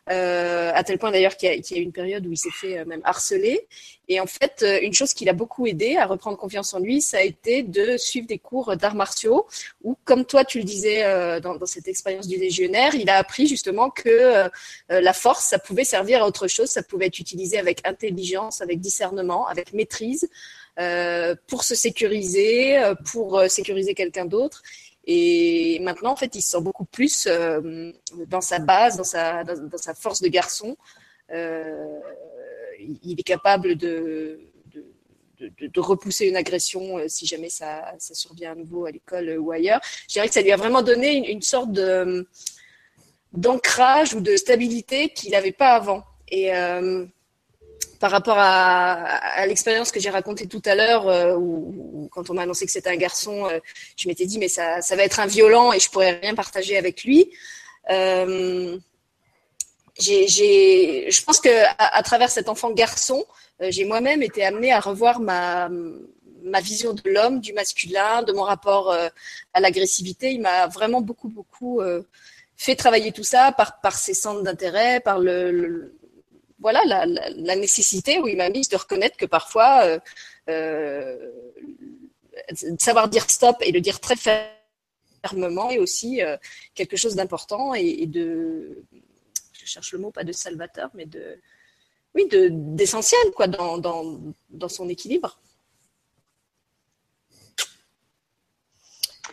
[0.09, 2.79] Euh, à tel point d'ailleurs qu'il y, a eu une période où il s'est fait
[2.79, 3.67] euh, même harceler.
[4.07, 7.01] Et en fait, euh, une chose qui l'a beaucoup aidé à reprendre confiance en lui,
[7.01, 9.47] ça a été de suivre des cours d'arts martiaux,
[9.83, 11.03] où, comme toi tu le disais
[11.41, 14.49] dans, cette expérience du légionnaire, il a appris justement que
[14.89, 18.79] la force, ça pouvait servir à autre chose, ça pouvait être utilisé avec intelligence, avec
[18.79, 20.29] discernement, avec maîtrise,
[21.47, 22.79] pour se sécuriser,
[23.11, 24.63] pour sécuriser quelqu'un d'autre.
[25.09, 27.91] Et maintenant, en fait, il sent beaucoup plus euh,
[28.27, 30.75] dans sa base, dans sa, dans, sa force de garçon.
[31.31, 31.99] Euh,
[33.03, 34.41] il est capable de,
[35.39, 39.37] de, de, repousser une agression euh, si jamais ça, ça survient à nouveau à l'école
[39.39, 39.79] ou ailleurs.
[40.09, 42.27] Je dirais que ça lui a vraiment donné une, une sorte de
[43.33, 46.03] d'ancrage ou de stabilité qu'il n'avait pas avant.
[46.29, 46.51] Et
[47.99, 52.43] par rapport à, l'expérience que j'ai racontée tout à l'heure, euh, où, quand on m'a
[52.43, 53.59] annoncé que c'était un garçon, euh,
[53.95, 57.03] je m'étais dit mais ça, va être un violent et je pourrais rien partager avec
[57.03, 57.31] lui.
[57.89, 58.77] Euh,
[59.99, 63.25] je pense que à, travers cet enfant garçon,
[63.59, 65.69] j'ai moi-même été amenée à revoir ma
[66.61, 70.31] vision de l'homme, du masculin, de mon rapport à l'agressivité.
[70.33, 71.81] Il m'a vraiment beaucoup beaucoup
[72.57, 75.97] fait travailler tout ça par par ses centres d'intérêt, par le
[76.59, 79.99] voilà la, la, nécessité où il m'a mise de reconnaître que parfois euh,
[80.49, 81.31] euh,
[82.79, 84.15] savoir dire stop et le dire très
[85.21, 86.37] fermement est aussi euh,
[86.73, 88.83] quelque chose d'important et, de
[89.53, 91.39] je cherche le mot pas de salvateur mais de
[92.15, 94.19] oui de d'essentiel quoi dans, dans,
[94.49, 95.39] dans son équilibre.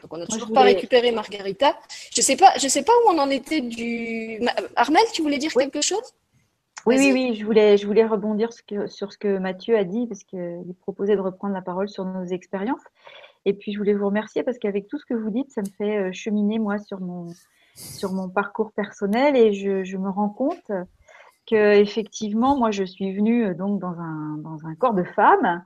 [0.03, 1.79] Donc on n'a toujours pas récupéré Margarita.
[2.15, 4.39] Je sais pas, je sais pas où on en était du.
[4.77, 6.13] Armel, tu voulais dire quelque chose?
[6.87, 8.51] Oui, oui, oui, je voulais, je voulais rebondir
[8.87, 12.25] sur ce que Mathieu a dit, parce qu'il proposait de reprendre la parole sur nos
[12.25, 12.83] expériences.
[13.45, 15.71] Et puis, je voulais vous remercier parce qu'avec tout ce que vous dites, ça me
[15.79, 17.29] fait euh, cheminer, moi, sur mon,
[17.75, 20.71] sur mon parcours personnel et je, je me rends compte
[21.47, 25.63] que effectivement, moi, je suis venue euh, donc dans un, dans un corps de femme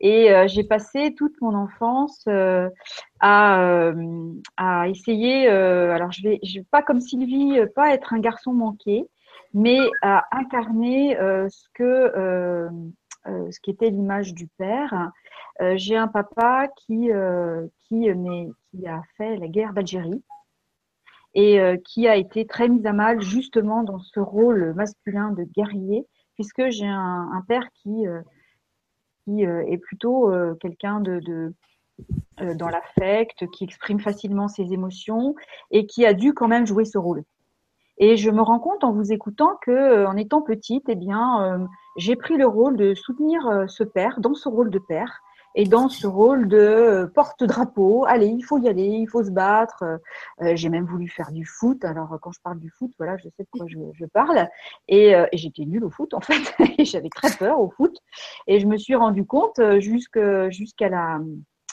[0.00, 2.26] et euh, j'ai passé toute mon enfance
[3.20, 3.92] à,
[4.56, 5.46] à essayer.
[5.48, 9.06] alors, je vais, je vais pas comme Sylvie, pas être un garçon manqué,
[9.52, 12.68] mais à incarner euh, ce que euh,
[13.26, 15.10] euh, ce qui était l'image du père.
[15.74, 17.66] J'ai un papa qui a
[19.18, 20.22] fait la guerre d'Algérie
[21.34, 26.06] et qui a été très mis à mal justement dans ce rôle masculin de guerrier,
[26.32, 28.06] puisque j'ai un, père qui,
[29.22, 31.52] qui est plutôt quelqu'un de, de
[32.54, 35.34] dans l'affect, qui exprime facilement ses émotions
[35.70, 37.22] et qui a dû quand même jouer ce rôle.
[38.02, 41.44] Et je me rends compte en vous écoutant que, euh, en étant petite, eh bien,
[41.44, 41.66] euh,
[41.96, 45.20] j'ai pris le rôle de soutenir euh, ce père dans ce rôle de père
[45.54, 48.06] et dans ce rôle de porte-drapeau.
[48.06, 49.82] Allez, il faut y aller, il faut se battre.
[50.40, 51.84] j'ai même voulu faire du foot.
[51.84, 54.48] Alors, quand je parle du foot, voilà, je sais de quoi je, parle.
[54.86, 56.54] Et, et j'étais nulle au foot, en fait.
[56.84, 57.98] J'avais très peur au foot.
[58.46, 61.18] Et je me suis rendu compte jusqu'à la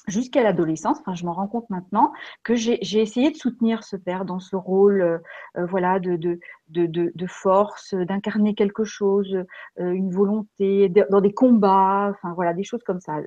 [0.07, 2.13] jusqu'à l'adolescence, enfin, je m'en rends compte maintenant,
[2.43, 5.17] que j'ai essayé de soutenir ce père dans ce rôle euh,
[5.57, 6.39] euh, voilà, de, de,
[6.69, 9.43] de, de force, d'incarner quelque chose,
[9.79, 13.17] euh, une volonté, dans des combats, enfin voilà, des choses comme ça.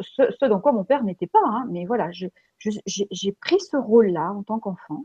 [0.00, 4.32] Ce, ce dans quoi mon père n'était pas, hein, mais voilà, j'ai pris ce rôle-là
[4.32, 5.04] en tant qu'enfant.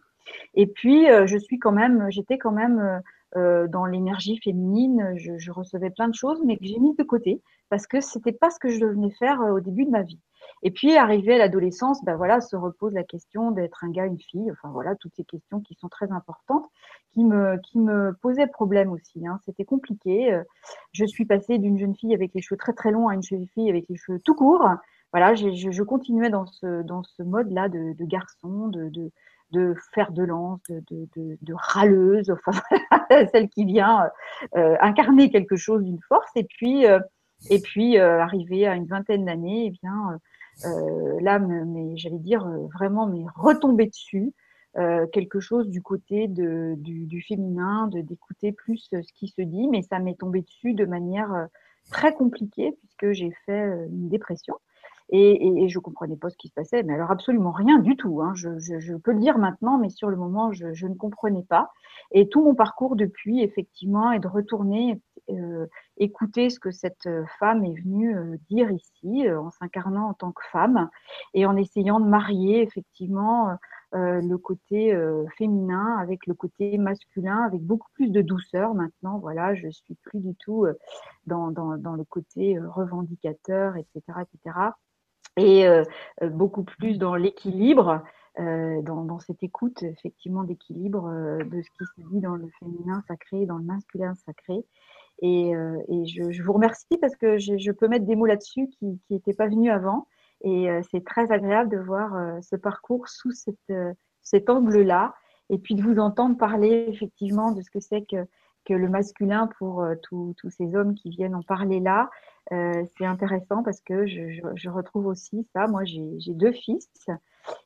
[0.53, 3.01] Et puis, je suis quand même, j'étais quand même
[3.35, 7.41] dans l'énergie féminine, je, je, recevais plein de choses, mais que j'ai mis de côté
[7.69, 10.19] parce que c'était pas ce que je venais faire au début de ma vie.
[10.61, 14.19] Et puis, arrivé à l'adolescence, ben voilà, se repose la question d'être un gars, une
[14.19, 14.49] fille.
[14.51, 16.65] Enfin voilà, toutes ces questions qui sont très importantes,
[17.11, 19.27] qui me, qui me posaient problème aussi.
[19.27, 19.39] Hein.
[19.45, 20.33] C'était compliqué.
[20.33, 20.43] Euh,
[20.93, 23.47] je suis passée d'une jeune fille avec les cheveux très très longs à une jeune
[23.47, 24.67] fille avec les cheveux tout courts.
[25.11, 29.11] Voilà, je, je continuais dans ce, dans ce mode-là de, de, garçon, de, de,
[29.53, 32.59] de faire de lance, de, râleuse, enfin
[33.31, 34.09] celle qui vient
[34.57, 36.31] euh, incarner quelque chose d'une force.
[36.35, 36.99] Et puis, euh,
[37.51, 40.19] euh, arrivé à une vingtaine d'années, eh bien
[41.21, 44.33] là, mais j'allais dire vraiment, mais retomber dessus.
[45.11, 50.17] Quelque chose du côté du, féminin, d'écouter plus ce qui se dit, mais ça m'est
[50.17, 51.47] tombé dessus de manière
[51.91, 54.55] très compliquée puisque j'ai fait une dépression
[55.15, 57.95] et, et, et, je comprenais pas ce qui se passait, mais alors absolument rien du
[57.95, 58.21] tout.
[58.21, 58.33] Hein.
[58.33, 61.43] Je, je, je, peux le dire maintenant, mais sur le moment, je, je, ne comprenais
[61.43, 61.71] pas.
[62.11, 64.99] Et tout mon parcours depuis, effectivement, est de retourner
[65.29, 65.67] euh,
[65.97, 67.07] écouter ce que cette
[67.39, 70.89] femme est venue euh, dire ici, euh, en s'incarnant en tant que femme
[71.33, 73.57] et en essayant de marier effectivement
[73.93, 74.99] euh, le côté
[75.37, 79.19] féminin avec le côté masculin, avec beaucoup plus de douceur maintenant.
[79.19, 80.65] Voilà, je suis plus du tout
[81.27, 84.71] dans, dans, dans le côté revendicateur, etc., etc
[85.37, 85.83] et euh,
[86.21, 88.03] beaucoup plus dans l'équilibre,
[88.39, 92.47] euh, dans, dans, cette écoute effectivement d'équilibre euh, de ce qui se dit dans le
[92.59, 94.65] féminin sacré, dans le masculin sacré.
[95.21, 98.67] Et, et je, je, vous remercie parce que je, je peux mettre des mots là-dessus
[98.67, 100.07] qui n'étaient pas venus avant.
[100.41, 103.71] Et c'est très agréable de voir ce parcours sous cette,
[104.21, 105.13] cet angle-là
[105.49, 108.25] et puis de vous entendre parler effectivement de ce que c'est que,
[108.65, 112.09] que le masculin pour tous ces hommes qui viennent en parler là
[112.51, 115.67] euh, c'est intéressant parce que je, retrouve aussi ça.
[115.67, 116.89] Moi, j'ai deux fils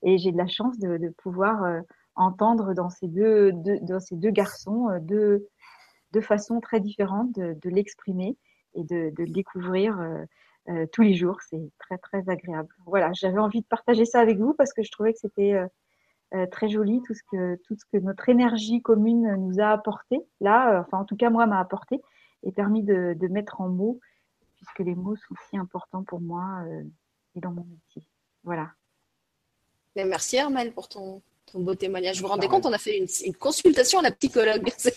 [0.03, 1.81] et j'ai de la chance de, pouvoir euh,
[2.15, 3.51] entendre dans ces deux,
[4.31, 8.37] garçons euh, deux, façons très différentes de, l'exprimer
[8.75, 9.99] et de, le découvrir
[10.69, 11.41] euh, tous les jours.
[11.49, 12.69] C'est très, très agréable.
[12.85, 15.59] Voilà, j'avais envie de partager ça avec vous parce que je trouvais que c'était
[16.51, 20.19] très joli tout ce, que, tout ce que notre énergie commune nous a apporté.
[20.41, 22.01] Là, enfin, en tout cas, moi, m'a apporté
[22.43, 23.99] et permis de, de mettre en mots
[24.55, 26.63] puisque les mots sont si importants pour moi
[27.35, 28.03] et dans mon métier.
[28.43, 28.71] Voilà.
[29.95, 31.21] merci Armel pour ton,
[31.51, 32.17] ton beau témoignage.
[32.17, 34.69] Vous vous rendez compte, on a fait une, une consultation à la psychologue.
[34.77, 34.93] C'est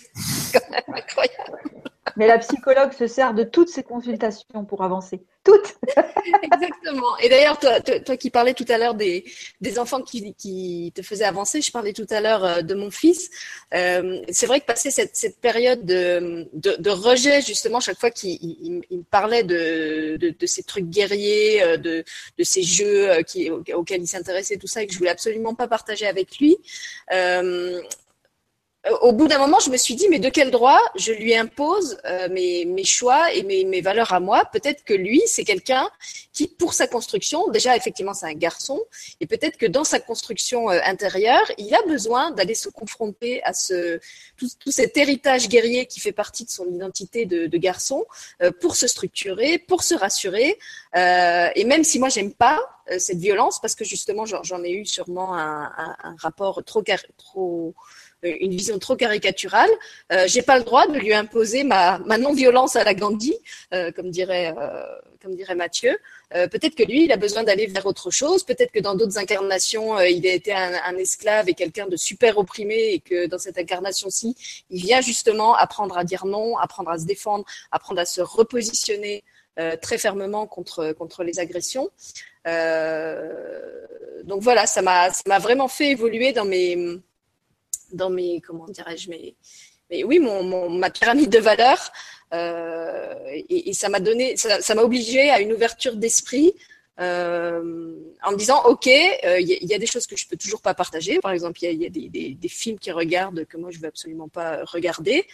[0.52, 1.69] quand même incroyable.
[2.16, 5.22] Mais la psychologue se sert de toutes ces consultations pour avancer.
[5.44, 5.76] Toutes
[6.42, 7.16] Exactement.
[7.18, 9.24] Et d'ailleurs, toi, toi, qui parlais tout à l'heure des,
[9.60, 13.30] des enfants qui, te faisaient avancer, je parlais tout à l'heure euh, de mon fils.
[13.74, 18.38] Euh, c'est vrai que passer cette, cette période de, de, rejet, justement, chaque fois qu'il
[18.42, 22.04] il, me parlait de, de, ces trucs guerriers, euh, de,
[22.42, 23.10] ces jeux
[23.74, 26.58] auxquels il s'intéressait, tout ça, et que je voulais absolument pas partager avec lui,
[29.02, 31.98] au bout d'un moment, je me suis dit, mais de quel droit je lui impose
[32.06, 34.46] euh, mes, choix et mes, valeurs à moi?
[34.46, 35.90] Peut-être que lui, c'est quelqu'un
[36.32, 38.80] qui, pour sa construction, déjà effectivement, c'est un garçon,
[39.20, 43.52] et peut-être que dans sa construction euh, intérieure, il a besoin d'aller se confronter à
[43.52, 44.00] ce
[44.38, 48.06] tout, cet héritage guerrier qui fait partie de son identité de, garçon,
[48.42, 50.58] euh, pour se structurer, pour se rassurer.
[50.94, 52.58] et même si moi, j'aime pas
[52.98, 55.70] cette violence, parce que justement, j'en ai eu sûrement un,
[56.18, 56.82] rapport trop
[57.18, 57.74] trop
[58.22, 59.70] une vision trop caricaturale.
[60.12, 63.34] Euh, j'ai pas le droit de lui imposer ma, ma non-violence à la Gandhi,
[63.72, 64.84] euh, comme dirait euh,
[65.22, 65.98] comme dirait Mathieu.
[66.34, 68.42] Euh, peut-être que lui, il a besoin d'aller vers autre chose.
[68.42, 72.38] Peut-être que dans d'autres incarnations, il a été un, un esclave et quelqu'un de super
[72.38, 74.34] opprimé, et que dans cette incarnation-ci,
[74.70, 79.24] il vient justement apprendre à dire non, apprendre à se défendre, apprendre à se repositionner.
[79.58, 81.90] Euh, très fermement contre contre les agressions.
[82.46, 83.84] Euh,
[84.24, 86.78] donc voilà, ça m'a ça m'a vraiment fait évoluer dans mes
[87.92, 89.36] dans mes, comment dirais-je, mes,
[89.90, 91.92] mais oui, mon, mon, ma pyramide de valeurs.
[92.32, 96.54] Euh, et, et, ça m'a donné, ça m'a obligé à une ouverture d'esprit
[97.00, 100.60] euh, en me disant ok, il euh, y, a des choses que je peux toujours
[100.60, 101.18] pas partager.
[101.20, 104.60] Par exemple, il y a, des, films qui regardent que moi je veux absolument pas
[104.64, 105.26] regarder.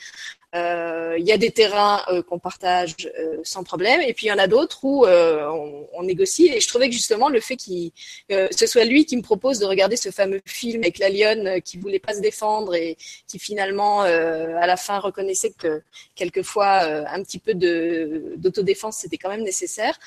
[0.54, 2.94] Il euh, y a des terrains qu'on partage
[3.42, 6.48] sans problème, et puis il y en a d'autres où on, négocie.
[6.54, 7.90] Et je trouvais que justement le fait qu'il
[8.30, 11.78] ce soit lui qui me propose de regarder ce fameux film avec la lionne qui
[11.78, 15.82] voulait pas se défendre et qui finalement à la fin reconnaissait que
[16.14, 19.98] quelquefois un petit peu d'autodéfense c'était quand même nécessaire.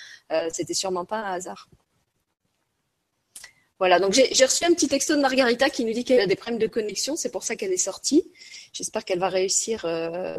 [0.51, 1.48] c'était sûrement pas un hasard.
[3.79, 6.35] Voilà, donc j'ai reçu un petit texto de Margarita qui nous dit qu'elle a des
[6.35, 8.29] problèmes de connexion, c'est pour ça qu'elle est sortie.
[8.73, 10.35] J'espère qu'elle va réussir euh,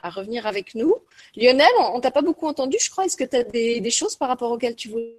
[0.00, 0.94] à revenir avec nous.
[1.36, 3.04] Lionel, on, on t'a pas beaucoup entendu, je crois.
[3.04, 5.16] Est-ce que tu as des, choses par rapport auxquelles tu voulais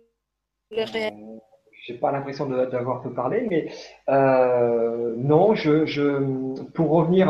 [0.72, 1.38] réagir euh,
[1.86, 3.70] J'ai pas l'impression d'avoir peu parlé, mais
[4.08, 5.54] euh, non,
[6.74, 7.28] pour revenir,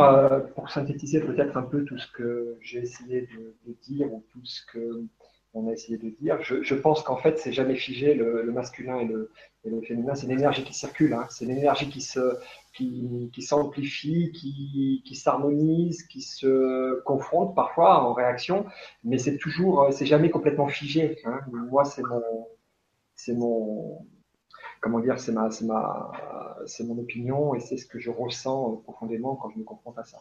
[0.54, 4.62] pour synthétiser peut-être un peu tout ce que j'ai essayé de, dire ou tout ce
[4.72, 5.06] que
[5.56, 6.41] on a essayé de dire.
[6.41, 9.32] Je, pense qu'en fait, c'est jamais figé le, masculin et le,
[9.88, 10.14] féminin.
[10.14, 11.14] C'est l'énergie qui circule.
[11.14, 11.26] Hein.
[11.30, 12.38] C'est l'énergie qui se,
[12.73, 18.65] qui, qui s'amplifie, qui, qui s'harmonise, qui se confronte parfois en réaction.
[19.03, 21.19] Mais c'est toujours, c'est jamais complètement figé.
[21.23, 21.40] Hein.
[21.52, 22.48] Moi, c'est mon,
[23.15, 24.06] c'est mon,
[24.82, 26.11] comment dire, c'est ma, c'est ma,
[26.65, 30.03] c'est mon opinion et c'est ce que je ressens profondément quand je me confronte à
[30.03, 30.19] ça.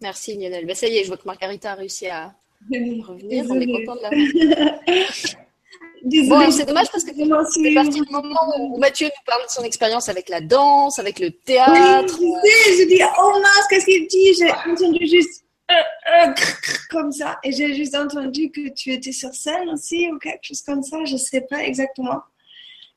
[0.00, 0.66] Merci Lionel.
[0.66, 2.34] Ben, ça y est, je vois que Margarita a réussi à,
[2.68, 3.46] revenir.
[3.48, 4.78] On est content de la
[6.02, 9.62] Bon, c'est dommage parce que c'est parti du moment où Mathieu nous parle de son
[9.64, 12.16] expérience avec la danse, avec le théâtre.
[12.18, 14.34] Oui, je sais, je dis, oh mince, qu'est-ce qu'il dit?
[14.38, 16.32] J'ai entendu juste euh, euh,
[16.90, 17.38] comme ça.
[17.44, 20.96] Et j'ai juste entendu que tu étais sur scène aussi ou quelque chose comme ça.
[21.04, 22.20] Je sais pas exactement.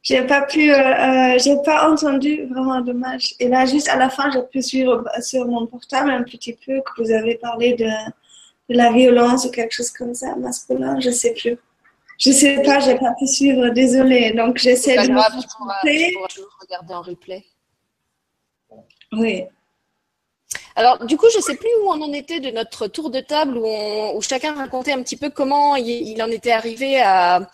[0.04, 3.36] J'ai pas pu, euh, euh, j'ai pas entendu, vraiment dommage.
[3.40, 6.82] Et là, juste à la fin, j'ai pu suivre sur mon portable un petit peu
[6.82, 7.88] que vous avez parlé de
[8.70, 11.58] de la violence ou quelque chose comme ça, masculin, je sais plus.
[12.18, 14.34] Je sais pas, j'ai pas pu suivre, désolée.
[14.34, 15.42] Donc j'essaie de grave, me.
[15.42, 17.44] Tu pourras toujours regarder en replay.
[19.12, 19.44] Oui.
[20.76, 23.58] Alors, du coup, je sais plus où on en était de notre tour de table
[23.58, 27.48] où, on, où chacun racontait un petit peu comment il, il en était arrivé à,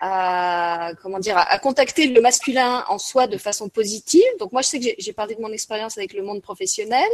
[0.00, 4.24] à comment dire à, contacter le masculin en soi de façon positive.
[4.38, 7.08] Donc moi, je sais que j'ai parlé de mon expérience avec le monde professionnel.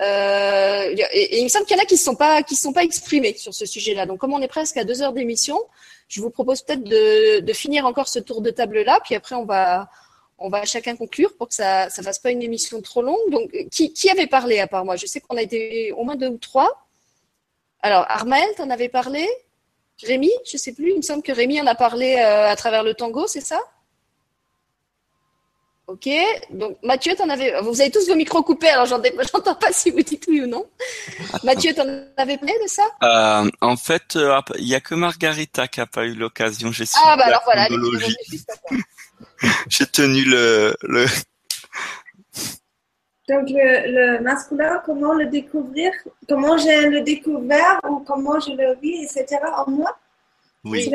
[0.00, 2.72] Euh, et, et, il me semble qu'il y en a qui ne sont pas sont
[2.72, 4.06] pas exprimés sur ce sujet-là.
[4.06, 5.58] Donc comme on est presque à deux heures d'émission,
[6.08, 9.34] je vous propose peut-être de, de, finir encore ce tour de table là, puis après
[9.34, 9.88] on va
[10.38, 13.30] on va chacun conclure pour que ça ça fasse pas une émission trop longue.
[13.30, 14.96] Donc qui, qui avait parlé à part moi?
[14.96, 16.86] Je sais qu'on a été au moins deux ou trois.
[17.82, 19.26] Alors Armel, en avais parlé?
[20.04, 20.92] Rémi, je sais plus.
[20.92, 23.60] Il me semble que Rémi en a parlé euh, à travers le tango, c'est ça?
[25.88, 26.06] Ok,
[26.50, 27.58] donc Mathieu, en avais...
[27.62, 28.84] vous avez tous vos micros coupés, alors
[29.32, 30.66] j'entends pas si vous dites oui ou non.
[31.44, 31.86] Mathieu, tu en
[32.18, 32.82] avais parlé de ça?
[33.02, 36.72] Euh, En fait, euh, il n'y a que Margarita qui n'a pas eu l'occasion.
[36.72, 37.68] J'ai ah bah alors voilà,
[39.70, 41.06] J'ai tenu le, le...
[43.26, 45.90] Donc, le, masculin, comment le découvrir?
[46.28, 49.38] Comment j'ai le découvert ou comment je le vis, etc.
[49.56, 49.96] en moi?
[50.64, 50.92] Oui.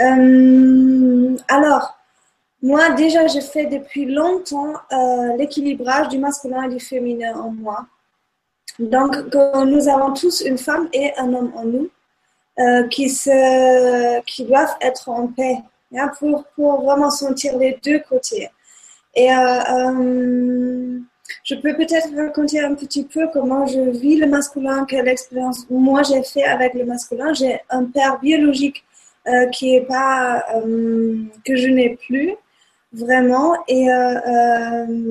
[0.00, 1.98] Euh, alors,
[2.64, 7.84] moi, déjà, j'ai fait depuis longtemps euh, l'équilibrage du masculin et du féminin en moi.
[8.78, 9.16] Donc,
[9.66, 11.90] nous avons tous une femme et un homme en nous
[12.58, 15.58] euh, qui, se, qui doivent être en paix
[15.94, 18.48] hein, pour, pour vraiment sentir les deux côtés.
[19.14, 20.98] Et euh,
[21.42, 26.02] je peux peut-être raconter un petit peu comment je vis le masculin, quelle expérience moi
[26.02, 27.34] j'ai fait avec le masculin.
[27.34, 28.84] J'ai un père biologique
[29.52, 30.44] qui est pas
[31.44, 32.36] que je n'ai plus
[32.94, 33.86] vraiment et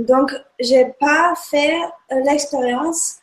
[0.07, 1.77] donc j'ai pas fait
[2.23, 3.17] l'expérience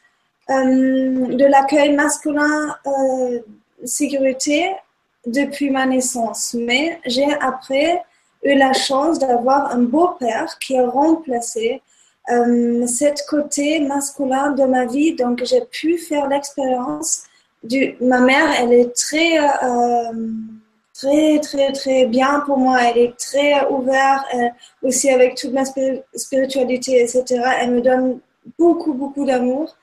[0.49, 2.77] de l'accueil masculin
[3.85, 4.75] sécurité
[5.27, 8.03] depuis ma naissance, mais j'ai après
[8.43, 11.83] eu la chance d'avoir un beau-père qui a remplacé
[12.31, 12.87] euh,
[13.29, 15.15] côté masculin de ma vie.
[15.15, 17.25] Donc, j'ai pu faire l'expérience
[17.63, 17.97] du.
[18.01, 20.13] Ma mère, elle est très, euh,
[21.01, 22.79] très, très, très bien pour moi.
[22.83, 24.49] Elle est très ouverte, euh,
[24.83, 25.65] aussi avec toute ma
[26.15, 27.25] spiritualité, etc.
[27.61, 28.21] Elle me donne
[28.59, 29.77] beaucoup, beaucoup d'amour.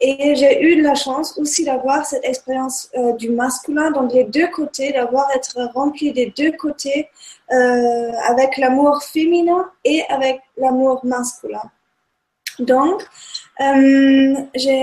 [0.00, 4.48] Et j'ai eu la chance aussi d'avoir cette expérience euh, du masculin, donc les deux
[4.48, 7.08] côtés, d'avoir être rempli des deux côtés
[7.50, 11.62] euh, avec l'amour féminin et avec l'amour masculin.
[12.58, 13.06] Donc,
[14.54, 14.82] j'ai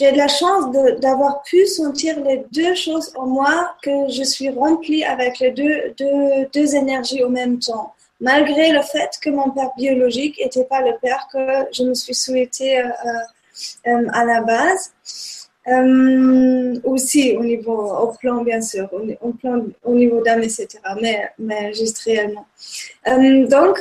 [0.00, 0.64] j'ai de la chance
[1.00, 5.94] d'avoir pu sentir les deux choses en moi, que je suis remplie avec les deux,
[5.98, 10.82] deux, deux énergies au même temps malgré le fait que mon père biologique n'était pas
[10.82, 12.88] le père que je me suis souhaité euh,
[13.86, 14.92] euh, à la base.
[15.68, 18.88] Euh, aussi au niveau, au plan bien sûr,
[19.20, 20.68] au, plan, au niveau d'âme, etc.
[21.02, 22.46] Mais, mais juste réellement.
[23.06, 23.78] Euh, donc,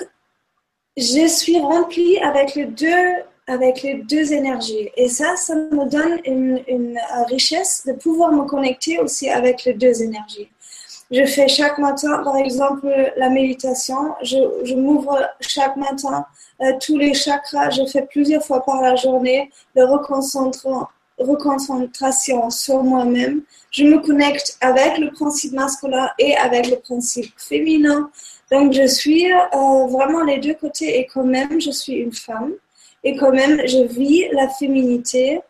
[0.98, 3.14] je suis remplie avec les deux,
[3.50, 4.90] avec les deux énergies.
[4.96, 9.74] Et ça, ça me donne une, une richesse de pouvoir me connecter aussi avec les
[9.74, 10.50] deux énergies.
[11.12, 14.14] Je fais chaque matin, par exemple, la méditation.
[14.22, 16.26] Je, je m'ouvre chaque matin
[16.62, 17.72] euh, tous les chakras.
[17.72, 19.82] Je fais plusieurs fois par la journée de
[21.18, 23.42] reconcentration sur moi-même.
[23.72, 28.12] Je me connecte avec le principe masculin et avec le principe féminin.
[28.52, 32.54] Donc, je suis euh, vraiment les deux côtés et quand même, je suis une femme
[33.04, 35.42] et quand même, je vis la féminité,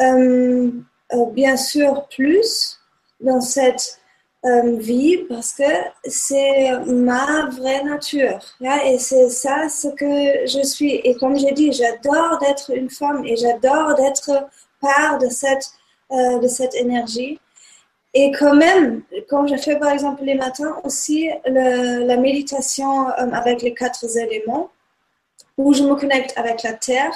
[0.00, 0.70] euh,
[1.12, 2.80] euh bien sûr, plus
[3.20, 4.00] dans cette
[4.44, 5.62] euh, vie parce que
[6.04, 8.38] c'est ma vraie nature.
[8.84, 10.94] Et c'est ça ce que je suis.
[11.04, 14.48] Et comme j'ai dit, j'adore d'être une femme et j'adore d'être
[14.80, 15.70] part de cette,
[16.10, 17.40] de cette énergie.
[18.14, 23.74] Et quand même, quand je fais par exemple les matins aussi la méditation avec les
[23.74, 24.70] quatre éléments,
[25.58, 27.14] où je me connecte avec la terre,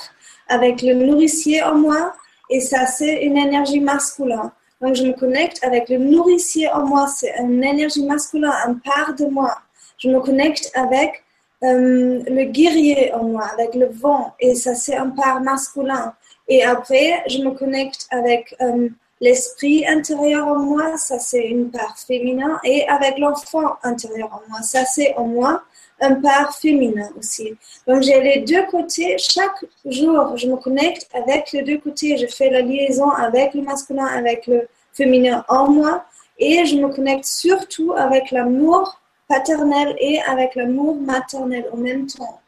[0.49, 2.12] avec le nourricier en moi,
[2.49, 4.51] et ça c'est une énergie masculine.
[4.81, 9.15] Donc, je me connecte avec le nourricier en moi, c'est une énergie masculine, un part
[9.15, 9.59] de moi.
[9.99, 11.23] Je me connecte avec
[11.62, 16.15] euh, le guerrier en moi, avec le vent, et ça, c'est un part masculin.
[16.49, 18.89] Et après, je me connecte avec euh,
[19.21, 24.62] l'esprit intérieur en moi, ça, c'est une part féminin, et avec l'enfant intérieur en moi,
[24.62, 25.62] ça, c'est en moi
[26.01, 27.55] un part féminin aussi.
[27.87, 29.17] Donc j'ai les deux côtés.
[29.19, 32.17] Chaque jour, je me connecte avec les deux côtés.
[32.17, 36.05] Je fais la liaison avec le masculin, avec le féminin en moi.
[36.39, 42.41] Et je me connecte surtout avec l'amour paternel et avec l'amour maternel en même temps.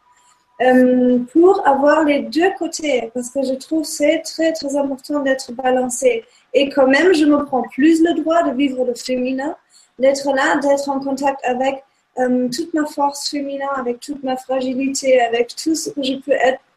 [0.60, 5.50] Euh, pour avoir les deux côtés, parce que je trouve c'est très très important d'être
[5.52, 6.24] balancé.
[6.54, 9.56] Et quand même, je me prends plus le droit de vivre le féminin,
[9.98, 11.82] d'être là, d'être en contact avec
[12.18, 16.34] euh, toute ma force féminin, avec toute ma fragilité, avec tout ce que je peux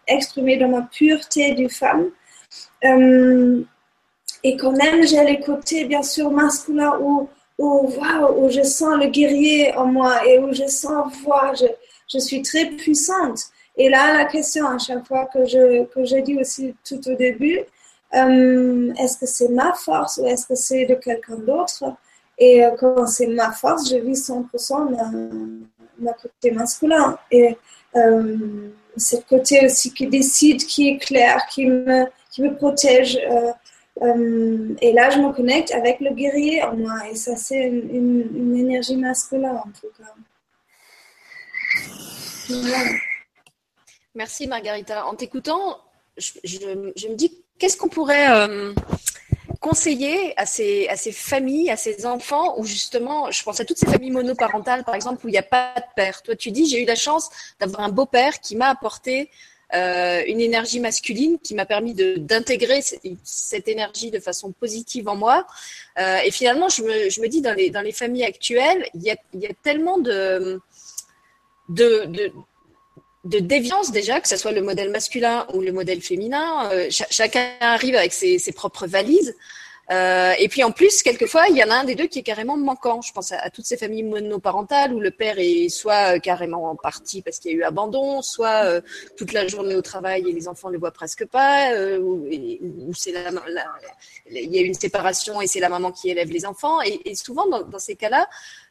[0.07, 2.09] exprimer dans ma pureté du femme.
[2.83, 3.63] Euh,
[4.43, 7.91] et quand même, j'ai les côtés, bien sûr, masculins où, où,
[8.37, 11.65] où je sens le guerrier en moi et où je sens, voir je,
[12.07, 13.39] je suis très puissante.
[13.77, 17.59] Et là, la question, à chaque fois que je, que je aussi tout au début,
[18.13, 21.83] euh, est-ce que c'est ma force ou est-ce que c'est de quelqu'un d'autre?
[22.37, 24.89] Et euh, quand c'est ma force, je vis 100%
[25.99, 27.17] ma, côté masculin.
[27.31, 27.57] Et
[27.95, 33.17] euh, c'est le côté aussi qui décide, qui est clair, qui me, protège.
[33.17, 33.51] Euh,
[34.01, 37.07] euh, et là, je me connecte avec le guerrier en moi.
[37.09, 40.13] Et ça, c'est une, énergie masculine, en tout cas.
[44.13, 45.05] Merci, Margarita.
[45.05, 45.79] En t'écoutant,
[46.17, 46.29] je,
[47.07, 48.27] me dis, qu'est-ce qu'on pourrait
[49.65, 53.79] conseiller à ces, à ces familles, à ces enfants, où justement, je pense à toutes
[53.79, 56.21] ces familles monoparentales, par exemple, où il n'y a pas de père.
[56.21, 59.31] Toi, tu dis, j'ai eu la chance d'avoir un beau-père qui m'a apporté
[59.73, 62.81] euh, une énergie masculine qui m'a permis d'intégrer
[63.23, 65.47] cette énergie de façon positive en moi.
[65.97, 69.01] Euh, et finalement, je me, je me, dis, dans les, dans les familles actuelles, il
[69.01, 70.61] y a, y a tellement de,
[71.69, 72.31] de
[73.25, 76.69] de déviance déjà, que ce soit le modèle masculin ou le modèle féminin.
[76.71, 79.35] Euh, chacun arrive avec ses, propres valises.
[79.91, 82.23] Euh, et puis en plus, quelquefois, il y en a un des deux qui est
[82.23, 83.01] carrément manquant.
[83.01, 86.75] Je pense à, toutes ces familles monoparentales où le père est soit euh, carrément en
[86.75, 88.81] partie parce qu'il y a eu abandon, soit
[89.17, 93.65] toute la journée au travail et les enfants ne le voient presque pas, ou, la,
[94.31, 96.81] il y a une séparation et c'est la maman qui élève les enfants.
[96.81, 98.27] Et, souvent, dans ces cas-là,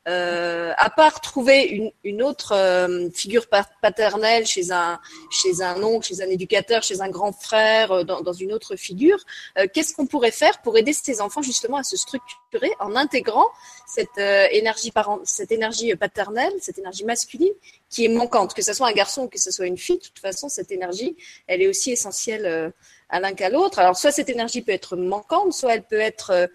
[0.07, 3.47] euh, à part trouver une, autre euh, figure
[3.81, 5.01] paternelle chez un,
[5.31, 8.77] chez un oncle, chez un éducateur, chez un grand frère, euh, dans, dans, une autre
[8.77, 9.19] figure,
[9.59, 13.47] euh, qu'est-ce qu'on pourrait faire pour aider ces enfants justement à se structurer en intégrant
[13.87, 17.53] cette énergie parent, cette énergie paternelle, cette énergie masculine
[17.89, 20.05] qui est manquante, que ce soit un garçon ou que ce soit une fille, de
[20.05, 21.17] toute façon, cette énergie,
[21.47, 22.73] elle est aussi essentielle
[23.09, 23.79] à l'un qu'à l'autre.
[23.79, 26.49] Alors, soit cette énergie peut être manquante, soit elle peut être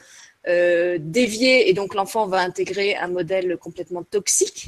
[0.47, 4.67] euh, dévier et donc l'enfant va intégrer un modèle complètement toxique.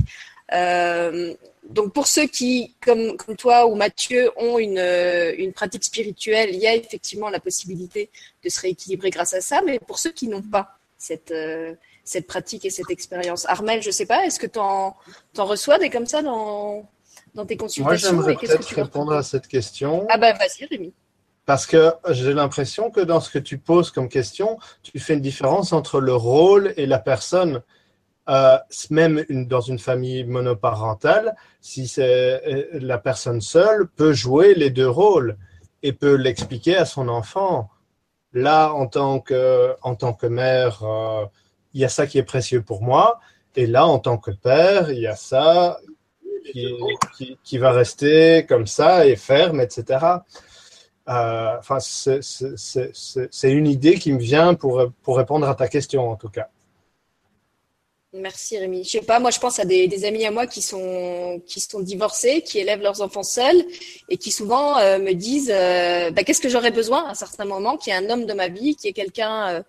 [0.53, 1.33] Euh,
[1.69, 6.49] donc pour ceux qui, comme, comme, toi ou Mathieu, ont une, euh, une, pratique spirituelle,
[6.51, 8.09] il y a effectivement la possibilité
[8.43, 11.73] de se rééquilibrer grâce à ça, mais pour ceux qui n'ont pas cette, euh,
[12.03, 13.45] cette pratique et cette expérience.
[13.47, 14.95] Armel, je ne sais pas, est-ce que tu en,
[15.37, 16.89] en, reçois des comme ça dans,
[17.35, 20.05] dans tes consultations Moi, j'aimerais peut-être répondre à cette question.
[20.09, 20.93] Ah ben vas-y, Rémi.
[21.51, 25.19] Parce que j'ai l'impression que dans ce que tu poses comme question, tu fais une
[25.19, 27.61] différence entre le rôle et la personne.
[28.29, 28.57] Euh,
[28.89, 34.87] même dans une famille monoparentale, si c'est euh, la personne seule, peut jouer les deux
[34.87, 35.35] rôles
[35.83, 37.69] et peut l'expliquer à son enfant.
[38.31, 41.25] Là, en tant que, en tant que mère, euh,
[41.73, 43.19] il y a ça qui est précieux pour moi.
[43.57, 45.79] Et là, en tant que père, il y a ça
[46.53, 50.21] qui, qui va rester comme ça et ferme, etc.
[51.11, 56.15] Euh, enfin, c'est une idée qui me vient pour, pour répondre à ta question, en
[56.15, 56.47] tout cas.
[58.13, 58.83] Merci Rémi.
[58.83, 61.61] Je sais pas, moi je pense à des, des, amis à moi qui sont qui
[61.61, 63.63] sont divorcés, qui élèvent leurs enfants seuls
[64.09, 67.45] et qui souvent euh, me disent euh, bah, qu'est-ce que j'aurais besoin à un certain
[67.45, 69.63] moment, qui est un homme de ma vie, qui est quelqu'un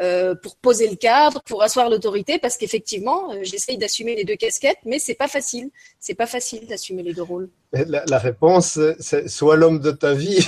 [0.00, 4.78] euh, pour poser le cadre, pour asseoir l'autorité, parce qu'effectivement j'essaye d'assumer les deux casquettes,
[4.84, 5.70] mais c'est pas facile.
[5.98, 7.48] C'est pas facile d'assumer les deux rôles.
[7.72, 10.46] La, la réponse, c'est soit l'homme de ta vie,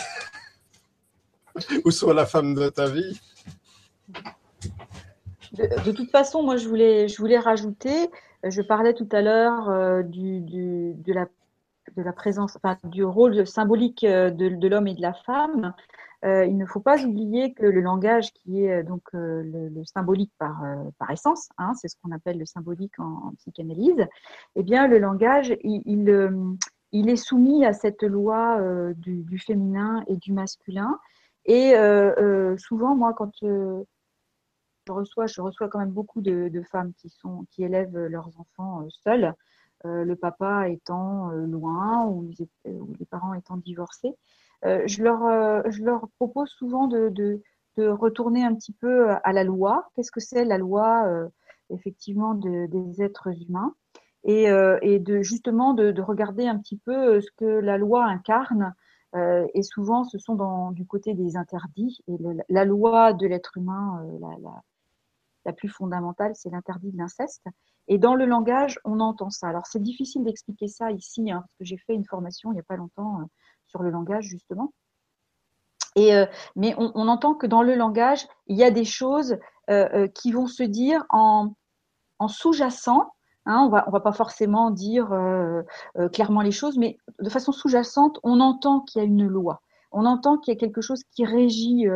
[1.85, 3.21] ou soit la femme de ta vie?
[5.53, 8.11] De, toute façon, moi, je voulais, je voulais rajouter,
[8.45, 11.27] je parlais tout à l'heure euh, du, du, de, la,
[11.97, 15.75] de la présence, enfin, du rôle symbolique euh, de, de l'homme et de la femme.
[16.25, 20.63] Euh, il ne faut pas oublier que le langage, qui est donc le, symbolique par,
[20.99, 24.07] par essence, hein, c'est ce qu'on appelle le symbolique en, psychanalyse,
[24.55, 25.83] eh bien, le langage, il,
[26.93, 28.59] il, est soumis à cette loi
[28.97, 30.99] du, féminin et du masculin.
[31.53, 31.75] Et
[32.59, 33.83] souvent, moi, quand je
[34.89, 39.35] reçois, je reçois quand même beaucoup de, femmes qui, sont, qui élèvent leurs enfants seules,
[39.87, 44.15] euh, le papa étant euh, loin ou les, parents étant divorcés.
[44.67, 47.41] Euh, je, leur, propose souvent de,
[47.79, 49.89] retourner un petit peu à la loi.
[49.95, 51.07] Qu'est-ce que c'est la loi
[51.71, 53.75] effectivement de, des êtres humains?
[54.25, 58.75] Et, de justement de, regarder un petit peu ce que la loi incarne.
[59.15, 61.99] Et souvent, ce sont dans, du côté des interdits.
[62.07, 62.17] Et
[62.49, 64.53] la loi de l'être humain, la,
[65.45, 67.45] la, plus fondamentale, c'est l'interdit de l'inceste.
[67.91, 69.49] Et dans le langage, on entend ça.
[69.49, 72.61] Alors, c'est difficile d'expliquer ça ici, hein, parce que j'ai fait une formation il n'y
[72.61, 73.25] a pas longtemps euh,
[73.67, 74.73] sur le langage, justement.
[75.97, 76.25] Et, euh,
[76.55, 79.39] mais on, entend que dans le langage, il y a des choses
[79.71, 81.53] euh, euh qui vont se dire en
[82.29, 83.11] sous-jacent.
[83.51, 85.63] Hein, on va, on va pas forcément dire euh,
[85.99, 89.61] euh, clairement les choses, mais de façon sous-jacente, on entend qu'il y a une loi.
[89.91, 91.87] On entend qu'il y a quelque chose qui régit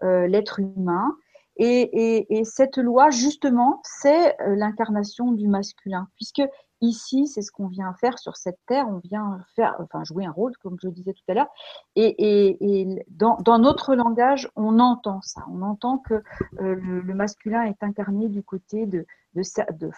[0.00, 1.14] l'être humain.
[1.56, 6.42] Et, et, et, cette loi, justement, c'est euh, l'incarnation du masculin, puisque
[6.80, 10.56] ici, c'est ce qu'on vient faire sur cette terre, on vient faire, jouer un rôle,
[10.62, 11.48] comme je le disais tout à l'heure,
[11.94, 18.28] et, dans, notre langage, on entend ça, on entend que euh, le, masculin est incarné
[18.28, 19.42] du côté de, de,
[19.78, 19.90] de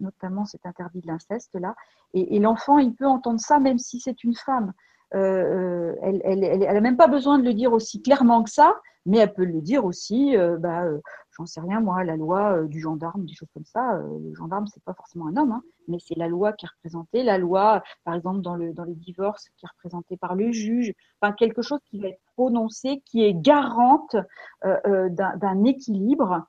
[0.00, 1.74] notamment cet interdit de l'inceste là,
[2.14, 4.72] et, l'enfant, il peut entendre ça même si c'est une femme.
[5.14, 8.44] Euh, euh elle, elle, elle, elle a même pas besoin de le dire aussi clairement
[8.44, 8.74] que ça,
[9.06, 11.00] mais elle peut le dire aussi, euh, bah, euh,
[11.32, 13.98] j'en sais rien moi, la loi euh, du gendarme, des choses comme ça.
[13.98, 17.22] le gendarme, c'est pas forcément un homme, hein, mais c'est la loi qui est représentée,
[17.22, 20.92] la loi, par exemple dans le dans les divorces, qui est représentée par le juge,
[21.20, 24.16] enfin quelque chose qui va être prononcé, qui est garante
[24.62, 26.46] d'un équilibre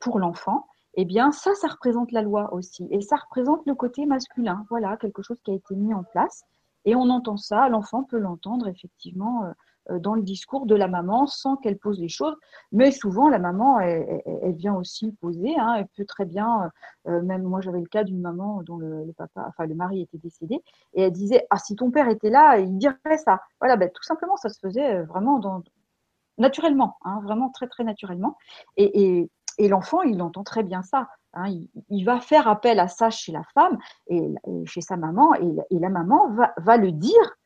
[0.00, 0.66] pour l'enfant.
[0.94, 4.66] Eh bien, ça, ça représente la loi aussi, et ça représente le côté masculin.
[4.70, 6.44] Voilà, quelque chose qui a été mis en place
[6.84, 9.44] Et on entend ça, l'enfant peut l'entendre effectivement
[9.90, 12.36] euh, dans le discours de la maman sans qu'elle pose les choses.
[12.72, 15.58] Mais souvent, la maman, elle, vient aussi poser.
[15.58, 15.74] Hein.
[15.78, 16.70] elle peut très bien,
[17.08, 20.18] euh, même moi j'avais le cas d'une maman dont le, papa, enfin le mari était
[20.18, 20.60] décédé,
[20.94, 23.40] et elle disait ah si ton père était là, il dirait ça.
[23.60, 25.40] Voilà, ben, tout simplement, ça se faisait euh, vraiment
[26.38, 28.36] naturellement, hein, vraiment très très naturellement.
[28.76, 29.30] Et,
[29.68, 31.08] l'enfant, il entend très bien ça.
[31.34, 31.46] Hein.
[31.90, 33.78] il, va faire appel à ça chez la femme
[34.08, 34.20] et,
[34.66, 37.36] chez sa maman, et, la maman va, le dire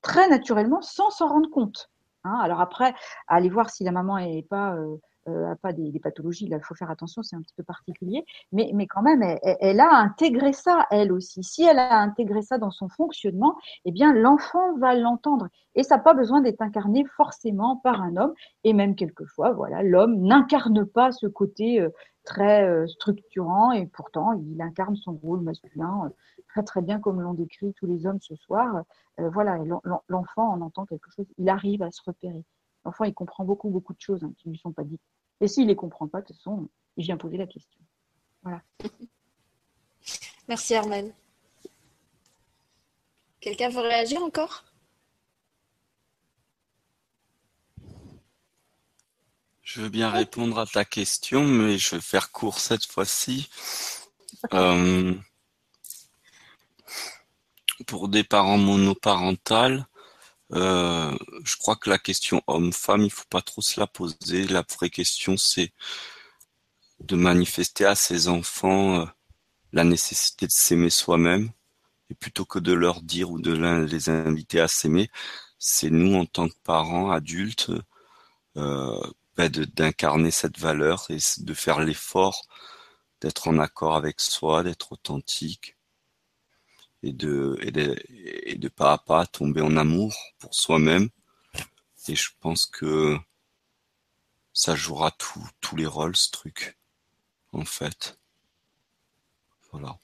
[0.00, 1.90] très naturellement sans s'en rendre compte.
[2.24, 2.38] Hein.
[2.40, 2.94] Alors après,
[3.26, 4.96] aller voir si la maman n'est pas euh,
[5.28, 8.70] euh, pas des, pathologies, là, il faut faire attention, c'est un petit peu particulier, mais,
[8.74, 11.42] mais quand même, elle, a intégré ça, elle aussi.
[11.42, 15.48] Si elle a intégré ça dans son fonctionnement, eh bien, l'enfant va l'entendre.
[15.74, 18.34] Et ça n'a pas besoin d'être incarné forcément par un homme,
[18.64, 21.90] et même quelquefois, voilà, l'homme n'incarne pas ce côté euh,
[22.24, 26.10] très euh, structurant, et pourtant, il incarne son rôle masculin
[26.48, 28.82] très très bien comme l'ont décrit tous les hommes ce soir.
[29.18, 29.58] voilà,
[30.08, 32.44] l'enfant en entend quelque chose, il arrive à se repérer.
[32.84, 35.02] L'enfant, il comprend beaucoup, beaucoup de choses hein, qui ne lui sont pas dites.
[35.40, 37.80] Et s'il ne les comprend pas, de toute façon, il vient poser la question.
[38.42, 38.62] Voilà.
[40.48, 41.14] Merci Armel.
[43.40, 44.64] Quelqu'un veut réagir encore?
[49.62, 53.48] Je veux bien répondre à ta question, mais je vais faire court cette fois-ci.
[54.52, 55.14] Euh,
[57.86, 59.86] pour des parents monoparentales,
[60.52, 64.46] euh, je crois que la question homme-femme, il faut pas trop se la poser.
[64.48, 65.72] La vraie question, c'est
[67.00, 69.06] de manifester à ses enfants euh,
[69.72, 71.50] la nécessité de s'aimer soi-même.
[72.10, 73.52] Et plutôt que de leur dire ou de
[73.84, 75.10] les inviter à s'aimer,
[75.58, 77.70] c'est nous, en tant que parents adultes,
[78.56, 79.00] euh,
[79.36, 82.42] ben d'incarner cette valeur et de faire l'effort
[83.20, 85.76] d'être en accord avec soi, d'être authentique,
[87.02, 91.08] et de, et de, et de pas à pas tomber en amour pour soi-même.
[92.08, 93.16] Et je pense que
[94.52, 96.78] ça jouera tous les rôles, ce truc,
[97.52, 98.18] en fait.
[99.70, 99.96] Voilà.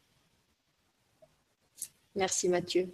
[2.14, 2.88] Merci Mathieu.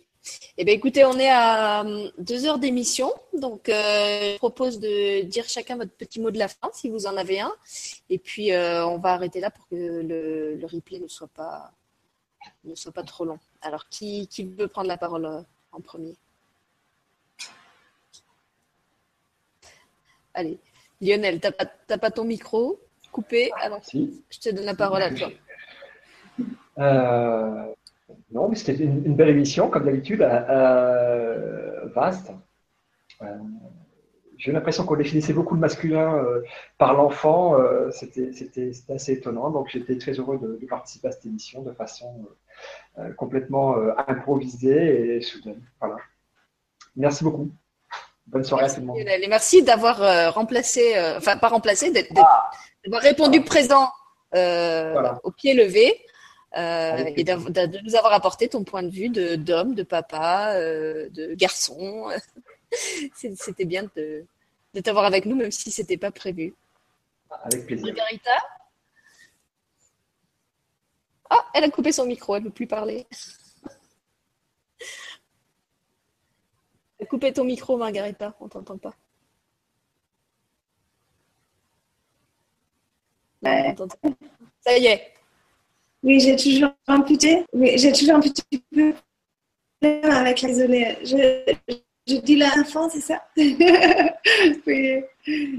[0.57, 5.23] Eh bien, écoutez, on est à euh, deux heures d'émission, donc euh, je propose de
[5.23, 7.53] dire chacun votre petit mot de la fin, si vous en avez un,
[8.09, 11.73] et puis euh, on va arrêter là pour que le, le replay ne soit pas
[12.65, 13.39] ne soit pas trop long.
[13.62, 15.40] Alors, qui, qui veut prendre la parole euh,
[15.70, 16.16] en premier?
[20.34, 20.59] Allez,
[21.01, 21.48] Lionel, tu
[21.89, 22.80] n'as pas, ton micro
[23.12, 23.51] coupé?
[23.60, 25.28] Alors, je te donne la parole à toi.
[26.78, 27.72] Euh,
[28.32, 32.32] non, mais c'était une, belle émission, comme d'habitude, euh, vaste
[34.43, 36.43] j'ai l'impression qu'on définissait beaucoup le masculin euh,
[36.77, 37.60] par l'enfant.
[37.60, 39.51] Euh, c'était assez étonnant.
[39.51, 42.27] Donc, j'étais très heureux de, participer à cette émission de façon
[42.98, 43.77] euh, complètement
[44.09, 45.62] improvisée et soudaine.
[45.78, 45.97] Voilà.
[46.97, 47.51] Merci beaucoup.
[48.27, 48.97] Bonne soirée à tout le monde.
[48.98, 52.51] Et merci d'avoir remplacé, enfin, pas remplacé, ah.
[52.85, 53.90] d'avoir répondu présent
[54.35, 56.01] au pied levé.
[56.56, 62.09] et de, nous avoir apporté ton point de vue d'homme, de, papa, de garçon.
[63.14, 64.24] C'était bien de,
[64.74, 66.55] de t'avoir avec nous, même si ce n'était pas prévu.
[67.31, 67.86] Avec plaisir.
[67.86, 68.31] Margarita
[71.31, 73.07] Ah, elle a coupé son micro, elle ne veut plus parler.
[77.09, 78.94] Coupez ton micro, Margarita, on ne t'entend pas.
[84.61, 85.12] Ça y est.
[86.03, 88.94] Oui, j'ai toujours un petit, oui, j'ai toujours un petit peu
[89.82, 90.99] avec l'isolé.
[91.03, 91.55] Je,
[92.16, 93.22] je dis l'enfant, c'est ça
[94.66, 95.02] Oui.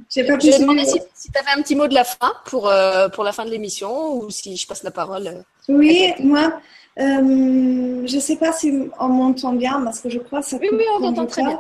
[0.10, 0.52] J'ai pas pu.
[0.52, 3.24] Je demandais si, si tu avais un petit mot de la fin pour, euh, pour
[3.24, 5.28] la fin de l'émission ou si je passe la parole.
[5.28, 6.60] Euh, oui, moi,
[7.00, 10.58] euh, je ne sais pas si on m'entend bien parce que je crois que ça
[10.62, 11.60] Oui, oui, on t'entend très bien.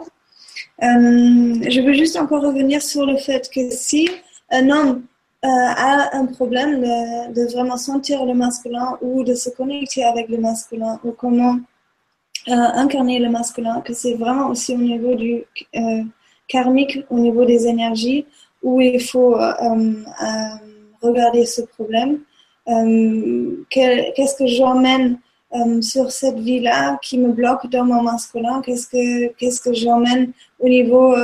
[0.81, 4.09] je veux juste encore revenir sur le fait que si
[4.51, 5.03] un homme
[5.45, 10.37] a un problème de, de, vraiment sentir le masculin ou de se connecter avec le
[10.37, 11.57] masculin ou comment
[12.47, 15.43] incarner le masculin, que c'est vraiment aussi au niveau du
[15.75, 16.03] euh,
[16.47, 18.25] karmique, au niveau des énergies,
[18.61, 19.93] où il faut euh,
[21.01, 22.19] regarder ce problème.
[23.69, 25.19] Qu'est-ce que j'emmène
[25.81, 28.61] sur cette vie-là qui me bloque dans mon masculin?
[28.61, 31.15] Qu'est-ce que, qu'est-ce que j'emmène au niveau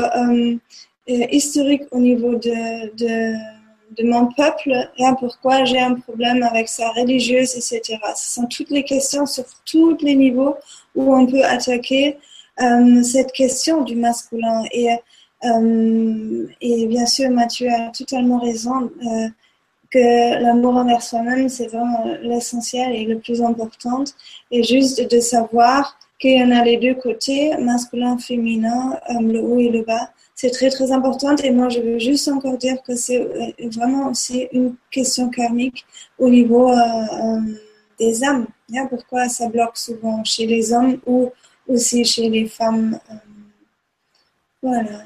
[1.07, 3.59] historique, au niveau de, de
[3.99, 7.99] de mon peuple et pourquoi j'ai un problème avec sa religieuse, etc.
[8.15, 10.55] Ce sont toutes les questions sur tous les niveaux
[10.95, 12.17] où on peut attaquer
[12.61, 14.63] euh, cette question du masculin.
[14.71, 14.89] Et,
[15.45, 19.27] euh, et bien sûr, Mathieu a totalement raison euh,
[19.91, 24.03] que l'amour envers soi-même, c'est vraiment l'essentiel et le plus important.
[24.51, 29.59] Et juste de savoir qu'il y en a les deux côtés, masculin, féminin, le haut
[29.59, 30.11] et le bas.
[30.41, 33.27] C'est très très important et moi je veux juste encore dire que c'est
[33.75, 35.85] vraiment aussi une question karmique
[36.17, 36.71] au niveau
[37.99, 38.47] des âmes.
[38.89, 41.29] pourquoi ça bloque souvent chez les hommes ou
[41.67, 42.97] aussi chez les femmes.
[44.63, 45.01] voilà.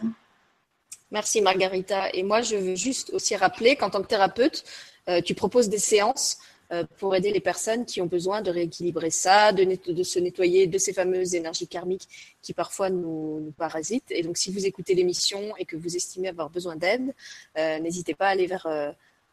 [1.09, 2.09] Merci Margarita.
[2.13, 4.63] Et moi, je veux juste aussi rappeler qu'en tant que thérapeute,
[5.09, 6.52] euh, tu proposes des séances euh,
[6.97, 10.77] pour aider les personnes qui ont besoin de rééquilibrer ça, de, de, se nettoyer de
[10.77, 12.07] ces fameuses énergies karmiques
[12.41, 14.11] qui parfois nous, parasitent.
[14.11, 17.13] Et donc, si vous écoutez l'émission et que vous estimez avoir besoin d'aide,
[17.57, 18.67] euh, n'hésitez pas à aller vers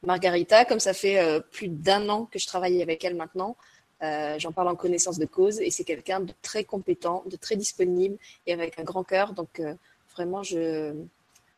[0.02, 0.64] Margarita.
[0.64, 3.56] Comme ça fait plus d'un an que je travaille avec elle maintenant,
[4.38, 8.16] J'en parle en connaissance de cause et c'est quelqu'un de très compétent, de très disponible
[8.46, 9.34] et avec un grand cœur.
[9.34, 9.60] Donc,
[10.14, 10.94] vraiment, je,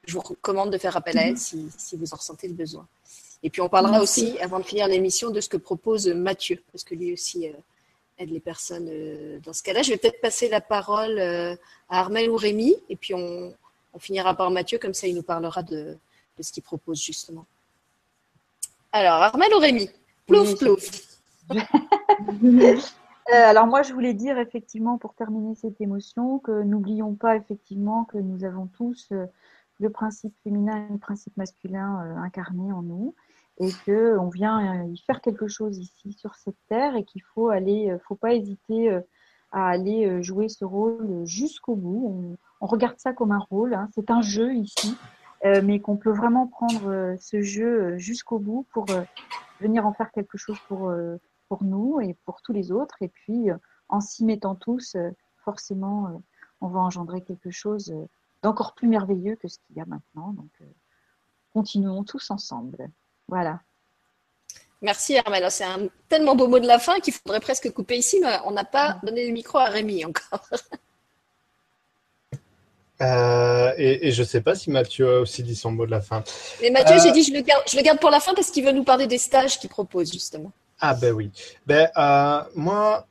[0.05, 2.87] je vous recommande de faire appel à elle si, vous en ressentez le besoin.
[3.43, 6.85] Et puis on parlera aussi, avant de finir l'émission, de ce que propose Mathieu, parce
[6.85, 7.53] que lui aussi euh,
[8.19, 9.83] aide les personnes euh, dans ce cas-là.
[9.83, 11.57] Je vais peut-être passer la parole euh,
[11.89, 13.53] à Armel ou Rémi, et puis on,
[13.99, 15.99] finira par Mathieu, comme ça il nous parlera de,
[16.41, 17.45] ce qu'il propose justement.
[18.93, 19.91] Alors, Armel ou Rémi?
[20.27, 21.03] Plouf, plouf.
[23.33, 28.19] alors moi, je voulais dire effectivement, pour terminer cette émotion, que n'oublions pas effectivement que
[28.19, 29.13] nous avons tous
[29.79, 33.15] le principe féminin et le principe masculin incarné en nous
[33.63, 37.49] et qu'on vient euh, y faire quelque chose ici sur cette terre et qu'il faut
[37.49, 38.91] aller, euh, faut pas hésiter
[39.53, 42.37] à aller jouer ce rôle jusqu'au bout.
[42.61, 43.89] On, regarde ça comme un rôle, hein.
[43.95, 44.97] c'est un jeu ici,
[45.45, 48.87] mais qu'on peut vraiment prendre ce jeu jusqu'au bout pour
[49.61, 50.91] venir en faire quelque chose pour,
[51.49, 52.97] pour nous et pour tous les autres.
[53.03, 53.49] Et puis,
[53.91, 54.97] en s'y mettant tous,
[55.45, 56.23] forcément,
[56.63, 57.93] on va engendrer quelque chose
[58.43, 60.33] d'encore plus merveilleux que ce qu'il y a maintenant.
[60.33, 60.67] Donc, euh,
[61.53, 62.91] continuons tous ensemble.
[63.33, 63.61] Voilà.
[64.83, 65.47] Merci Armel.
[65.49, 68.51] C'est un tellement beau mot de la fin qu'il faudrait presque couper ici, mais on
[68.51, 70.47] n'a pas donné le micro à Rémi encore.
[73.01, 76.01] Euh, et, je ne sais pas si Mathieu a aussi dit son mot de la
[76.01, 76.23] fin.
[76.61, 78.53] Mais Mathieu, j'ai euh, dit je le, garde, je le garde pour la fin parce
[78.53, 80.53] qu'il veut nous parler des stages qu'il propose justement.
[80.79, 81.33] Ah ben oui.
[81.67, 83.09] Ben, euh, moi,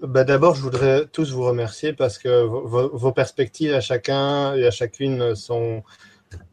[0.00, 4.70] ben, d'abord, je voudrais tous vous remercier parce que vos, perspectives à chacun et à
[4.70, 5.82] chacune sont,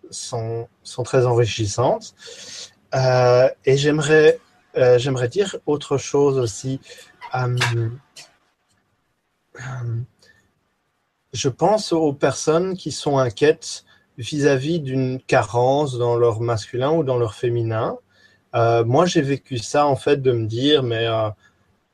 [0.10, 2.16] sont, sont très enrichissantes.
[2.94, 4.40] Euh, et j'aimerais,
[4.78, 6.80] euh, j'aimerais dire autre chose aussi.
[11.34, 13.86] je pense aux personnes qui sont inquiètes
[14.18, 17.98] vis-à-vis d'une carence dans leur masculin ou dans leur féminin.
[18.56, 21.30] Euh, moi, j'ai vécu ça en fait de me dire, mais, euh,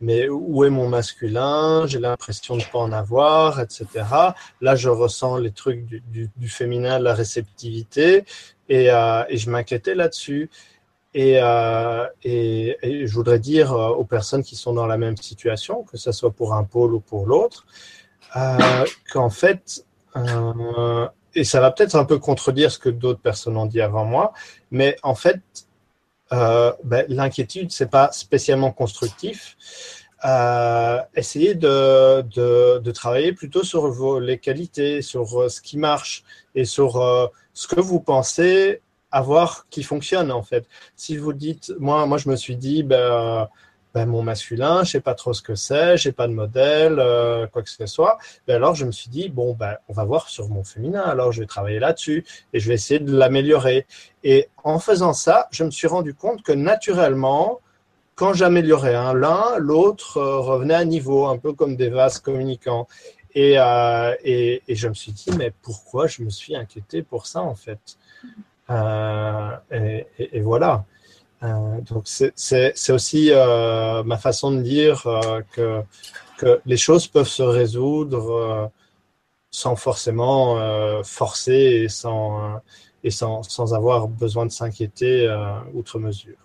[0.01, 1.85] mais où est mon masculin?
[1.87, 3.85] J'ai l'impression de ne pas en avoir, etc.
[4.61, 8.25] Là, je ressens les trucs du, du, du féminin, la réceptivité,
[8.69, 10.49] et, euh, et je m'inquiétais là-dessus.
[11.17, 15.81] Et, euh, et, je voudrais dire euh, aux personnes qui sont dans la même situation,
[15.81, 17.65] que ce soit pour un pôle ou pour l'autre,
[18.35, 19.83] euh, qu'en fait,
[21.33, 24.31] et ça va peut-être un peu contredire ce que d'autres personnes ont dit avant moi,
[24.69, 25.41] mais en fait,
[26.29, 29.57] ben, l'inquiétude, c'est pas spécialement constructif.
[31.15, 36.23] Essayez de, de, de, travailler plutôt sur vos, les qualités, sur ce qui marche
[36.53, 38.81] et sur ce que vous pensez
[39.17, 40.65] avoir qui fonctionne en fait.
[40.95, 43.47] Si vous dites, moi, moi je me suis dit, ben,
[43.97, 47.47] ben, mon masculin, je sais pas trop ce que c'est, j'ai pas de modèle, euh,
[47.47, 48.19] quoi que ce soit.
[48.45, 51.01] Ben alors je me suis dit bon ben on va voir sur mon féminin.
[51.01, 52.23] Alors je vais travailler là-dessus
[52.53, 53.87] et je vais essayer de l'améliorer.
[54.23, 57.59] Et en faisant ça, je me suis rendu compte que naturellement,
[58.13, 62.87] quand j'améliorais un l'un, l'autre euh, revenait à niveau, un peu comme des vases communicants.
[63.33, 67.25] Et, euh, et, et, je me suis dit mais pourquoi je me suis inquiété pour
[67.25, 67.97] ça en fait?
[68.69, 70.85] Euh, et, voilà.
[71.43, 75.03] Euh, donc c'est aussi euh, ma façon de dire
[75.51, 75.81] que,
[76.37, 78.71] que les choses peuvent se résoudre
[79.51, 82.61] sans forcément forcer et sans,
[83.03, 85.33] et sans, sans avoir besoin de s'inquiéter
[85.73, 86.37] outre mesure.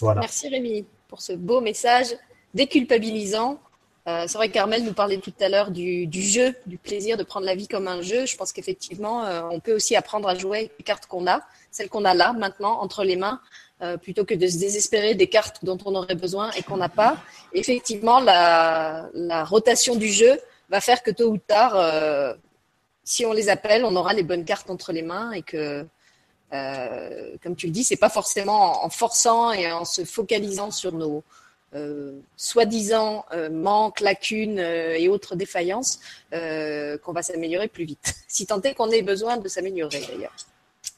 [0.00, 0.22] Voilà.
[0.22, 2.08] Merci Rémi pour ce beau message
[2.54, 3.60] déculpabilisant.
[4.06, 7.46] Euh, c'est vrai qu'Armel nous parlait tout à l'heure du, jeu, du plaisir de prendre
[7.46, 8.26] la vie comme un jeu.
[8.26, 11.40] Je pense qu'effectivement, euh, on peut aussi apprendre à jouer les cartes qu'on a,
[11.70, 13.40] celles qu'on a là maintenant entre les mains,
[13.80, 16.90] euh, plutôt que de se désespérer des cartes dont on aurait besoin et qu'on n'a
[16.90, 17.16] pas.
[17.54, 19.08] Effectivement, la,
[19.44, 22.36] rotation du jeu va faire que tôt ou tard,
[23.04, 25.86] si on les appelle, on aura les bonnes cartes entre les mains et que,
[26.50, 31.22] comme tu le dis, c'est pas forcément en forçant et en se focalisant sur nos
[31.74, 35.98] euh, soi-disant euh, manques, lacunes euh, et autres défaillances,
[36.30, 38.14] qu'on va s'améliorer plus vite.
[38.28, 40.34] Si tant est qu'on ait besoin de s'améliorer d'ailleurs.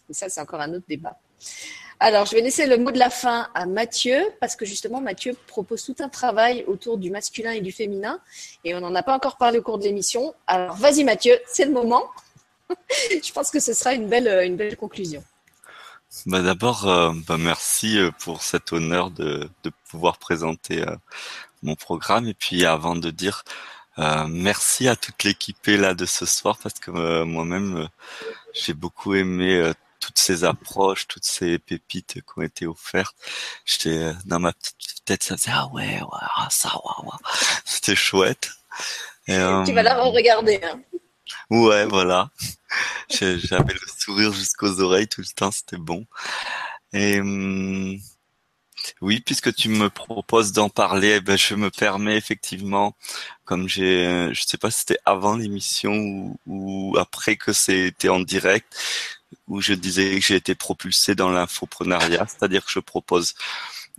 [0.09, 1.19] Mais ça, c'est encore un autre débat.
[2.01, 5.37] Alors, je vais laisser le mot de la fin à Mathieu, parce que justement, Mathieu
[5.47, 8.21] propose tout un travail autour du masculin et du féminin,
[8.65, 10.35] et on n'en a pas encore parlé au cours de l'émission.
[10.47, 12.05] Alors, vas-y Mathieu, c'est le moment.
[12.91, 15.23] je pense que ce sera une belle, une belle conclusion.
[16.27, 20.97] Bah D'abord, euh, bah merci euh, pour cet honneur de, de pouvoir présenter euh,
[21.63, 22.27] mon programme.
[22.27, 23.45] Et puis, avant de dire
[24.29, 27.89] merci à toute l'équipe là de ce soir, parce que moi-même,
[28.53, 29.73] j'ai beaucoup aimé
[30.07, 33.17] toutes ces approches, toutes ces pépites qui ont été offertes.
[33.65, 37.19] J'étais euh, dans ma petite tête, ça faisait ah ouais, ouais ah, ça, ouais, ouais.
[37.65, 38.51] c'était chouette.
[39.27, 40.61] Et, euh, tu vas la regarder.
[40.63, 40.81] Hein.
[41.51, 42.31] Ouais, voilà.
[43.11, 46.07] J'avais le sourire jusqu'aux oreilles tout le temps, c'était bon.
[46.93, 47.99] Et hum,
[49.01, 52.97] oui, puisque tu me proposes d'en parler, eh ben, je me permets effectivement,
[53.45, 58.21] comme j'ai, je sais pas si c'était avant l'émission ou, ou, après que c'était en
[58.21, 58.77] direct,
[59.49, 63.35] où je disais que j'ai été propulsé dans l'infoprenariat, c'est-à-dire que je propose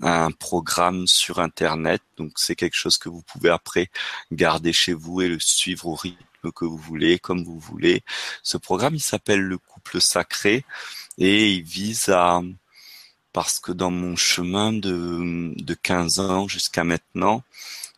[0.01, 2.01] un programme sur Internet.
[2.17, 3.89] Donc c'est quelque chose que vous pouvez après
[4.31, 8.03] garder chez vous et le suivre au rythme que vous voulez, comme vous voulez.
[8.43, 10.65] Ce programme, il s'appelle le couple sacré
[11.17, 12.41] et il vise à,
[13.33, 17.43] parce que dans mon chemin de, de 15 ans jusqu'à maintenant,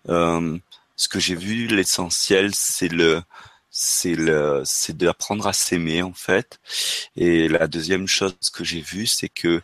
[0.09, 0.57] euh,
[0.95, 3.21] ce que j'ai vu, l'essentiel, c'est le,
[3.71, 6.59] c'est le, c'est d'apprendre à s'aimer en fait.
[7.15, 9.61] Et la deuxième chose que j'ai vue, c'est que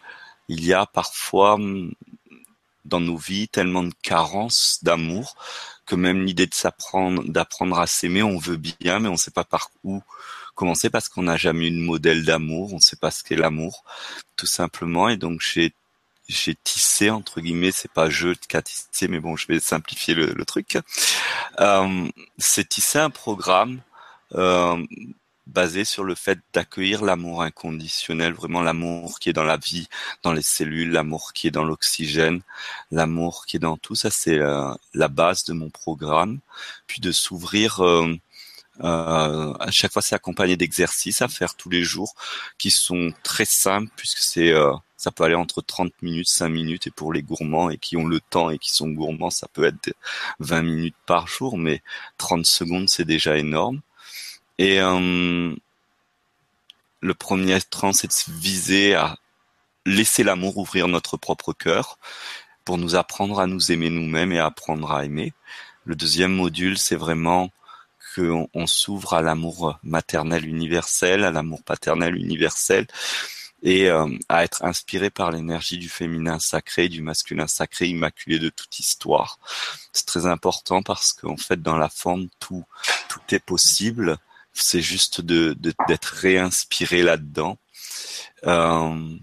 [0.48, 1.58] il y a parfois
[2.86, 5.36] dans nos vies tellement de carences d'amour
[5.86, 9.32] que même l'idée de s'apprendre, d'apprendre à s'aimer, on veut bien, mais on ne sait
[9.32, 10.02] pas par où
[10.56, 13.36] commencer parce qu'on n'a jamais eu de modèle d'amour, on ne sait pas ce qu'est
[13.36, 13.84] l'amour,
[14.38, 15.10] tout simplement.
[15.10, 15.74] Et donc j'ai
[16.28, 20.16] j'ai tissé entre guillemets, c'est pas je qui a tissé, mais bon, je vais simplifier
[20.16, 20.80] le, le truc.
[21.60, 22.08] Euh,
[22.38, 23.82] c'est tisser un programme
[24.34, 24.84] euh,
[25.48, 29.88] basé sur le fait d'accueillir l'amour inconditionnel, vraiment l'amour qui est dans la vie,
[30.24, 32.42] dans les cellules, l'amour qui est dans l'oxygène,
[32.92, 36.40] l'amour qui est dans tout ça, c'est euh, la base de mon programme.
[36.88, 38.16] Puis de s'ouvrir, euh,
[38.84, 42.14] euh, à chaque fois c'est accompagné d'exercices à faire tous les jours
[42.58, 44.54] qui sont très simples puisque c'est
[44.98, 48.08] ça peut aller entre 30 minutes, 5 minutes et pour les gourmands et qui ont
[48.08, 49.94] le temps et qui sont gourmands, ça peut être
[50.40, 51.84] 20 minutes par jour, mais
[52.18, 53.82] 30 secondes c'est déjà énorme.
[54.58, 55.54] Et euh,
[57.02, 59.18] le premier temps, c'est de viser à
[59.86, 61.98] laisser l'amour ouvrir notre propre cœur
[62.64, 65.34] pour nous apprendre à nous aimer nous-mêmes et apprendre à aimer.
[65.86, 67.52] Le deuxième module, c'est vraiment
[68.16, 72.88] qu'on on, s'ouvre à l'amour maternel universel, à l'amour paternel universel,
[73.62, 78.50] et euh, à être inspiré par l'énergie du féminin sacré, du masculin sacré, immaculé de
[78.50, 79.40] toute histoire.
[79.92, 82.64] C'est très important parce qu'en fait, dans la forme, tout,
[83.10, 84.18] tout est possible
[84.56, 85.56] c'est juste de
[85.88, 87.58] d'être réinspiré là-dedans.
[88.46, 89.18] Euh,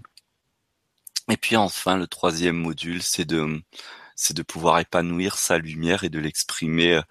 [1.29, 3.61] et puis enfin, le troisième module, c'est de
[4.15, 7.01] c'est de pouvoir épanouir sa lumière et de l'exprimer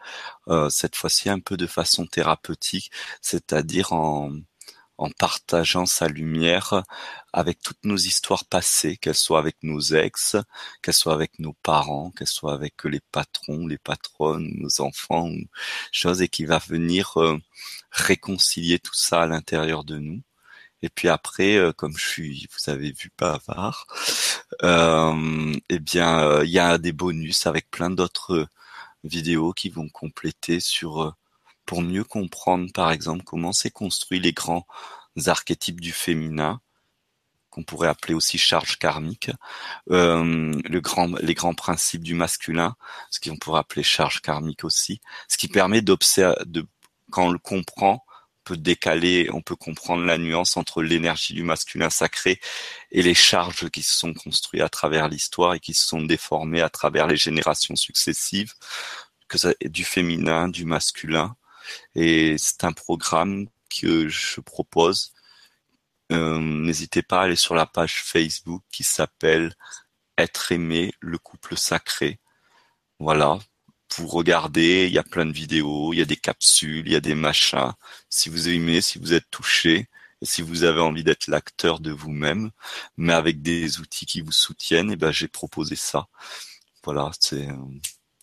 [0.48, 2.90] euh, cette fois-ci un peu de façon thérapeutique,
[3.20, 4.32] c'est-à-dire en
[4.98, 6.84] en partageant sa lumière
[7.32, 10.36] avec toutes nos histoires passées, qu'elles soient avec nos ex,
[10.82, 15.30] qu'elles soient avec nos parents, qu'elles soient avec les patrons, les patronnes, nos enfants,
[15.92, 17.38] choses, et qui va venir euh,
[17.90, 20.22] réconcilier tout ça à l'intérieur de nous.
[20.82, 23.86] Et puis après, euh, comme je suis, vous avez vu, bavard,
[24.62, 28.48] euh, eh bien, euh, il y a des bonus avec plein d'autres
[29.04, 31.14] vidéos qui vont compléter sur
[31.66, 34.66] pour mieux comprendre, par exemple, comment s'est construit les grands
[35.26, 36.60] archétypes du féminin,
[37.50, 39.30] qu'on pourrait appeler aussi charge karmique,
[39.90, 42.74] euh, le grand, les grands principes du masculin,
[43.10, 46.42] ce qu'on pourrait appeler charge karmique aussi, ce qui permet d'observer,
[47.10, 51.42] quand on le comprend, on peut décaler, on peut comprendre la nuance entre l'énergie du
[51.42, 52.40] masculin sacré
[52.90, 56.62] et les charges qui se sont construites à travers l'histoire et qui se sont déformées
[56.62, 58.54] à travers les générations successives,
[59.28, 61.36] que ça, du féminin, du masculin,
[61.94, 65.12] et c'est un programme que je propose.
[66.12, 69.54] Euh, n'hésitez pas à aller sur la page Facebook qui s'appelle
[70.18, 72.18] Être aimé, le couple sacré.
[72.98, 73.38] Voilà,
[73.96, 76.96] vous regardez, il y a plein de vidéos, il y a des capsules, il y
[76.96, 77.72] a des machins.
[78.08, 79.88] Si vous aimez, si vous êtes touché,
[80.22, 82.50] et si vous avez envie d'être l'acteur de vous-même,
[82.96, 86.08] mais avec des outils qui vous soutiennent, et eh ben j'ai proposé ça.
[86.84, 87.56] Voilà, c'est euh,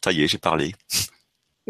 [0.04, 0.76] ça y est, j'ai parlé.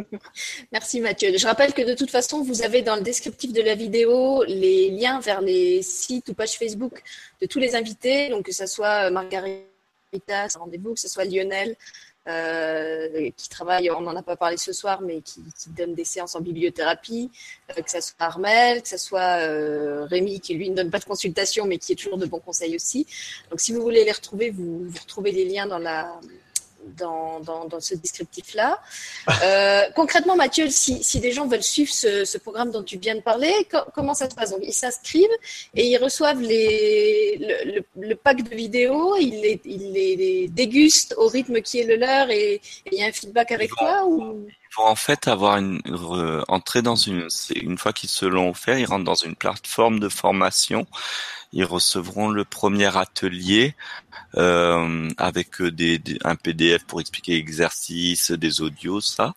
[0.71, 1.37] Merci Mathieu.
[1.37, 4.89] Je rappelle que de toute façon, vous avez dans le descriptif de la vidéo les
[4.89, 7.01] liens vers les sites ou pages Facebook
[7.41, 9.69] de tous les invités, donc que ce soit Margarita
[10.11, 11.75] Caritas, rendez-vous, que ce soit Lionel,
[12.27, 16.35] euh, qui travaille, on n'en a pas parlé ce soir, mais qui, donne des séances
[16.35, 17.31] en bibliothérapie,
[17.71, 20.99] euh, que ce soit Armel, que ce soit euh, Rémi, qui lui ne donne pas
[20.99, 23.07] de consultation, mais qui est toujours de bons conseils aussi.
[23.49, 26.19] Donc si vous voulez les retrouver, vous retrouvez les liens dans la,
[26.97, 28.79] dans, dans, ce descriptif-là.
[29.43, 33.15] Euh, concrètement, Mathieu, si, si, des gens veulent suivre ce, ce, programme dont tu viens
[33.15, 33.53] de parler,
[33.93, 34.51] comment ça se passe?
[34.51, 35.27] Donc, Ils s'inscrivent
[35.75, 41.27] et ils reçouvent les, le, le, pack de vidéos, ils les, ils les, dégustent au
[41.27, 42.61] rythme qui est le leur et
[42.91, 44.47] il y a un feedback avec toi ou...
[44.49, 45.81] Ils vont en fait avoir une
[46.47, 50.09] entrer dans une une fois qu'ils se l'ont fait, ils rentrent dans une plateforme de
[50.09, 50.85] formation
[51.51, 53.75] ils recevront le premier atelier
[54.35, 59.33] euh, avec des, un PDF pour expliquer l'exercice, des audios, ça.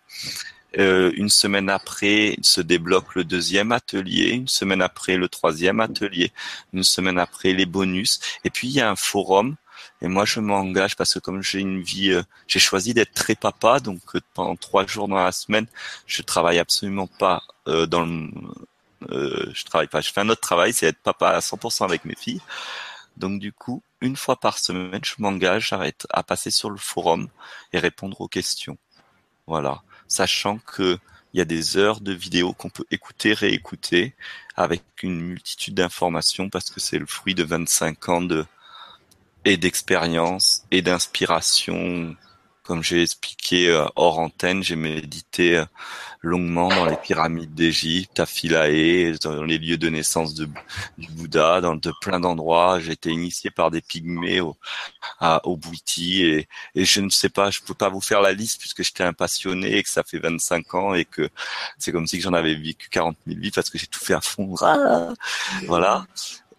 [0.78, 6.32] Euh, une semaine après, se débloque le deuxième atelier, une semaine après le troisième atelier,
[6.72, 8.20] une semaine après les bonus.
[8.44, 9.56] Et puis il y a un forum.
[10.00, 13.34] Et moi, je m'engage parce que comme j'ai une vie, euh, j'ai choisi d'être très
[13.34, 15.66] papa, donc euh, pendant trois jours dans la semaine,
[16.06, 18.28] je travaille absolument pas euh, dans le,
[19.10, 20.00] euh, je travaille pas.
[20.00, 22.40] Je fais un autre travail, c'est être papa à 100% avec mes filles.
[23.16, 25.74] Donc du coup, une fois par semaine, je m'engage
[26.10, 27.28] à passer sur le forum
[27.72, 28.78] et répondre aux questions.
[29.46, 30.98] Voilà, sachant que
[31.34, 34.14] il y a des heures de vidéos qu'on peut écouter, réécouter,
[34.54, 38.44] avec une multitude d'informations parce que c'est le fruit de 25 ans de
[39.44, 42.16] et d'expérience et d'inspiration
[42.62, 45.64] comme j'ai expliqué euh, hors antenne, j'ai médité euh,
[46.22, 50.48] longuement dans les pyramides d'Égypte, à Philae, dans les lieux de naissance de,
[50.96, 52.78] du Bouddha, dans de plein d'endroits.
[52.80, 54.56] J'ai été initié par des pygmées au,
[55.20, 55.58] à, au
[55.98, 59.02] et, et, je ne sais pas, je peux pas vous faire la liste puisque j'étais
[59.04, 61.28] un passionné et que ça fait 25 ans et que
[61.78, 64.20] c'est comme si j'en avais vécu 40 000 vies parce que j'ai tout fait à
[64.20, 64.54] fond.
[65.66, 66.06] Voilà.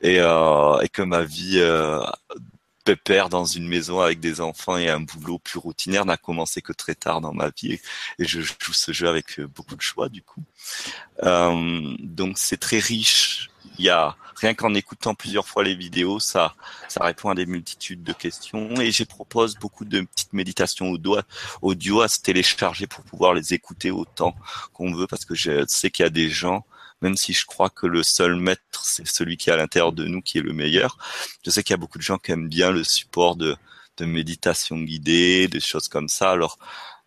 [0.01, 2.01] Et, euh, et que ma vie euh,
[2.83, 6.73] pépère dans une maison avec des enfants et un boulot plus routinaire n'a commencé que
[6.73, 7.79] très tard dans ma vie
[8.19, 10.43] et, je joue ce jeu avec euh, beaucoup de choix du coup.
[11.23, 13.49] Euh, donc c'est très riche.
[13.79, 16.55] Il y a rien qu'en écoutant plusieurs fois les vidéos, ça
[16.87, 21.17] ça répond à des multitudes de questions et je propose beaucoup de petites méditations audio,
[21.61, 24.35] audio à se télécharger pour pouvoir les écouter autant
[24.73, 26.65] qu'on veut parce que je sais qu'il y a des gens
[27.03, 30.05] même si je crois que le seul maître, c'est celui qui est à l'intérieur de
[30.05, 30.97] nous qui est le meilleur.
[31.45, 33.55] Je sais qu'il y a beaucoup de gens qui aiment bien le support de,
[33.99, 36.31] méditation guidée, des choses comme ça.
[36.31, 36.57] Alors,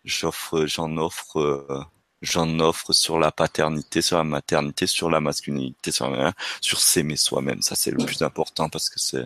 [0.05, 1.83] j'offre, j'en offre, euh,
[2.21, 7.61] j'en offre sur la paternité, sur la maternité, sur la masculinité, sur, sur s'aimer soi-même.
[7.61, 9.25] Ça, c'est le plus important parce que c'est,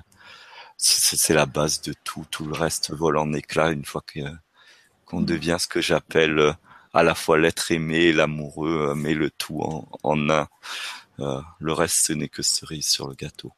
[0.78, 2.26] c'est la base de tout.
[2.32, 4.04] Tout le reste vole en éclat une fois
[5.06, 6.56] qu'on devient ce que j'appelle
[6.94, 10.48] à la fois l'être aimé l'amoureux, euh, mais le tout en, en un.
[11.20, 13.52] Euh, le reste, ce n'est que cerise sur le gâteau.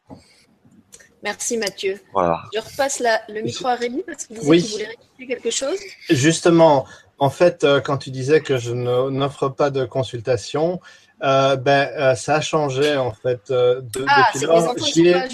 [1.24, 2.02] Merci Mathieu.
[2.14, 4.70] Je repasse le micro à Rémi parce qu'il disait oui.
[4.72, 5.80] voulait rectifier quelque chose.
[6.10, 6.86] Justement,
[7.18, 10.82] en fait, euh, quand tu disais que je n'offre pas de consultation,
[11.24, 14.76] euh, ben, ça a changé en fait de, ah, depuis lors.
[14.80, 15.28] J'y ai,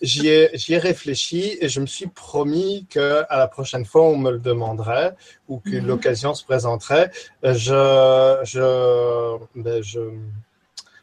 [0.00, 4.16] j'y ai, ai, réfléchi et je me suis promis que à la prochaine fois on
[4.16, 5.14] me le demanderait
[5.48, 5.86] ou que mm -hmm.
[5.86, 7.10] l'occasion se présenterait,
[7.42, 8.64] je, je,
[9.54, 10.00] ben, je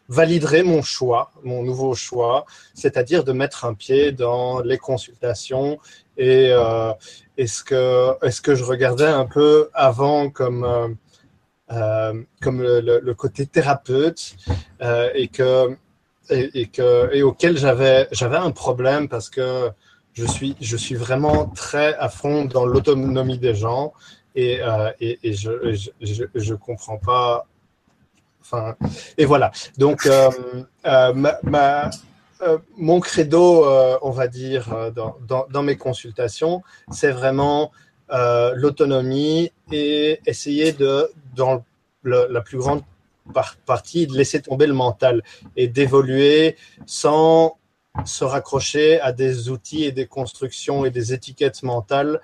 [0.09, 5.79] validerai mon choix, mon nouveau choix, c'est-à-dire de mettre un pied dans les consultations
[6.17, 6.93] et euh,
[7.37, 10.87] est-ce que, est que je regardais un peu avant comme, euh,
[11.71, 14.35] euh, comme le, le, le, côté thérapeute
[14.81, 15.77] euh, et, que,
[16.29, 19.69] et, et, que, et auquel j'avais un problème parce que
[20.13, 23.93] je suis, je vraiment très à fond dans l'autonomie des gens
[24.35, 24.91] et, euh,
[25.23, 27.45] je ne je, je comprends pas
[28.49, 28.75] Enfin,
[29.17, 29.51] et voilà.
[29.77, 30.29] Donc, euh,
[30.85, 31.13] euh,
[32.77, 33.65] mon credo,
[34.01, 37.73] on va dire, dans, mes consultations, c'est vraiment
[38.09, 41.65] l'autonomie et essayer de, dans
[42.05, 42.83] la plus grande
[43.33, 45.23] par partie, de laisser tomber le mental
[45.55, 47.57] et d'évoluer sans
[48.05, 52.21] se raccrocher à des outils et des constructions et des étiquettes mentales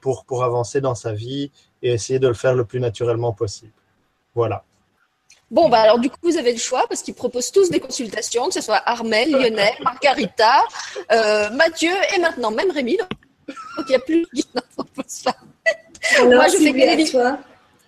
[0.00, 1.50] pour, pour avancer dans sa vie
[1.82, 3.72] et essayer de le faire le plus naturellement possible.
[4.34, 4.64] Voilà.
[5.52, 8.46] Bon, bah alors du coup, vous avez le choix parce qu'ils proposent tous des consultations,
[8.46, 10.64] que ce soit Armel, Lionel, Margarita,
[11.12, 12.96] euh, Mathieu et maintenant même Rémi.
[12.96, 15.36] Donc il n'y a plus qui n'en propose pas.
[16.16, 17.38] Alors, Moi, je fais, que des toi.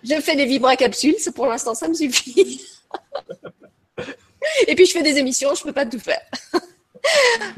[0.07, 2.61] Je fais des vibracapsules, pour l'instant, ça me suffit.
[4.67, 6.21] et puis, je fais des émissions, je ne peux pas tout faire.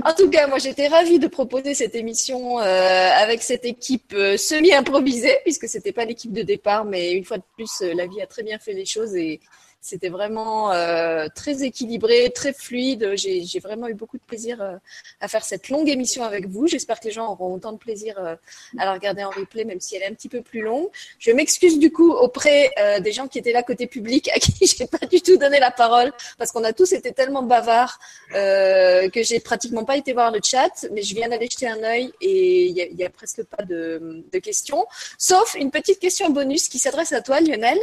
[0.04, 4.38] en tout cas, moi, j'étais ravie de proposer cette émission euh, avec cette équipe euh,
[4.38, 8.22] semi-improvisée, puisque c'était pas l'équipe de départ, mais une fois de plus, euh, la vie
[8.22, 9.40] a très bien fait les choses et
[9.88, 13.14] C'était vraiment euh, très équilibré, très fluide.
[13.16, 14.76] J'ai vraiment eu beaucoup de plaisir euh,
[15.22, 16.68] à faire cette longue émission avec vous.
[16.68, 18.36] J'espère que les gens auront autant de plaisir euh,
[18.78, 20.90] à la regarder en replay, même si elle est un petit peu plus longue.
[21.20, 24.88] Je m'excuse du coup auprès des gens qui étaient là côté public, à qui j'ai
[24.88, 27.98] pas du tout donné la parole, parce qu'on a tous été tellement bavards
[28.32, 30.86] que j'ai pratiquement pas été voir le chat.
[30.92, 34.26] Mais je viens d'aller jeter un œil et il y, y a, presque pas de,
[34.44, 34.86] questions,
[35.18, 37.80] sauf une petite question bonus qui s'adresse à toi, Lionel.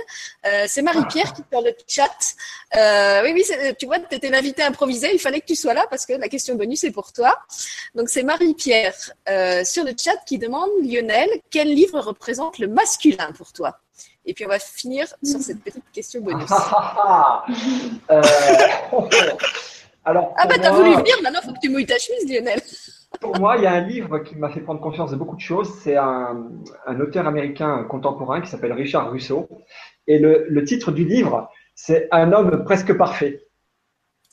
[0.67, 2.35] C'est Marie-Pierre qui sur le chat.
[2.77, 5.87] Euh, oui, oui, tu vois, tu étais l'invité improvisé, il fallait que tu sois là
[5.89, 7.39] parce que la question bonus est pour toi.
[7.95, 8.95] Donc c'est Marie-Pierre
[9.29, 13.79] euh, sur le chat qui demande, Lionel, quel livre représente le masculin pour toi?
[14.27, 16.51] Et puis on va finir sur cette petite question bonus.
[18.11, 18.23] euh,
[20.05, 22.61] alors, ah bah t'as voulu venir, maintenant il faut que tu mouilles ta chemise, Lionel.
[23.21, 25.41] Pour moi, il y a un livre qui m'a fait prendre conscience de beaucoup de
[25.41, 25.73] choses.
[25.83, 26.51] C'est un,
[26.87, 29.49] un auteur américain contemporain qui s'appelle Richard Russo.
[30.07, 33.45] Et le, le titre du livre, c'est Un homme presque parfait.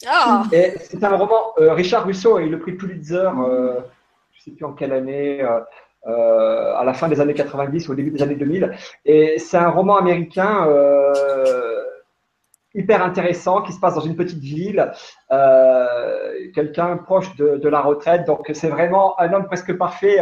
[0.07, 0.43] Ah.
[0.51, 1.53] Et c'est un roman.
[1.59, 3.79] Euh, Richard Russo a eu le prix Pulitzer, euh,
[4.31, 5.43] je ne sais plus en quelle année,
[6.07, 8.75] euh, à la fin des années 90 ou au début des années 2000.
[9.05, 10.67] Et c'est un roman américain
[12.73, 14.91] hyper intéressant qui se passe dans une petite ville,
[16.55, 18.25] quelqu'un proche de, de, la retraite.
[18.25, 20.17] Donc c'est vraiment un homme presque parfait.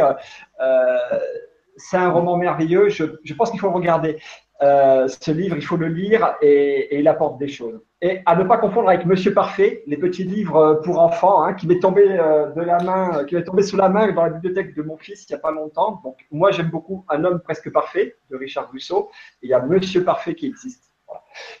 [1.76, 2.90] c'est un roman merveilleux.
[2.90, 4.18] Je, je pense qu'il faut le regarder.
[4.62, 7.80] Euh, ce livre, il faut le lire et, il apporte des choses.
[8.02, 11.66] Et à ne pas confondre avec Monsieur Parfait, les petits livres pour enfants, hein, qui
[11.66, 14.74] m'est tombé euh, de la main, qui m'est tombé sous la main dans la bibliothèque
[14.74, 16.00] de mon fils il n'y a pas longtemps.
[16.04, 19.10] Donc moi j'aime beaucoup Un homme presque parfait de Richard Rousseau.
[19.42, 20.84] Il y a Monsieur Parfait qui existe.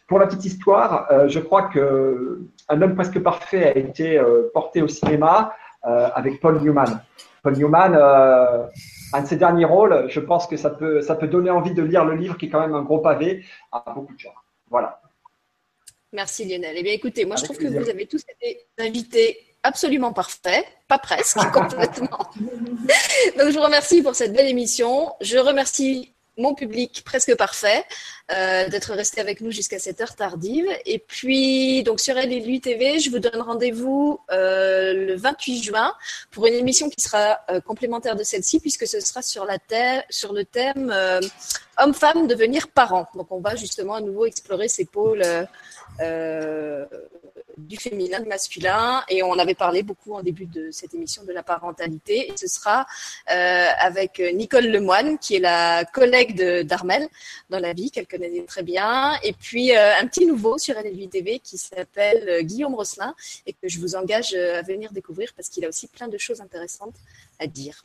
[0.06, 4.50] Pour la petite histoire, euh, je crois que Un homme presque parfait a été euh,
[4.52, 5.52] porté au cinéma
[5.86, 7.00] euh, avec Paul Newman.
[7.42, 8.66] Paul Newman, euh,
[9.12, 11.82] un de ses derniers rôles, je pense que ça peut, ça peut donner envie de
[11.82, 14.34] lire le livre qui est quand même un gros pavé à beaucoup de gens.
[14.68, 15.00] Voilà.
[16.12, 16.74] Merci Lionel.
[16.76, 17.78] Eh bien écoutez, moi Avec je trouve plaisir.
[17.78, 22.18] que vous avez tous été invités absolument parfaits, pas presque, complètement.
[23.38, 25.12] Donc je vous remercie pour cette belle émission.
[25.20, 27.84] Je remercie mon public presque parfait,
[28.32, 30.66] euh, d'être resté avec nous jusqu'à cette heure tardive.
[30.86, 35.94] Et puis, donc sur LLU TV, je vous donne rendez-vous euh, le 28 juin
[36.30, 40.02] pour une émission qui sera euh, complémentaire de celle-ci, puisque ce sera sur, la thème,
[40.10, 40.94] sur le thème
[41.78, 43.08] homme-femme devenir parent.
[43.14, 45.22] Donc, on va justement à nouveau explorer ces pôles
[46.00, 46.86] euh,
[47.58, 51.32] du féminin, du masculin, et on avait parlé beaucoup en début de cette émission de
[51.32, 52.30] la parentalité.
[52.30, 52.86] Et ce sera
[53.30, 57.06] euh, avec Nicole Lemoine, qui est la collègue d'Armel
[57.50, 61.08] dans la vie, qu'elle connaît très bien, et puis euh, un petit nouveau sur LLV
[61.10, 63.14] TV qui s'appelle Guillaume Rosselin,
[63.46, 66.40] et que je vous engage à venir découvrir parce qu'il a aussi plein de choses
[66.40, 66.96] intéressantes
[67.38, 67.82] à dire.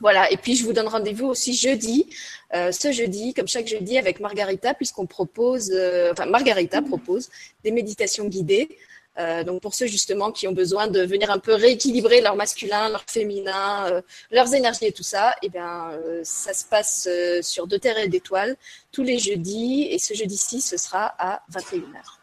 [0.00, 2.06] Voilà, et puis je vous donne rendez-vous aussi jeudi,
[2.54, 7.30] euh, ce jeudi, comme chaque jeudi, avec Margarita, puisqu'on propose, euh, enfin Margarita propose
[7.62, 8.76] des méditations guidées.
[9.16, 12.88] Euh, donc pour ceux justement qui ont besoin de venir un peu rééquilibrer leur masculin,
[12.88, 15.92] leur féminin, leurs énergies et tout ça, et eh bien
[16.24, 17.08] ça se passe
[17.42, 18.56] sur De Terre et d'Étoiles
[18.90, 22.18] tous les jeudis, et ce jeudi-ci ce sera à 21h.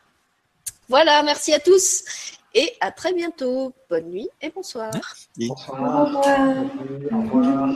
[0.89, 2.03] Voilà, merci à tous
[2.53, 3.73] et à très bientôt.
[3.89, 4.91] Bonne nuit et bonsoir.
[5.37, 5.81] Bonsoir.
[5.81, 6.65] Au revoir.
[7.11, 7.75] Au revoir.